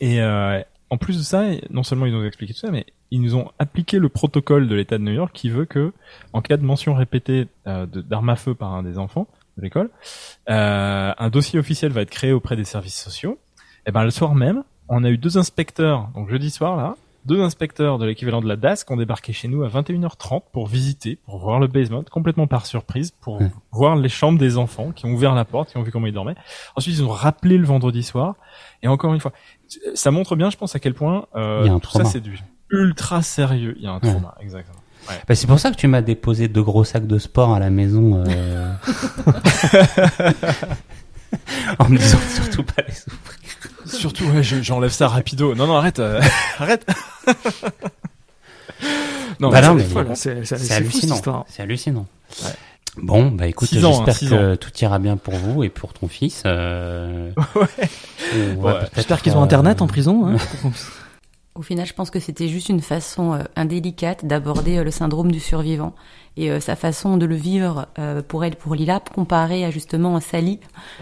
Et 0.00 0.20
euh, 0.20 0.60
en 0.90 0.98
plus 0.98 1.18
de 1.18 1.22
ça, 1.22 1.44
non 1.70 1.84
seulement 1.84 2.06
ils 2.06 2.12
nous 2.12 2.20
ont 2.20 2.26
expliqué 2.26 2.52
tout 2.52 2.58
ça, 2.58 2.70
mais 2.70 2.84
ils 3.12 3.22
nous 3.22 3.36
ont 3.36 3.50
appliqué 3.58 3.98
le 3.98 4.08
protocole 4.08 4.68
de 4.68 4.74
l'État 4.74 4.98
de 4.98 5.04
New 5.04 5.12
York 5.12 5.30
qui 5.32 5.48
veut 5.48 5.64
que, 5.64 5.92
en 6.32 6.42
cas 6.42 6.56
de 6.56 6.64
mention 6.64 6.94
répétée 6.94 7.46
euh, 7.68 7.86
d'armes 7.86 8.28
à 8.28 8.36
feu 8.36 8.54
par 8.54 8.74
un 8.74 8.82
des 8.82 8.98
enfants 8.98 9.28
de 9.56 9.62
l'école, 9.62 9.90
euh, 10.48 11.12
un 11.16 11.30
dossier 11.30 11.58
officiel 11.60 11.92
va 11.92 12.02
être 12.02 12.10
créé 12.10 12.32
auprès 12.32 12.56
des 12.56 12.64
services 12.64 13.00
sociaux. 13.00 13.38
Et 13.86 13.92
ben 13.92 14.02
le 14.02 14.10
soir 14.10 14.34
même, 14.34 14.64
on 14.88 15.04
a 15.04 15.10
eu 15.10 15.16
deux 15.16 15.38
inspecteurs, 15.38 16.10
donc 16.14 16.28
jeudi 16.28 16.50
soir 16.50 16.76
là, 16.76 16.96
deux 17.26 17.40
inspecteurs 17.42 17.98
de 17.98 18.06
l'équivalent 18.06 18.40
de 18.40 18.48
la 18.48 18.56
DAS 18.56 18.84
qui 18.84 18.92
ont 18.92 18.96
débarqué 18.96 19.32
chez 19.32 19.46
nous 19.48 19.62
à 19.62 19.68
21h30 19.68 20.42
pour 20.52 20.66
visiter, 20.66 21.16
pour 21.26 21.38
voir 21.38 21.58
le 21.60 21.66
basement, 21.66 22.02
complètement 22.10 22.46
par 22.46 22.66
surprise, 22.66 23.10
pour 23.20 23.40
Ouais. 23.40 23.50
voir 23.72 23.96
les 23.96 24.08
chambres 24.08 24.38
des 24.38 24.56
enfants, 24.56 24.90
qui 24.92 25.06
ont 25.06 25.10
ouvert 25.12 25.34
la 25.34 25.44
porte, 25.44 25.70
qui 25.70 25.76
ont 25.76 25.82
vu 25.82 25.90
comment 25.92 26.06
ils 26.06 26.12
dormaient. 26.14 26.34
Ensuite, 26.76 26.94
ils 26.96 27.04
ont 27.04 27.08
rappelé 27.10 27.58
le 27.58 27.64
vendredi 27.66 28.02
soir. 28.02 28.34
Et 28.82 28.88
encore 28.88 29.12
une 29.14 29.20
fois, 29.20 29.32
ça 29.94 30.10
montre 30.10 30.34
bien, 30.36 30.50
je 30.50 30.56
pense, 30.56 30.74
à 30.74 30.78
quel 30.80 30.94
point 30.94 31.26
euh, 31.36 31.60
Il 31.64 31.66
y 31.66 31.70
a 31.70 31.74
un 31.74 31.78
tout 31.78 31.90
ça, 31.90 32.04
c'est 32.04 32.20
du 32.20 32.38
ultra 32.70 33.20
sérieux. 33.22 33.74
Il 33.78 33.82
y 33.84 33.86
a 33.86 33.90
un 33.90 33.94
Ouais. 34.00 34.10
trauma, 34.10 34.34
exactement. 34.40 34.78
Bah, 35.28 35.34
c'est 35.34 35.46
pour 35.46 35.58
ça 35.58 35.70
que 35.72 35.76
tu 35.76 35.88
m'as 35.88 36.02
déposé 36.02 36.46
deux 36.48 36.62
gros 36.62 36.84
sacs 36.84 37.06
de 37.06 37.18
sport 37.18 37.52
à 37.54 37.58
la 37.58 37.70
maison. 37.70 38.22
euh, 38.26 38.72
en 41.78 41.88
me 41.88 41.96
disant 41.98 42.18
surtout 42.28 42.62
pas 42.62 42.82
les 42.86 42.94
ouvrir. 43.06 43.39
Surtout, 43.86 44.24
ouais, 44.26 44.42
j'enlève 44.42 44.90
ça 44.90 45.08
rapido. 45.08 45.54
Non, 45.54 45.66
non, 45.66 45.76
arrête, 45.76 45.98
euh, 45.98 46.20
arrête. 46.58 46.86
non, 49.40 49.50
Bah 49.50 49.60
c'est 50.14 50.72
hallucinant. 50.72 51.46
C'est 51.48 51.62
hallucinant. 51.62 52.06
Ouais. 52.42 52.50
Bon, 52.96 53.30
bah 53.30 53.46
écoute, 53.46 53.68
j'espère 53.72 54.08
hein, 54.08 54.12
six 54.12 54.28
que 54.28 54.54
tout 54.56 54.70
ira 54.80 54.98
bien 54.98 55.16
pour 55.16 55.34
vous 55.34 55.62
et 55.62 55.68
pour 55.68 55.92
ton 55.92 56.08
fils. 56.08 56.42
Euh... 56.46 57.30
Ouais. 58.58 58.74
J'espère 58.94 59.22
qu'ils 59.22 59.36
ont 59.36 59.40
euh, 59.40 59.44
internet 59.44 59.82
en 59.82 59.86
prison. 59.86 60.26
Hein. 60.26 60.36
Au 61.60 61.62
final, 61.62 61.84
je 61.84 61.92
pense 61.92 62.08
que 62.08 62.20
c'était 62.20 62.48
juste 62.48 62.70
une 62.70 62.80
façon 62.80 63.34
euh, 63.34 63.42
indélicate 63.54 64.24
d'aborder 64.24 64.78
euh, 64.78 64.82
le 64.82 64.90
syndrome 64.90 65.30
du 65.30 65.40
survivant 65.40 65.94
et 66.38 66.50
euh, 66.50 66.58
sa 66.58 66.74
façon 66.74 67.18
de 67.18 67.26
le 67.26 67.34
vivre 67.34 67.86
pour 68.28 68.46
elle, 68.46 68.56
pour 68.56 68.74
Lila, 68.74 68.98
comparée 69.14 69.66
à 69.66 69.70
justement 69.70 70.18
Sally, 70.20 70.58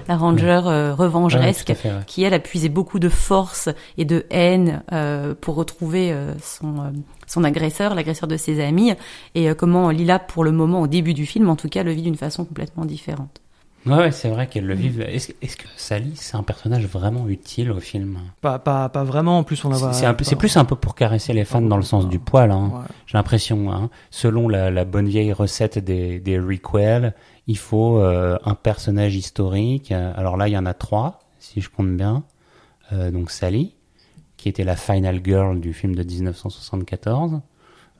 la 0.08 0.16
ranger 0.16 0.62
euh, 0.66 0.88
ouais, 0.88 0.94
revengeresque, 0.94 1.72
fait, 1.74 1.88
ouais. 1.90 2.00
qui 2.08 2.24
elle 2.24 2.34
a 2.34 2.40
puisé 2.40 2.68
beaucoup 2.68 2.98
de 2.98 3.08
force 3.08 3.68
et 3.98 4.04
de 4.04 4.26
haine 4.30 4.82
euh, 4.90 5.32
pour 5.40 5.54
retrouver 5.54 6.10
euh, 6.10 6.34
son 6.42 6.80
euh, 6.80 6.90
son 7.28 7.44
agresseur, 7.44 7.94
l'agresseur 7.94 8.26
de 8.26 8.36
ses 8.36 8.60
amis, 8.60 8.94
et 9.36 9.48
euh, 9.48 9.54
comment 9.54 9.90
Lila, 9.90 10.18
pour 10.18 10.42
le 10.42 10.50
moment, 10.50 10.80
au 10.80 10.86
début 10.88 11.14
du 11.14 11.24
film, 11.24 11.48
en 11.48 11.56
tout 11.56 11.68
cas, 11.68 11.84
le 11.84 11.92
vit 11.92 12.02
d'une 12.02 12.16
façon 12.16 12.44
complètement 12.44 12.84
différente. 12.84 13.40
Ouais, 13.86 14.10
c'est 14.10 14.28
vrai 14.28 14.48
qu'elle 14.48 14.66
le 14.66 14.74
vive. 14.74 15.00
Est-ce, 15.00 15.32
est-ce 15.40 15.56
que 15.56 15.66
Sally, 15.76 16.12
c'est 16.14 16.36
un 16.36 16.42
personnage 16.42 16.86
vraiment 16.86 17.28
utile 17.28 17.70
au 17.70 17.80
film? 17.80 18.18
Pas, 18.40 18.58
pas, 18.58 18.88
pas 18.88 19.04
vraiment. 19.04 19.38
En 19.38 19.44
plus, 19.44 19.64
on 19.64 19.70
la. 19.70 19.92
C'est, 19.92 20.36
plus 20.36 20.56
un 20.56 20.64
peu 20.64 20.76
pour 20.76 20.94
caresser 20.94 21.32
les 21.32 21.44
fans 21.44 21.62
dans 21.62 21.76
le 21.76 21.82
sens 21.82 22.08
du 22.08 22.18
poil. 22.18 22.50
Hein. 22.50 22.70
Ouais. 22.74 22.86
J'ai 23.06 23.16
l'impression, 23.16 23.72
hein, 23.72 23.88
selon 24.10 24.48
la, 24.48 24.70
la 24.70 24.84
bonne 24.84 25.08
vieille 25.08 25.32
recette 25.32 25.78
des, 25.78 26.20
des 26.20 26.38
requels, 26.38 27.14
il 27.46 27.56
faut 27.56 27.98
euh, 27.98 28.38
un 28.44 28.54
personnage 28.54 29.16
historique. 29.16 29.90
Alors 29.92 30.36
là, 30.36 30.48
il 30.48 30.52
y 30.52 30.58
en 30.58 30.66
a 30.66 30.74
trois, 30.74 31.20
si 31.38 31.60
je 31.60 31.70
compte 31.70 31.96
bien. 31.96 32.24
Euh, 32.92 33.10
donc 33.10 33.30
Sally, 33.30 33.74
qui 34.36 34.48
était 34.48 34.64
la 34.64 34.76
final 34.76 35.20
girl 35.24 35.60
du 35.60 35.72
film 35.72 35.94
de 35.94 36.02
1974, 36.02 37.40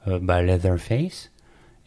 euh, 0.07 0.19
bah, 0.21 0.43
Leatherface, 0.43 1.33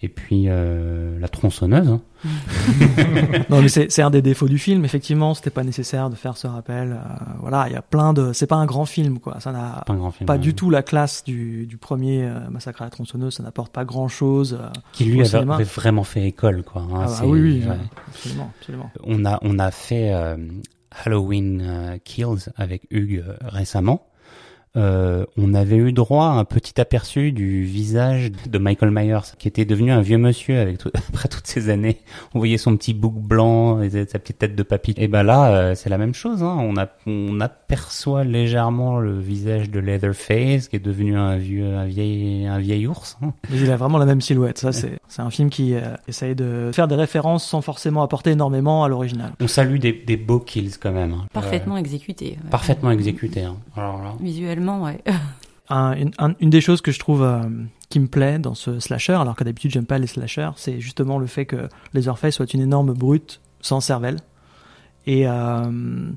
et 0.04 0.10
puis 0.10 0.46
euh, 0.48 1.20
la 1.20 1.28
tronçonneuse. 1.28 1.88
hein. 1.90 2.02
Non, 3.50 3.62
mais 3.62 3.70
c'est 3.70 3.92
c'est 3.92 4.02
un 4.02 4.10
des 4.10 4.22
défauts 4.22 4.48
du 4.48 4.58
film. 4.58 4.86
Effectivement, 4.86 5.34
c'était 5.34 5.50
pas 5.50 5.64
nécessaire 5.64 6.10
de 6.10 6.16
faire 6.16 6.38
ce 6.38 6.48
rappel. 6.48 6.94
Euh, 6.94 7.24
voilà, 7.40 7.66
il 7.68 7.74
y 7.74 7.76
a 7.76 7.82
plein 7.82 8.14
de. 8.14 8.34
C'est 8.34 8.48
pas 8.48 8.56
un 8.56 8.66
grand 8.66 8.86
film, 8.86 9.20
quoi. 9.20 9.40
Ça 9.40 9.52
n'a 9.52 9.84
Pas 9.86 9.94
un 9.94 9.98
grand 9.98 10.12
film. 10.12 10.26
pas 10.28 10.38
du 10.38 10.54
tout 10.54 10.70
la 10.70 10.82
classe 10.84 11.24
du, 11.24 11.66
du 11.68 11.78
premier 11.78 12.24
euh, 12.26 12.50
Massacre 12.50 12.82
à 12.82 12.86
la 12.86 12.92
tronçonneuse. 12.92 13.36
Ça 13.36 13.44
n'apporte 13.44 13.72
pas 13.72 13.86
grand 13.86 14.08
chose. 14.08 14.60
Qui 14.94 15.06
lui 15.06 15.22
avait, 15.22 15.64
vraiment 15.64 16.04
fait 16.04 16.26
école, 16.28 16.64
quoi. 16.64 16.82
hein. 16.84 17.02
ah, 17.04 17.06
bah 17.06 17.20
oui, 17.26 17.42
oui, 17.42 17.64
ouais. 17.68 17.76
absolument, 18.08 18.52
absolument. 18.60 18.92
On 19.04 19.26
a, 19.26 19.40
on 19.42 19.60
a 19.60 19.72
fait 19.72 20.14
euh, 20.14 20.36
Halloween 21.06 21.62
euh, 21.64 21.98
Kills 22.04 22.50
avec 22.56 22.88
Hugues 22.92 23.24
euh, 23.28 23.36
récemment. 23.42 24.08
Euh, 24.78 25.26
on 25.38 25.54
avait 25.54 25.76
eu 25.76 25.92
droit 25.92 26.26
à 26.28 26.30
un 26.30 26.46
petit 26.46 26.80
aperçu 26.80 27.34
du 27.34 27.64
visage 27.64 28.32
de 28.50 28.58
Michael 28.58 28.92
Myers, 28.92 29.36
qui 29.38 29.50
était 29.50 29.66
devenu 29.66 29.92
un 29.92 30.00
vieux 30.02 30.18
monsieur 30.18 30.60
avec 30.60 30.78
tout- 30.78 30.92
après 31.10 31.28
toutes 31.28 31.46
ces 31.48 31.70
années. 31.70 31.98
On 32.34 32.40
voyait 32.40 32.58
son 32.58 32.78
petit 32.78 32.94
bouc 32.94 33.14
blanc 33.16 33.82
et 33.82 33.90
sa 33.90 34.18
petite 34.20 34.40
tête 34.40 34.56
de 34.56 34.64
papy. 34.64 34.94
Et 34.98 35.10
ben 35.10 35.24
là, 35.24 35.52
euh, 35.52 35.76
c'est 35.76 35.90
la 35.90 35.98
même 35.98 36.14
chose. 36.14 36.42
Hein. 36.42 36.56
On, 36.62 36.78
a, 36.78 36.88
on 37.06 37.42
aperçoit 37.42 38.24
légèrement 38.24 39.00
le 39.00 39.20
visage 39.20 39.70
de 39.70 39.80
Leatherface, 39.80 40.70
qui 40.70 40.78
est 40.78 40.80
devenu 40.80 41.18
un 41.18 41.36
vieux, 41.36 41.76
un 41.76 41.86
vieil, 41.86 42.46
un 42.48 42.60
vieil 42.60 42.88
ours. 42.88 43.18
hein. 43.22 43.34
Mais 43.50 43.58
il 43.60 43.70
a 43.72 43.76
vraiment 43.76 43.98
la 43.98 44.06
même 44.06 44.22
silhouette. 44.22 44.58
Ça, 44.58 44.72
c'est 44.72 45.00
c'est 45.10 45.22
un 45.22 45.30
film 45.30 45.50
qui 45.50 45.74
euh, 45.74 45.82
essaye 46.08 46.36
de 46.36 46.72
faire 46.74 46.88
des 46.88 46.96
références 46.96 47.46
sans 47.46 47.60
forcément 47.62 48.04
apporter 48.04 48.32
énormément 48.32 48.86
à 48.86 48.88
l'original. 48.88 49.34
On 49.42 49.48
salue 49.50 49.80
des, 49.80 49.92
des 49.92 50.16
beaux 50.16 50.40
kills 50.40 50.72
quand 50.82 50.94
même. 50.94 51.12
hein. 51.12 51.26
Parfaitement 51.34 51.76
exécuté. 51.76 52.38
Euh, 52.40 52.44
ouais. 52.46 52.50
parfaitement 52.50 52.92
exécuté. 52.92 53.42
Hein. 53.42 53.58
Alors 53.76 54.02
là. 54.02 54.14
Visuellement, 54.22 54.61
une, 55.70 56.12
un- 56.18 56.34
une 56.40 56.50
des 56.50 56.62
choses 56.62 56.82
que 56.82 56.92
je 56.92 57.00
trouve 57.00 57.24
euh, 57.24 57.42
qui 57.90 58.00
me 58.00 58.08
plaît 58.08 58.40
dans 58.40 58.56
ce 58.56 58.80
slasher, 58.80 59.14
alors 59.14 59.36
que 59.36 59.44
d'habitude 59.44 59.72
j'aime 59.72 59.86
pas 59.86 59.98
les 60.00 60.08
slashers, 60.08 60.52
c'est 60.58 60.80
justement 60.82 61.18
le 61.18 61.28
fait 61.28 61.46
que 61.46 61.70
Leatherface 61.94 62.36
soit 62.36 62.54
une 62.54 62.62
énorme 62.62 62.94
brute 62.94 63.40
sans 63.62 63.80
cervelle. 63.80 64.18
Et, 65.08 65.28
euh, 65.28 66.12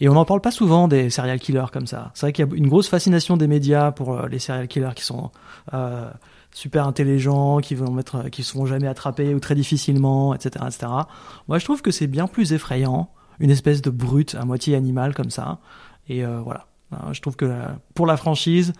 et 0.00 0.08
on 0.08 0.14
n'en 0.14 0.24
parle 0.24 0.40
pas 0.40 0.50
souvent 0.50 0.88
des 0.88 1.08
serial 1.10 1.38
killers 1.38 1.66
comme 1.72 1.86
ça. 1.86 2.10
C'est 2.14 2.26
vrai 2.26 2.32
qu'il 2.32 2.46
y 2.46 2.50
a 2.50 2.54
une 2.56 2.68
grosse 2.68 2.88
fascination 2.88 3.36
des 3.36 3.46
médias 3.46 3.92
pour 3.92 4.12
euh, 4.14 4.26
les 4.28 4.38
serial 4.38 4.66
killers 4.68 4.94
qui 4.96 5.04
sont 5.04 5.30
super 6.52 6.86
intelligents, 6.86 7.58
qui 7.58 7.74
vont 7.74 7.90
mettre, 7.90 8.28
qui 8.30 8.42
se 8.42 8.52
font 8.52 8.64
jamais 8.66 8.86
attraper 8.86 9.34
ou 9.34 9.40
très 9.40 9.54
difficilement, 9.54 10.34
etc., 10.34 10.64
etc. 10.66 10.86
Moi, 11.48 11.58
je 11.58 11.64
trouve 11.64 11.82
que 11.82 11.90
c'est 11.90 12.06
bien 12.06 12.26
plus 12.28 12.52
effrayant, 12.52 13.10
une 13.40 13.50
espèce 13.50 13.82
de 13.82 13.90
brute 13.90 14.34
à 14.36 14.44
moitié 14.44 14.76
animale 14.76 15.14
comme 15.14 15.30
ça. 15.30 15.58
Et 16.08 16.24
voilà. 16.24 16.66
Euh, 16.92 17.12
Je 17.12 17.20
trouve 17.20 17.36
que 17.36 17.44
euh, 17.46 17.66
pour 17.94 18.06
la 18.06 18.16
franchise, 18.16 18.72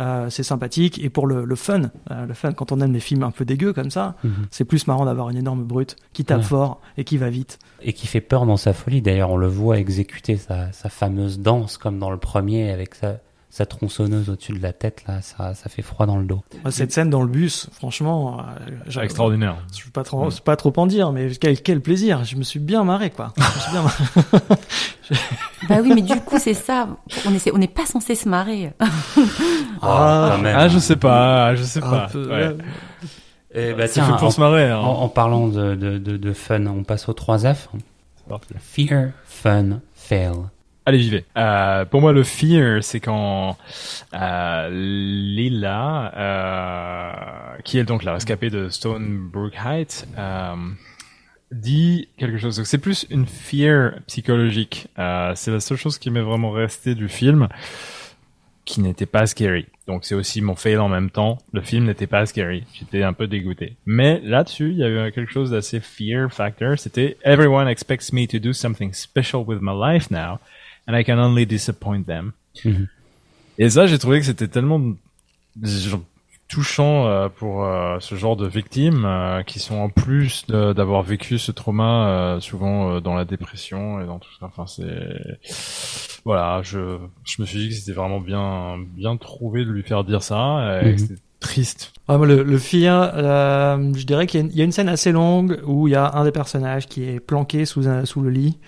euh, 0.00 0.28
c'est 0.28 0.42
sympathique 0.42 0.98
et 1.04 1.08
pour 1.08 1.26
le, 1.28 1.44
le 1.44 1.54
fun, 1.54 1.82
euh, 2.10 2.26
le 2.26 2.34
fun 2.34 2.52
quand 2.52 2.72
on 2.72 2.80
aime 2.80 2.92
les 2.92 2.98
films 3.00 3.22
un 3.22 3.30
peu 3.30 3.44
dégueux 3.44 3.72
comme 3.72 3.90
ça, 3.90 4.16
Mhm. 4.24 4.46
c'est 4.50 4.64
plus 4.64 4.86
marrant 4.88 5.04
d'avoir 5.04 5.30
une 5.30 5.36
énorme 5.36 5.62
brute 5.62 5.94
qui 6.12 6.24
tape 6.24 6.38
Ouais. 6.38 6.44
fort 6.44 6.80
et 6.96 7.04
qui 7.04 7.16
va 7.16 7.30
vite. 7.30 7.58
et 7.80 7.92
qui 7.92 8.06
fait 8.06 8.20
peur 8.22 8.44
dans 8.46 8.56
sa 8.56 8.72
folie. 8.72 9.02
D'ailleurs, 9.02 9.30
on 9.30 9.36
le 9.36 9.46
voit 9.46 9.78
exécuter 9.78 10.36
sa, 10.36 10.72
sa 10.72 10.88
fameuse 10.88 11.38
danse 11.38 11.76
comme 11.78 11.98
dans 11.98 12.10
le 12.10 12.16
premier 12.16 12.70
avec 12.70 12.94
sa, 12.96 13.18
sa 13.54 13.66
tronçonneuse 13.66 14.30
au-dessus 14.30 14.52
de 14.52 14.60
la 14.60 14.72
tête. 14.72 15.04
Là, 15.06 15.22
ça, 15.22 15.54
ça 15.54 15.68
fait 15.70 15.82
froid 15.82 16.06
dans 16.06 16.16
le 16.16 16.24
dos. 16.24 16.42
Cette 16.70 16.90
scène 16.90 17.08
dans 17.08 17.22
le 17.22 17.28
bus, 17.28 17.68
franchement, 17.72 18.40
euh, 18.58 19.00
extraordinaire. 19.00 19.54
Je 19.78 19.84
veux 19.84 19.92
pas 19.92 20.02
trop, 20.02 20.28
pas 20.44 20.56
trop 20.56 20.72
en 20.76 20.88
dire, 20.88 21.12
mais 21.12 21.30
quel, 21.40 21.60
quel 21.62 21.80
plaisir. 21.80 22.24
Je 22.24 22.34
me 22.34 22.42
suis 22.42 22.58
bien 22.58 22.82
marré, 22.82 23.10
quoi. 23.10 23.32
Je 23.36 23.42
me 23.42 23.48
suis 23.60 23.70
bien 23.70 23.82
marré. 23.82 24.56
bah 25.68 25.76
oui, 25.82 25.92
mais 25.94 26.02
du 26.02 26.20
coup, 26.20 26.38
c'est 26.40 26.54
ça. 26.54 26.88
On 27.28 27.32
est, 27.32 27.52
on 27.54 27.58
n'est 27.58 27.68
pas 27.68 27.86
censé 27.86 28.16
se 28.16 28.28
marrer. 28.28 28.72
Ah, 29.86 30.30
quand 30.36 30.42
même. 30.42 30.56
Ah, 30.58 30.68
je 30.68 30.78
sais 30.78 30.96
pas, 30.96 31.54
je 31.56 31.62
sais 31.62 31.80
pas. 31.80 32.08
peu, 32.10 32.26
Ouais. 32.26 32.48
ouais. 32.48 32.56
Eh 33.54 33.72
ben, 33.74 33.86
C'est 33.86 33.94
tiens, 33.94 34.06
fait 34.06 34.12
pour 34.18 34.28
en, 34.28 34.30
se 34.30 34.40
marrer. 34.40 34.70
Hein. 34.70 34.78
en- 34.78 35.02
en 35.02 35.08
parlant 35.08 35.46
de, 35.48 35.74
de, 35.74 35.98
de, 35.98 36.16
de 36.16 36.32
fun, 36.32 36.66
on 36.66 36.82
passe 36.84 37.08
aux 37.08 37.12
3 37.12 37.38
F. 37.54 37.68
Fear, 38.60 39.10
fun, 39.26 39.80
fail. 39.94 40.32
Allez, 40.86 40.98
j'y 40.98 41.10
vais. 41.10 41.24
Euh, 41.36 41.86
pour 41.86 42.02
moi, 42.02 42.12
le 42.12 42.22
fear, 42.24 42.84
c'est 42.84 43.00
quand 43.00 43.56
euh, 44.12 44.68
Lila, 44.70 46.12
euh, 46.14 47.60
qui 47.64 47.78
est 47.78 47.84
donc 47.84 48.04
la 48.04 48.12
rescapée 48.12 48.50
de 48.50 48.68
Stone 48.68 49.30
Brook 49.32 49.54
Heights, 49.64 50.06
euh, 50.18 50.54
dit 51.50 52.08
quelque 52.18 52.36
chose. 52.36 52.62
C'est 52.64 52.78
plus 52.78 53.06
une 53.08 53.24
fear 53.24 53.94
psychologique. 54.06 54.88
Euh, 54.98 55.32
c'est 55.34 55.50
la 55.50 55.60
seule 55.60 55.78
chose 55.78 55.96
qui 55.96 56.10
m'est 56.10 56.20
vraiment 56.20 56.50
restée 56.50 56.94
du 56.94 57.08
film, 57.08 57.48
qui 58.66 58.82
n'était 58.82 59.06
pas 59.06 59.26
scary. 59.26 59.66
Donc 59.86 60.04
c'est 60.04 60.14
aussi 60.14 60.42
mon 60.42 60.54
fail 60.54 60.76
en 60.76 60.88
même 60.90 61.08
temps. 61.10 61.38
Le 61.54 61.62
film 61.62 61.84
n'était 61.86 62.06
pas 62.06 62.26
scary. 62.26 62.64
J'étais 62.74 63.02
un 63.02 63.14
peu 63.14 63.26
dégoûté. 63.26 63.76
Mais 63.86 64.20
là-dessus, 64.22 64.70
il 64.70 64.76
y 64.76 64.84
avait 64.84 65.12
quelque 65.12 65.32
chose 65.32 65.50
d'assez 65.50 65.80
fear 65.80 66.30
factor. 66.30 66.78
C'était 66.78 67.16
everyone 67.24 67.68
expects 67.68 68.12
me 68.12 68.26
to 68.26 68.38
do 68.38 68.52
something 68.52 68.92
special 68.92 69.44
with 69.46 69.60
my 69.62 69.72
life 69.74 70.10
now, 70.10 70.38
and 70.86 70.98
I 70.98 71.04
can 71.04 71.18
only 71.18 71.46
disappoint 71.46 72.04
them. 72.06 72.32
Mhm. 72.64 72.88
Et 73.58 73.70
ça, 73.70 73.86
j'ai 73.86 73.98
trouvé 73.98 74.18
que 74.18 74.26
c'était 74.26 74.48
tellement 74.48 74.80
genre, 75.62 76.00
touchant 76.48 77.06
euh, 77.06 77.28
pour 77.28 77.64
euh, 77.64 77.98
ce 78.00 78.14
genre 78.16 78.36
de 78.36 78.46
victimes 78.46 79.04
euh, 79.04 79.42
qui 79.42 79.58
sont 79.58 79.76
en 79.76 79.88
plus 79.88 80.46
d'avoir 80.46 81.02
vécu 81.02 81.38
ce 81.38 81.52
trauma 81.52 82.08
euh, 82.08 82.40
souvent 82.40 82.96
euh, 82.96 83.00
dans 83.00 83.14
la 83.14 83.24
dépression 83.24 84.00
et 84.00 84.06
dans 84.06 84.18
tout 84.18 84.30
ça. 84.38 84.46
Enfin, 84.46 84.66
c'est 84.66 85.38
voilà, 86.24 86.62
je 86.62 86.98
je 87.24 87.40
me 87.40 87.46
suis 87.46 87.58
dit 87.58 87.68
que 87.68 87.74
c'était 87.74 87.92
vraiment 87.92 88.20
bien 88.20 88.76
bien 88.96 89.16
trouvé 89.16 89.64
de 89.64 89.70
lui 89.70 89.82
faire 89.82 90.04
dire 90.04 90.22
ça. 90.22 90.80
Et 90.82 90.96
triste. 91.44 91.92
Ouais, 92.08 92.18
moi, 92.18 92.26
le, 92.26 92.42
le 92.42 92.58
fear, 92.58 93.12
euh, 93.14 93.92
je 93.94 94.04
dirais 94.04 94.26
qu'il 94.26 94.40
y, 94.40 94.42
a 94.42 94.46
une- 94.46 94.52
il 94.52 94.58
y 94.58 94.60
a 94.60 94.64
une 94.64 94.72
scène 94.72 94.88
assez 94.88 95.10
longue 95.12 95.60
où 95.66 95.88
il 95.88 95.92
y 95.92 95.94
a 95.96 96.12
un 96.14 96.24
des 96.24 96.32
personnages 96.32 96.86
qui 96.86 97.04
est 97.08 97.20
planqué 97.20 97.64
sous, 97.64 97.88
un, 97.88 98.04
sous 98.04 98.20
le 98.20 98.28
lit 98.30 98.58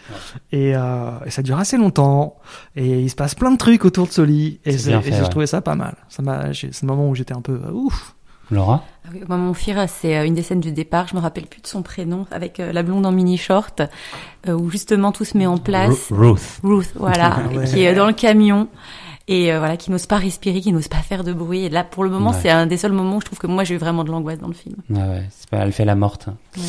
et, 0.53 0.75
euh, 0.75 1.11
et 1.27 1.31
ça 1.31 1.43
dure 1.43 1.59
assez 1.59 1.77
longtemps 1.77 2.37
et 2.77 3.01
il 3.01 3.11
se 3.11 3.15
passe 3.17 3.35
plein 3.35 3.51
de 3.51 3.59
trucs 3.59 3.85
autour 3.85 4.07
de 4.07 4.13
ce 4.13 4.23
lit 4.23 4.61
et, 4.65 4.79
j'ai 4.79 4.97
ouais. 4.97 5.29
trouvé 5.29 5.47
ça 5.47 5.61
pas 5.61 5.75
mal. 5.75 5.97
Ça 6.09 6.23
m'a, 6.23 6.53
j'ai- 6.53 6.71
c'est 6.73 6.83
le 6.83 6.89
moment 6.89 7.11
où 7.11 7.15
j'étais 7.15 7.35
un 7.35 7.43
peu 7.43 7.61
euh, 7.63 7.73
ouf. 7.73 8.15
Laura? 8.51 8.85
Ah 9.05 9.09
oui, 9.13 9.21
moi, 9.29 9.37
mon 9.39 9.55
fear, 9.55 9.89
c'est 9.89 10.25
une 10.25 10.35
des 10.35 10.43
scènes 10.43 10.61
du 10.61 10.71
départ, 10.71 11.09
je 11.09 11.17
me 11.17 11.21
rappelle 11.21 11.47
plus 11.47 11.61
de 11.61 11.67
son 11.67 11.83
prénom, 11.83 12.27
avec 12.31 12.61
euh, 12.61 12.73
la 12.73 12.85
blonde 12.85 13.05
en 13.05 13.11
mini 13.11 13.37
short, 13.37 13.83
euh, 14.49 14.53
où 14.53 14.71
justement 14.71 15.11
tout 15.11 15.25
se 15.25 15.37
met 15.37 15.47
en 15.47 15.59
place. 15.59 16.11
Ru- 16.13 16.31
Ruth. 16.31 16.61
Ruth, 16.63 16.93
voilà, 16.95 17.39
Ah 17.45 17.49
ouais. 17.55 17.65
qui 17.65 17.83
est 17.83 17.93
dans 17.95 18.07
le 18.07 18.13
camion 18.13 18.69
et 19.29 19.53
euh, 19.53 19.59
voilà, 19.59 19.77
qui 19.77 19.91
n'ose 19.91 20.07
pas 20.07 20.17
respirer, 20.19 20.61
qui 20.61 20.73
n'ose 20.73 20.89
pas 20.89 20.99
faire 20.99 21.25
de 21.25 21.33
bruit. 21.33 21.65
Et 21.65 21.69
là, 21.69 21.85
pour 21.85 22.05
le 22.05 22.11
moment, 22.11 22.31
Ouais. 22.31 22.37
c'est 22.43 22.51
un 22.51 22.67
des 22.67 22.77
seuls 22.77 22.93
moments 22.93 23.17
où 23.17 23.21
je 23.21 23.27
trouve 23.27 23.39
que 23.39 23.47
moi 23.47 23.65
j'ai 23.65 23.75
eu 23.75 23.79
vraiment 23.79 24.05
de 24.05 24.11
l'angoisse 24.11 24.39
dans 24.39 24.49
le 24.49 24.55
film. 24.55 24.77
Ouais, 24.91 24.99
ouais, 25.01 25.27
c'est 25.31 25.49
pas, 25.51 25.59
elle 25.59 25.73
fait 25.73 25.85
la 25.85 25.95
morte. 25.97 26.29
Ouais. 26.57 26.63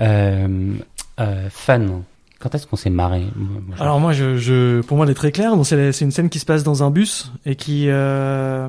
Euh, 0.00 0.74
euh, 1.20 1.48
fun. 1.50 2.02
Quand 2.40 2.54
est-ce 2.54 2.66
qu'on 2.66 2.76
s'est 2.76 2.88
marré? 2.90 3.24
Moi, 3.36 3.76
Alors 3.78 4.00
moi, 4.00 4.12
je, 4.14 4.38
je, 4.38 4.80
pour 4.80 4.96
moi, 4.96 5.04
elle 5.04 5.12
est 5.12 5.14
très 5.14 5.30
claire. 5.30 5.52
C'est, 5.64 6.00
une 6.00 6.10
scène 6.10 6.30
qui 6.30 6.38
se 6.38 6.46
passe 6.46 6.62
dans 6.62 6.82
un 6.82 6.90
bus 6.90 7.30
et 7.44 7.54
qui, 7.54 7.84
euh, 7.88 8.68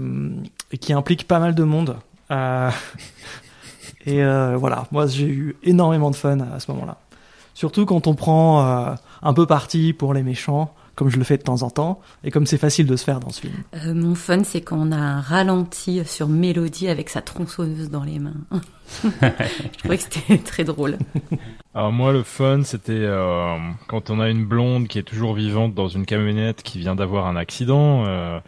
et 0.74 0.78
qui 0.78 0.92
implique 0.92 1.26
pas 1.26 1.40
mal 1.40 1.56
de 1.56 1.64
monde. 1.64 1.96
Euh, 2.32 2.70
et 4.06 4.24
euh, 4.24 4.56
voilà, 4.58 4.86
moi 4.92 5.08
j'ai 5.08 5.26
eu 5.28 5.56
énormément 5.64 6.12
de 6.12 6.16
fun 6.18 6.40
à 6.40 6.60
ce 6.60 6.70
moment-là. 6.72 6.98
Surtout 7.54 7.86
quand 7.86 8.08
on 8.08 8.14
prend 8.16 8.66
euh, 8.66 8.94
un 9.22 9.34
peu 9.34 9.46
parti 9.46 9.94
pour 9.94 10.14
les 10.14 10.24
méchants, 10.24 10.74
comme 10.96 11.10
je 11.10 11.18
le 11.18 11.24
fais 11.24 11.38
de 11.38 11.44
temps 11.44 11.64
en 11.64 11.70
temps, 11.70 12.02
et 12.24 12.32
comme 12.32 12.46
c'est 12.46 12.58
facile 12.58 12.86
de 12.86 12.96
se 12.96 13.04
faire 13.04 13.20
dans 13.20 13.30
ce 13.30 13.42
film. 13.42 13.54
Euh, 13.76 13.94
mon 13.94 14.16
fun, 14.16 14.44
c'est 14.44 14.62
quand 14.62 14.78
on 14.78 14.92
a 14.92 14.98
un 14.98 15.22
ralenti 15.22 16.04
sur 16.06 16.28
Mélodie 16.28 16.88
avec 16.88 17.10
sa 17.10 17.22
tronçonneuse 17.22 17.90
dans 17.90 18.04
les 18.04 18.20
mains. 18.20 18.34
je 19.04 19.78
trouvais 19.80 19.98
que 19.98 20.04
c'était 20.04 20.38
très 20.40 20.64
drôle. 20.64 20.98
Alors 21.74 21.92
moi, 21.92 22.12
le 22.12 22.24
fun, 22.24 22.64
c'était 22.64 22.92
euh, 22.94 23.58
quand 23.88 24.10
on 24.10 24.20
a 24.20 24.30
une 24.30 24.46
blonde 24.46 24.88
qui 24.88 25.00
est 25.00 25.04
toujours 25.04 25.34
vivante 25.34 25.74
dans 25.74 25.88
une 25.88 26.06
camionnette 26.06 26.64
qui 26.64 26.80
vient 26.80 26.96
d'avoir 26.96 27.28
un 27.28 27.36
accident. 27.36 28.06
euh, 28.06 28.40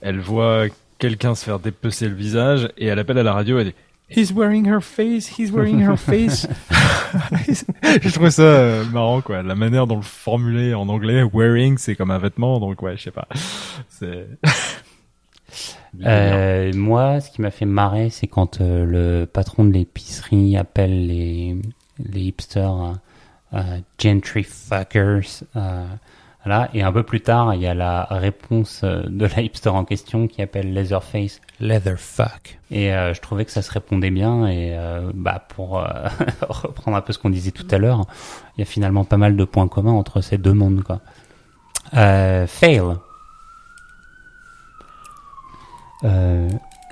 elle 0.00 0.20
voit 0.20 0.66
quelqu'un 0.98 1.34
se 1.34 1.44
faire 1.44 1.58
dépecer 1.58 2.08
le 2.08 2.14
visage 2.14 2.68
et 2.76 2.86
elle 2.86 2.98
appelle 2.98 3.18
à 3.18 3.22
la 3.22 3.32
radio. 3.32 3.58
Elle 3.58 3.68
dit 3.68 3.74
He's 4.08 4.32
wearing 4.32 4.66
her 4.66 4.80
face. 4.80 5.38
He's 5.38 5.52
wearing 5.52 5.80
her 5.80 5.96
face. 5.96 6.46
je 8.02 8.10
trouve 8.12 8.30
ça 8.30 8.42
euh, 8.42 8.84
marrant, 8.86 9.20
quoi. 9.20 9.42
La 9.42 9.54
manière 9.54 9.86
dont 9.86 9.96
le 9.96 10.02
formuler 10.02 10.74
en 10.74 10.88
anglais, 10.88 11.22
wearing, 11.22 11.78
c'est 11.78 11.94
comme 11.94 12.10
un 12.10 12.18
vêtement, 12.18 12.58
donc 12.60 12.80
ouais, 12.82 12.96
je 12.96 13.04
sais 13.04 13.10
pas. 13.10 13.28
C'est. 13.88 14.28
Euh, 16.04 16.72
moi, 16.74 17.20
ce 17.20 17.30
qui 17.30 17.40
m'a 17.40 17.50
fait 17.50 17.64
marrer, 17.64 18.10
c'est 18.10 18.26
quand 18.26 18.60
euh, 18.60 18.84
le 18.84 19.26
patron 19.26 19.64
de 19.64 19.72
l'épicerie 19.72 20.56
appelle 20.56 21.06
les, 21.06 21.56
les 21.98 22.20
hipsters 22.20 22.82
euh, 22.82 22.92
euh, 23.54 23.78
gentry 23.98 24.44
fuckers. 24.44 25.44
Voilà. 26.44 26.68
Et 26.72 26.82
un 26.82 26.92
peu 26.92 27.02
plus 27.02 27.20
tard, 27.20 27.54
il 27.54 27.60
y 27.60 27.66
a 27.66 27.74
la 27.74 28.04
réponse 28.10 28.82
euh, 28.84 29.02
de 29.08 29.26
la 29.26 29.42
hipster 29.42 29.68
en 29.70 29.84
question 29.84 30.26
qui 30.28 30.40
appelle 30.40 30.72
Leatherface 30.72 31.40
Leatherfuck. 31.60 32.58
Et 32.70 32.92
euh, 32.94 33.12
je 33.12 33.20
trouvais 33.20 33.44
que 33.44 33.50
ça 33.50 33.60
se 33.62 33.70
répondait 33.72 34.10
bien. 34.10 34.46
Et 34.46 34.74
euh, 34.76 35.10
bah, 35.14 35.44
pour 35.48 35.78
euh, 35.78 35.84
reprendre 36.48 36.96
un 36.96 37.00
peu 37.00 37.12
ce 37.12 37.18
qu'on 37.18 37.30
disait 37.30 37.50
tout 37.50 37.66
à 37.70 37.78
l'heure, 37.78 38.04
il 38.56 38.60
y 38.60 38.62
a 38.62 38.66
finalement 38.66 39.04
pas 39.04 39.16
mal 39.16 39.36
de 39.36 39.44
points 39.44 39.68
communs 39.68 39.92
entre 39.92 40.20
ces 40.20 40.38
deux 40.38 40.52
mondes. 40.54 40.82
Quoi. 40.82 41.00
Euh, 41.94 42.46
fail. 42.46 42.82
Euh, 46.04 46.48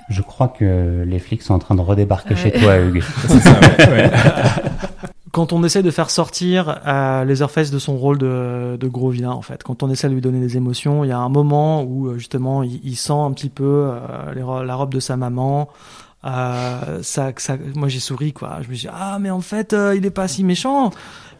je 0.09 0.21
crois 0.21 0.49
que 0.49 1.03
les 1.05 1.19
flics 1.19 1.41
sont 1.41 1.53
en 1.53 1.59
train 1.59 1.75
de 1.75 1.81
redébarquer 1.81 2.33
Ouais. 2.33 2.39
chez 2.41 2.51
toi, 2.51 2.77
Hugues. 2.79 3.03
Quand 5.37 5.53
on 5.53 5.63
essaie 5.63 5.83
de 5.83 5.91
faire 5.91 6.09
sortir 6.09 6.81
euh, 6.87 7.23
Leatherface 7.23 7.69
de 7.69 7.77
son 7.77 7.95
rôle 7.95 8.17
de, 8.17 8.75
de 8.75 8.87
gros 8.87 9.11
vilain, 9.11 9.29
en 9.29 9.43
fait, 9.43 9.61
quand 9.61 9.83
on 9.83 9.91
essaie 9.91 10.09
de 10.09 10.15
lui 10.15 10.21
donner 10.21 10.39
des 10.39 10.57
émotions, 10.57 11.03
il 11.03 11.09
y 11.09 11.11
a 11.11 11.19
un 11.19 11.29
moment 11.29 11.83
où 11.83 12.07
euh, 12.07 12.17
justement 12.17 12.63
il, 12.63 12.79
il 12.83 12.95
sent 12.95 13.13
un 13.13 13.31
petit 13.33 13.49
peu 13.49 13.91
euh, 13.93 14.63
la 14.65 14.73
robe 14.73 14.91
de 14.91 14.99
sa 14.99 15.15
maman. 15.15 15.69
Euh, 16.25 17.03
ça, 17.03 17.33
ça, 17.37 17.55
moi 17.75 17.87
j'ai 17.87 17.99
souri 17.99 18.33
quoi. 18.33 18.61
Je 18.63 18.69
me 18.69 18.73
suis 18.73 18.87
dit, 18.87 18.93
ah 18.97 19.19
mais 19.21 19.29
en 19.29 19.41
fait 19.41 19.75
il 19.95 20.03
est 20.07 20.09
pas 20.09 20.27
si 20.27 20.43
méchant 20.43 20.89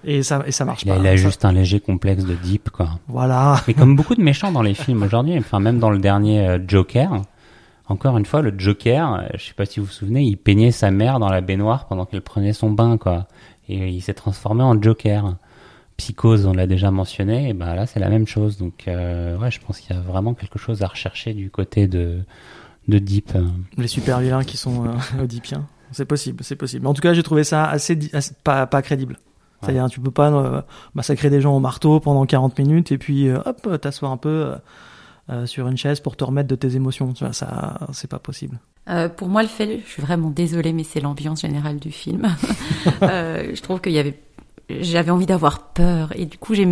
et 0.04 0.22
ça 0.22 0.44
et 0.46 0.52
ça 0.52 0.64
marche 0.64 0.84
Il 0.86 0.92
a, 0.92 0.94
pas. 0.94 1.02
il 1.02 1.08
a 1.08 1.16
juste 1.16 1.44
un 1.44 1.52
léger 1.52 1.80
complexe 1.80 2.24
de 2.24 2.36
deep, 2.36 2.70
quoi. 2.70 3.00
voilà. 3.08 3.64
Mais 3.68 3.74
comme 3.74 3.96
beaucoup 3.96 4.14
de 4.14 4.22
méchants 4.22 4.52
dans 4.52 4.62
les 4.62 4.76
films 4.76 5.02
aujourd'hui, 5.02 5.36
enfin 5.40 5.60
même 5.60 5.80
dans 5.80 5.90
le 5.90 5.98
dernier 5.98 6.60
Joker, 6.68 7.24
encore 7.90 8.16
une 8.20 8.26
fois, 8.26 8.44
le 8.44 8.54
Joker, 8.56 9.24
je 9.34 9.44
sais 9.44 9.54
pas 9.54 9.66
si 9.66 9.80
vous 9.80 9.88
vous 9.88 9.92
souvenez, 9.92 10.22
il 10.22 10.36
peignait 10.36 10.72
sa 10.72 10.92
mère 10.92 11.18
dans 11.20 11.30
la 11.30 11.42
baignoire 11.42 11.88
pendant 11.88 12.06
qu'elle 12.06 12.22
prenait 12.22 12.54
son 12.54 12.70
bain, 12.70 12.98
quoi. 12.98 13.26
Et 13.70 13.90
il 13.90 14.02
s'est 14.02 14.14
transformé 14.14 14.64
en 14.64 14.82
Joker. 14.82 15.36
Psychose, 15.98 16.46
on 16.46 16.54
l'a 16.54 16.68
déjà 16.68 16.92
mentionné, 16.92 17.50
et 17.50 17.54
ben 17.54 17.74
là 17.74 17.88
c'est 17.88 18.00
la 18.00 18.10
même 18.10 18.28
chose. 18.28 18.58
Donc 18.58 18.84
euh, 18.88 19.36
ouais, 19.38 19.50
je 19.50 19.60
pense 19.60 19.80
qu'il 19.80 19.96
y 19.96 20.00
a 20.00 20.02
vraiment 20.02 20.36
quelque 20.36 20.60
chose 20.60 20.84
à 20.84 20.88
rechercher 20.88 21.34
du 21.34 21.50
côté 21.50 21.88
de 21.88 22.20
de 22.88 23.00
Deep. 23.00 23.34
Les 23.78 23.88
super 23.88 24.20
vilains 24.20 24.44
qui 24.44 24.58
sont 24.58 24.86
euh. 24.86 24.92
C'est 25.92 26.06
possible, 26.06 26.44
c'est 26.44 26.56
possible. 26.56 26.84
Mais 26.84 26.90
en 26.90 26.94
tout 26.94 27.02
cas, 27.02 27.14
j'ai 27.14 27.24
trouvé 27.24 27.44
ça 27.44 27.66
assez, 27.66 27.96
di- 27.96 28.10
assez- 28.14 28.36
pas, 28.44 28.68
pas 28.68 28.82
crédible. 28.82 29.18
C'est-à-dire, 29.62 29.90
tu 29.90 30.00
peux 30.00 30.12
pas 30.12 30.30
euh, 30.32 30.62
massacrer 30.94 31.30
des 31.32 31.42
gens 31.42 31.56
au 31.56 31.60
marteau 31.60 32.00
pendant 32.00 32.26
40 32.28 32.60
minutes 32.60 32.92
et 32.92 32.98
puis 33.00 33.28
euh, 33.28 33.40
hop, 33.46 33.80
t'asseoir 33.82 34.12
un 34.12 34.18
peu 34.18 34.54
euh, 35.30 35.46
sur 35.46 35.68
une 35.68 35.78
chaise 35.78 36.00
pour 36.00 36.16
te 36.16 36.24
remettre 36.24 36.48
de 36.48 36.56
tes 36.56 36.76
émotions. 36.76 37.14
Ça, 37.16 37.80
c'est 37.94 38.10
pas 38.10 38.20
possible. 38.20 38.60
Euh, 38.90 39.10
pour 39.10 39.28
moi, 39.28 39.42
le 39.42 39.50
fait, 39.50 39.82
je 39.86 39.90
suis 39.90 40.02
vraiment 40.02 40.30
désolée, 40.30 40.74
mais 40.74 40.84
c'est 40.84 41.00
l'ambiance 41.00 41.42
générale 41.42 41.78
du 41.78 41.92
film. 41.92 42.28
Euh, 43.04 43.52
je 43.54 43.62
trouve 43.62 43.82
qu'il 43.82 43.92
y 43.92 44.00
avait, 44.00 44.18
j'avais 44.70 45.12
envie 45.12 45.26
d'avoir 45.26 45.68
peur 45.74 46.14
et 46.16 46.26
du 46.26 46.38
coup, 46.38 46.56
j'ai 46.56 46.68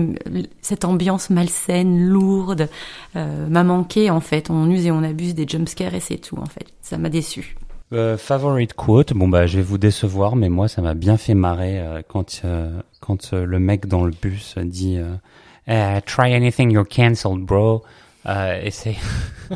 cette 0.61 0.85
ambiance 0.85 1.29
malsaine, 1.29 2.07
lourde, 2.07 2.69
euh, 3.15 3.47
m'a 3.47 3.63
manqué 3.63 4.09
en 4.09 4.21
fait. 4.21 4.49
On 4.49 4.69
use 4.69 4.85
et 4.85 4.91
on 4.91 5.03
abuse 5.03 5.35
des 5.35 5.47
jumpscares 5.47 5.93
et 5.93 5.99
c'est 5.99 6.17
tout 6.17 6.37
en 6.37 6.45
fait. 6.45 6.67
Ça 6.81 6.97
m'a 6.97 7.09
déçu. 7.09 7.55
Euh, 7.93 8.17
favorite 8.17 8.73
quote, 8.73 9.13
bon 9.13 9.27
bah 9.27 9.45
je 9.45 9.57
vais 9.57 9.63
vous 9.63 9.77
décevoir, 9.77 10.35
mais 10.35 10.49
moi 10.49 10.67
ça 10.67 10.81
m'a 10.81 10.95
bien 10.95 11.17
fait 11.17 11.35
marrer 11.35 11.79
euh, 11.79 12.01
quand 12.07 12.41
euh, 12.43 12.81
quand 12.99 13.33
euh, 13.33 13.45
le 13.45 13.59
mec 13.59 13.85
dans 13.85 14.03
le 14.03 14.11
bus 14.11 14.55
dit 14.57 14.97
euh, 14.97 15.15
Eh, 15.67 16.01
try 16.05 16.33
anything 16.33 16.71
you're 16.71 16.87
cancelled 16.87 17.41
bro. 17.45 17.83
Euh, 18.27 18.59
et 18.63 18.71
c'est 18.71 18.95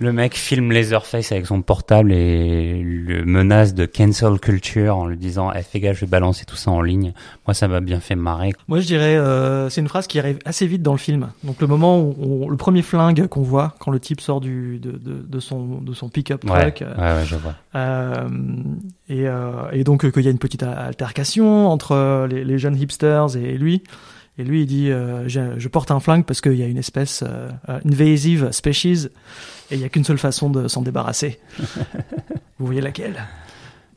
le 0.00 0.12
mec 0.12 0.34
filme 0.36 0.72
Laserface 0.72 1.32
avec 1.32 1.46
son 1.46 1.62
portable 1.62 2.12
et 2.12 2.82
le 2.82 3.24
menace 3.24 3.74
de 3.74 3.86
cancel 3.86 4.38
culture 4.40 4.96
en 4.96 5.06
lui 5.06 5.16
disant 5.16 5.50
eh, 5.54 5.62
fais 5.62 5.80
gaffe 5.80 5.96
je 5.96 6.00
vais 6.02 6.10
balancer 6.10 6.44
tout 6.44 6.56
ça 6.56 6.70
en 6.70 6.80
ligne. 6.82 7.12
Moi 7.46 7.54
ça 7.54 7.68
m'a 7.68 7.80
bien 7.80 8.00
fait 8.00 8.14
marrer. 8.14 8.52
Moi, 8.68 8.80
je 8.80 8.86
dirais, 8.86 9.16
euh, 9.16 9.68
c'est 9.70 9.80
une 9.80 9.88
phrase 9.88 10.06
qui 10.06 10.18
arrive 10.18 10.38
assez 10.44 10.66
vite 10.66 10.82
dans 10.82 10.92
le 10.92 10.98
film. 10.98 11.28
Donc, 11.44 11.60
le 11.60 11.66
moment 11.66 11.98
où 12.00 12.14
on- 12.20 12.48
le 12.48 12.56
premier 12.56 12.82
flingue 12.82 13.26
qu'on 13.28 13.42
voit 13.42 13.74
quand 13.78 13.90
le 13.90 14.00
type 14.00 14.20
sort 14.20 14.40
du, 14.40 14.78
de, 14.78 14.92
de, 14.92 15.22
de 15.26 15.40
son, 15.40 15.80
de 15.80 15.94
son 15.94 16.08
pick-up 16.08 16.44
Ouais, 16.44 16.70
truck. 16.72 16.82
euh, 16.82 16.94
ouais, 16.96 17.20
ouais, 17.20 17.26
je 17.26 17.36
vois. 17.36 17.54
Euh, 17.74 18.28
et, 19.08 19.26
euh, 19.28 19.70
et 19.72 19.84
donc 19.84 20.04
euh, 20.04 20.10
qu'il 20.10 20.22
y 20.24 20.28
a 20.28 20.30
une 20.30 20.38
petite 20.38 20.62
altercation 20.62 21.68
entre 21.68 21.92
euh, 21.92 22.26
les, 22.26 22.44
les 22.44 22.58
jeunes 22.58 22.76
hipsters 22.76 23.36
et 23.36 23.56
lui. 23.56 23.82
Et 24.38 24.44
lui, 24.44 24.62
il 24.62 24.66
dit 24.66 24.90
euh, 24.90 25.28
je, 25.28 25.58
je 25.58 25.68
porte 25.68 25.90
un 25.90 26.00
flingue 26.00 26.24
parce 26.24 26.40
qu'il 26.40 26.54
y 26.56 26.62
a 26.62 26.66
une 26.66 26.76
espèce 26.78 27.24
euh, 27.26 27.48
euh, 27.68 27.80
invasive 27.86 28.50
species 28.52 29.08
et 29.70 29.74
il 29.76 29.80
y 29.80 29.84
a 29.84 29.88
qu'une 29.88 30.04
seule 30.04 30.18
façon 30.18 30.50
de 30.50 30.68
s'en 30.68 30.82
débarrasser. 30.82 31.40
Vous 32.58 32.66
voyez 32.66 32.80
laquelle? 32.80 33.16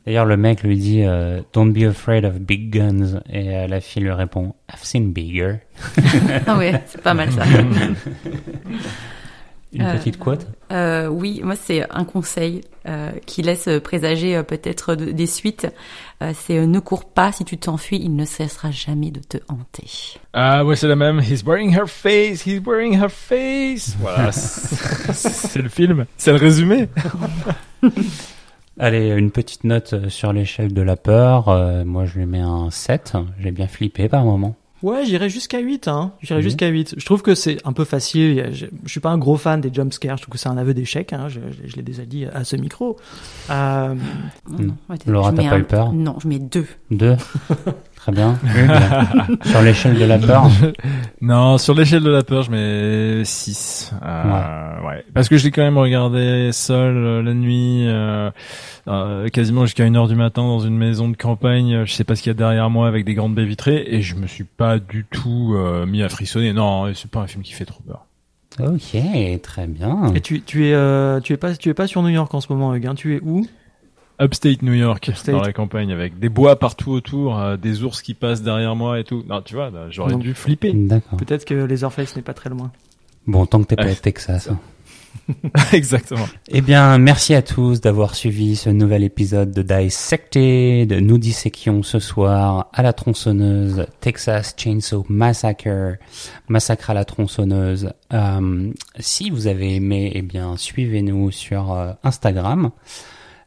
D'ailleurs, 0.06 0.24
le 0.24 0.36
mec 0.36 0.62
lui 0.62 0.78
dit 0.78 1.02
euh, 1.04 1.42
Don't 1.52 1.72
be 1.72 1.84
afraid 1.84 2.24
of 2.24 2.40
big 2.40 2.70
guns. 2.70 3.20
Et 3.30 3.54
euh, 3.54 3.66
la 3.66 3.80
fille 3.80 4.02
lui 4.02 4.10
répond 4.10 4.54
I've 4.72 4.82
seen 4.82 5.12
bigger. 5.12 5.56
Ah 6.46 6.56
ouais, 6.56 6.82
c'est 6.86 7.02
pas 7.02 7.14
mal 7.14 7.30
ça. 7.32 7.42
Une 9.72 9.82
Euh, 9.82 9.96
petite 9.96 10.18
quote 10.18 10.46
Euh, 10.72 11.06
oui, 11.06 11.40
moi 11.44 11.54
c'est 11.54 11.88
un 11.90 12.04
conseil 12.04 12.62
euh, 12.88 13.12
qui 13.26 13.42
laisse 13.42 13.68
présager 13.84 14.36
euh, 14.36 14.42
peut-être 14.42 14.96
de- 14.96 15.12
des 15.12 15.26
suites. 15.26 15.68
Euh, 16.22 16.32
c'est 16.34 16.58
euh, 16.58 16.66
ne 16.66 16.80
cours 16.80 17.04
pas 17.04 17.30
si 17.30 17.44
tu 17.44 17.56
t'enfuis, 17.56 18.00
il 18.02 18.16
ne 18.16 18.24
cessera 18.24 18.72
jamais 18.72 19.10
de 19.12 19.20
te 19.20 19.38
hanter. 19.48 20.18
Ah 20.32 20.64
ouais, 20.64 20.74
c'est 20.74 20.88
la 20.88 20.96
même. 20.96 21.20
He's 21.20 21.44
wearing 21.44 21.72
her 21.76 21.86
face. 21.88 22.44
He's 22.44 22.60
wearing 22.66 22.94
her 23.00 23.08
face. 23.10 23.94
Voilà, 24.00 24.32
c'est 24.32 25.62
le 25.62 25.68
film. 25.68 26.04
C'est 26.16 26.32
le 26.32 26.38
résumé. 26.38 26.88
Allez, 28.78 29.08
une 29.10 29.30
petite 29.30 29.64
note 29.64 30.08
sur 30.08 30.32
l'échelle 30.32 30.72
de 30.72 30.82
la 30.82 30.96
peur. 30.96 31.48
Euh, 31.48 31.84
moi, 31.84 32.06
je 32.06 32.18
lui 32.18 32.26
mets 32.26 32.40
un 32.40 32.70
7. 32.70 33.14
J'ai 33.38 33.50
bien 33.50 33.68
flippé 33.68 34.08
par 34.08 34.24
moment. 34.24 34.56
Ouais, 34.82 35.04
j'irais 35.04 35.28
jusqu'à 35.28 35.58
8, 35.58 35.88
hein. 35.88 36.12
J'irais 36.22 36.38
Mhm. 36.40 36.42
jusqu'à 36.44 36.68
8. 36.68 36.94
Je 36.96 37.04
trouve 37.04 37.20
que 37.22 37.34
c'est 37.34 37.58
un 37.66 37.72
peu 37.72 37.84
facile. 37.84 38.48
Je, 38.52 38.66
je 38.84 38.90
suis 38.90 39.00
pas 39.00 39.10
un 39.10 39.18
gros 39.18 39.36
fan 39.36 39.60
des 39.60 39.72
jumpscares. 39.72 40.16
Je 40.16 40.22
trouve 40.22 40.32
que 40.32 40.38
c'est 40.38 40.48
un 40.48 40.56
aveu 40.56 40.72
d'échec, 40.74 41.12
hein. 41.12 41.28
Je, 41.28 41.40
je- 41.50 41.68
je 41.70 41.76
l'ai 41.76 41.82
déjà 41.82 42.04
dit 42.06 42.24
à 42.26 42.44
ce 42.44 42.56
micro. 42.56 42.96
Euh, 43.50 43.94
Non, 44.50 44.58
non, 44.58 44.74
ouais, 44.88 44.96
t'es- 44.98 45.10
Laura, 45.10 45.32
t'as 45.32 45.42
pas 45.48 45.54
un- 45.56 45.58
eu 45.58 45.64
peur? 45.64 45.92
Non, 45.92 46.16
je 46.22 46.28
mets 46.28 46.38
deux. 46.38 46.66
Deux? 46.90 47.16
Très 47.96 48.12
bien. 48.12 48.38
Sur 49.44 49.60
l'échelle 49.60 49.98
de 49.98 50.04
la 50.06 50.18
peur? 50.18 50.44
Non, 51.20 51.58
sur 51.58 51.74
l'échelle 51.74 52.02
de 52.02 52.08
la 52.10 52.22
peur, 52.22 52.44
je 52.44 52.50
mets 52.50 53.24
6. 53.26 53.92
ouais. 54.02 55.04
Parce 55.12 55.28
que 55.28 55.36
je 55.36 55.44
l'ai 55.44 55.50
quand 55.50 55.60
même 55.62 55.76
regardé 55.76 56.48
seul 56.52 56.96
euh, 56.96 57.22
la 57.22 57.34
nuit, 57.34 57.84
euh, 57.86 58.30
euh, 58.88 59.28
quasiment 59.28 59.64
jusqu'à 59.66 59.84
une 59.84 59.96
heure 59.96 60.08
du 60.08 60.14
matin 60.16 60.42
dans 60.42 60.60
une 60.60 60.76
maison 60.76 61.08
de 61.08 61.16
campagne. 61.16 61.84
Je 61.84 61.92
sais 61.92 62.04
pas 62.04 62.16
ce 62.16 62.22
qu'il 62.22 62.30
y 62.30 62.34
a 62.34 62.34
derrière 62.34 62.70
moi 62.70 62.88
avec 62.88 63.04
des 63.04 63.14
grandes 63.14 63.34
baies 63.34 63.44
vitrées 63.44 63.84
et 63.86 64.02
je 64.02 64.14
me 64.16 64.26
suis 64.26 64.44
pas 64.44 64.78
du 64.78 65.04
tout 65.10 65.54
euh, 65.56 65.86
mis 65.86 66.02
à 66.02 66.08
frissonner. 66.08 66.52
Non, 66.52 66.92
c'est 66.94 67.10
pas 67.10 67.20
un 67.20 67.26
film 67.26 67.42
qui 67.42 67.52
fait 67.52 67.64
trop 67.66 67.82
peur. 67.82 68.06
Ok, 68.58 68.96
très 69.42 69.66
bien. 69.66 70.12
et 70.14 70.20
tu, 70.20 70.42
tu 70.42 70.66
es, 70.66 70.74
euh, 70.74 71.20
tu 71.20 71.32
es 71.32 71.36
pas, 71.36 71.54
tu 71.54 71.68
es 71.68 71.74
pas 71.74 71.86
sur 71.86 72.02
New 72.02 72.08
York 72.08 72.34
en 72.34 72.40
ce 72.40 72.52
moment, 72.52 72.74
Hugues. 72.74 72.86
hein. 72.88 72.94
Tu 72.94 73.16
es 73.16 73.20
où? 73.22 73.46
Upstate 74.20 74.60
New 74.62 74.74
York, 74.74 75.08
Upstate. 75.08 75.34
dans 75.34 75.40
la 75.40 75.52
campagne, 75.54 75.92
avec 75.92 76.18
des 76.18 76.28
bois 76.28 76.58
partout 76.58 76.90
autour, 76.90 77.38
euh, 77.38 77.56
des 77.56 77.84
ours 77.84 78.02
qui 78.02 78.12
passent 78.12 78.42
derrière 78.42 78.76
moi 78.76 78.98
et 79.00 79.04
tout. 79.04 79.24
Non, 79.28 79.40
tu 79.40 79.54
vois, 79.54 79.70
j'aurais 79.90 80.16
dû 80.16 80.34
flipper. 80.34 80.72
D'accord. 80.74 81.16
Peut-être 81.18 81.46
que 81.46 81.54
les 81.54 81.84
Orpheus 81.84 82.04
n'est 82.16 82.22
pas 82.22 82.34
très 82.34 82.50
loin. 82.50 82.70
Bon, 83.26 83.46
tant 83.46 83.62
que 83.62 83.68
t'es 83.68 83.76
pas 83.76 83.90
au 83.90 83.94
Texas. 83.94 84.48
hein. 84.50 84.58
Exactement. 85.72 86.26
Eh 86.48 86.60
bien, 86.60 86.98
merci 86.98 87.34
à 87.34 87.42
tous 87.42 87.80
d'avoir 87.80 88.14
suivi 88.14 88.56
ce 88.56 88.70
nouvel 88.70 89.04
épisode 89.04 89.52
de 89.52 89.62
Dissected. 89.62 90.92
Nous 90.92 91.18
disséquions 91.18 91.82
ce 91.82 91.98
soir 91.98 92.68
à 92.72 92.82
la 92.82 92.92
tronçonneuse 92.92 93.86
Texas 94.00 94.54
Chainsaw 94.56 95.04
Massacre, 95.08 95.96
Massacre 96.48 96.90
à 96.90 96.94
la 96.94 97.04
tronçonneuse. 97.04 97.92
Euh, 98.12 98.72
si 98.98 99.30
vous 99.30 99.46
avez 99.46 99.76
aimé, 99.76 100.12
eh 100.14 100.22
bien, 100.22 100.56
suivez-nous 100.56 101.30
sur 101.30 101.72
euh, 101.72 101.92
Instagram 102.02 102.70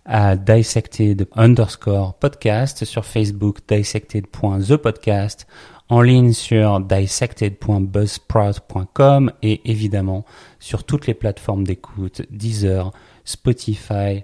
à 0.05 0.35
dissected 0.35 1.27
underscore 1.35 2.15
podcast, 2.15 2.83
sur 2.83 3.05
Facebook 3.05 3.59
dissected.thepodcast, 3.67 5.47
en 5.89 6.01
ligne 6.01 6.33
sur 6.33 6.79
dissected.buzzsprout.com 6.79 9.31
et 9.41 9.69
évidemment 9.69 10.23
sur 10.59 10.83
toutes 10.83 11.07
les 11.07 11.13
plateformes 11.13 11.65
d'écoute, 11.65 12.23
Deezer, 12.31 12.91
Spotify, 13.25 14.23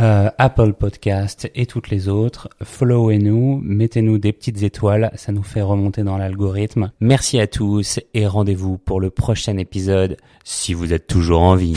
euh, 0.00 0.30
Apple 0.38 0.72
Podcast 0.72 1.50
et 1.54 1.66
toutes 1.66 1.90
les 1.90 2.08
autres. 2.08 2.48
Followez-nous, 2.62 3.60
mettez-nous 3.62 4.18
des 4.18 4.32
petites 4.32 4.62
étoiles, 4.62 5.12
ça 5.16 5.32
nous 5.32 5.42
fait 5.42 5.62
remonter 5.62 6.02
dans 6.02 6.16
l'algorithme. 6.16 6.92
Merci 7.00 7.38
à 7.38 7.46
tous 7.46 8.00
et 8.14 8.26
rendez-vous 8.26 8.78
pour 8.78 9.00
le 9.00 9.10
prochain 9.10 9.58
épisode 9.58 10.16
si 10.44 10.74
vous 10.74 10.92
êtes 10.92 11.06
toujours 11.06 11.42
en 11.42 11.56
vie. 11.56 11.76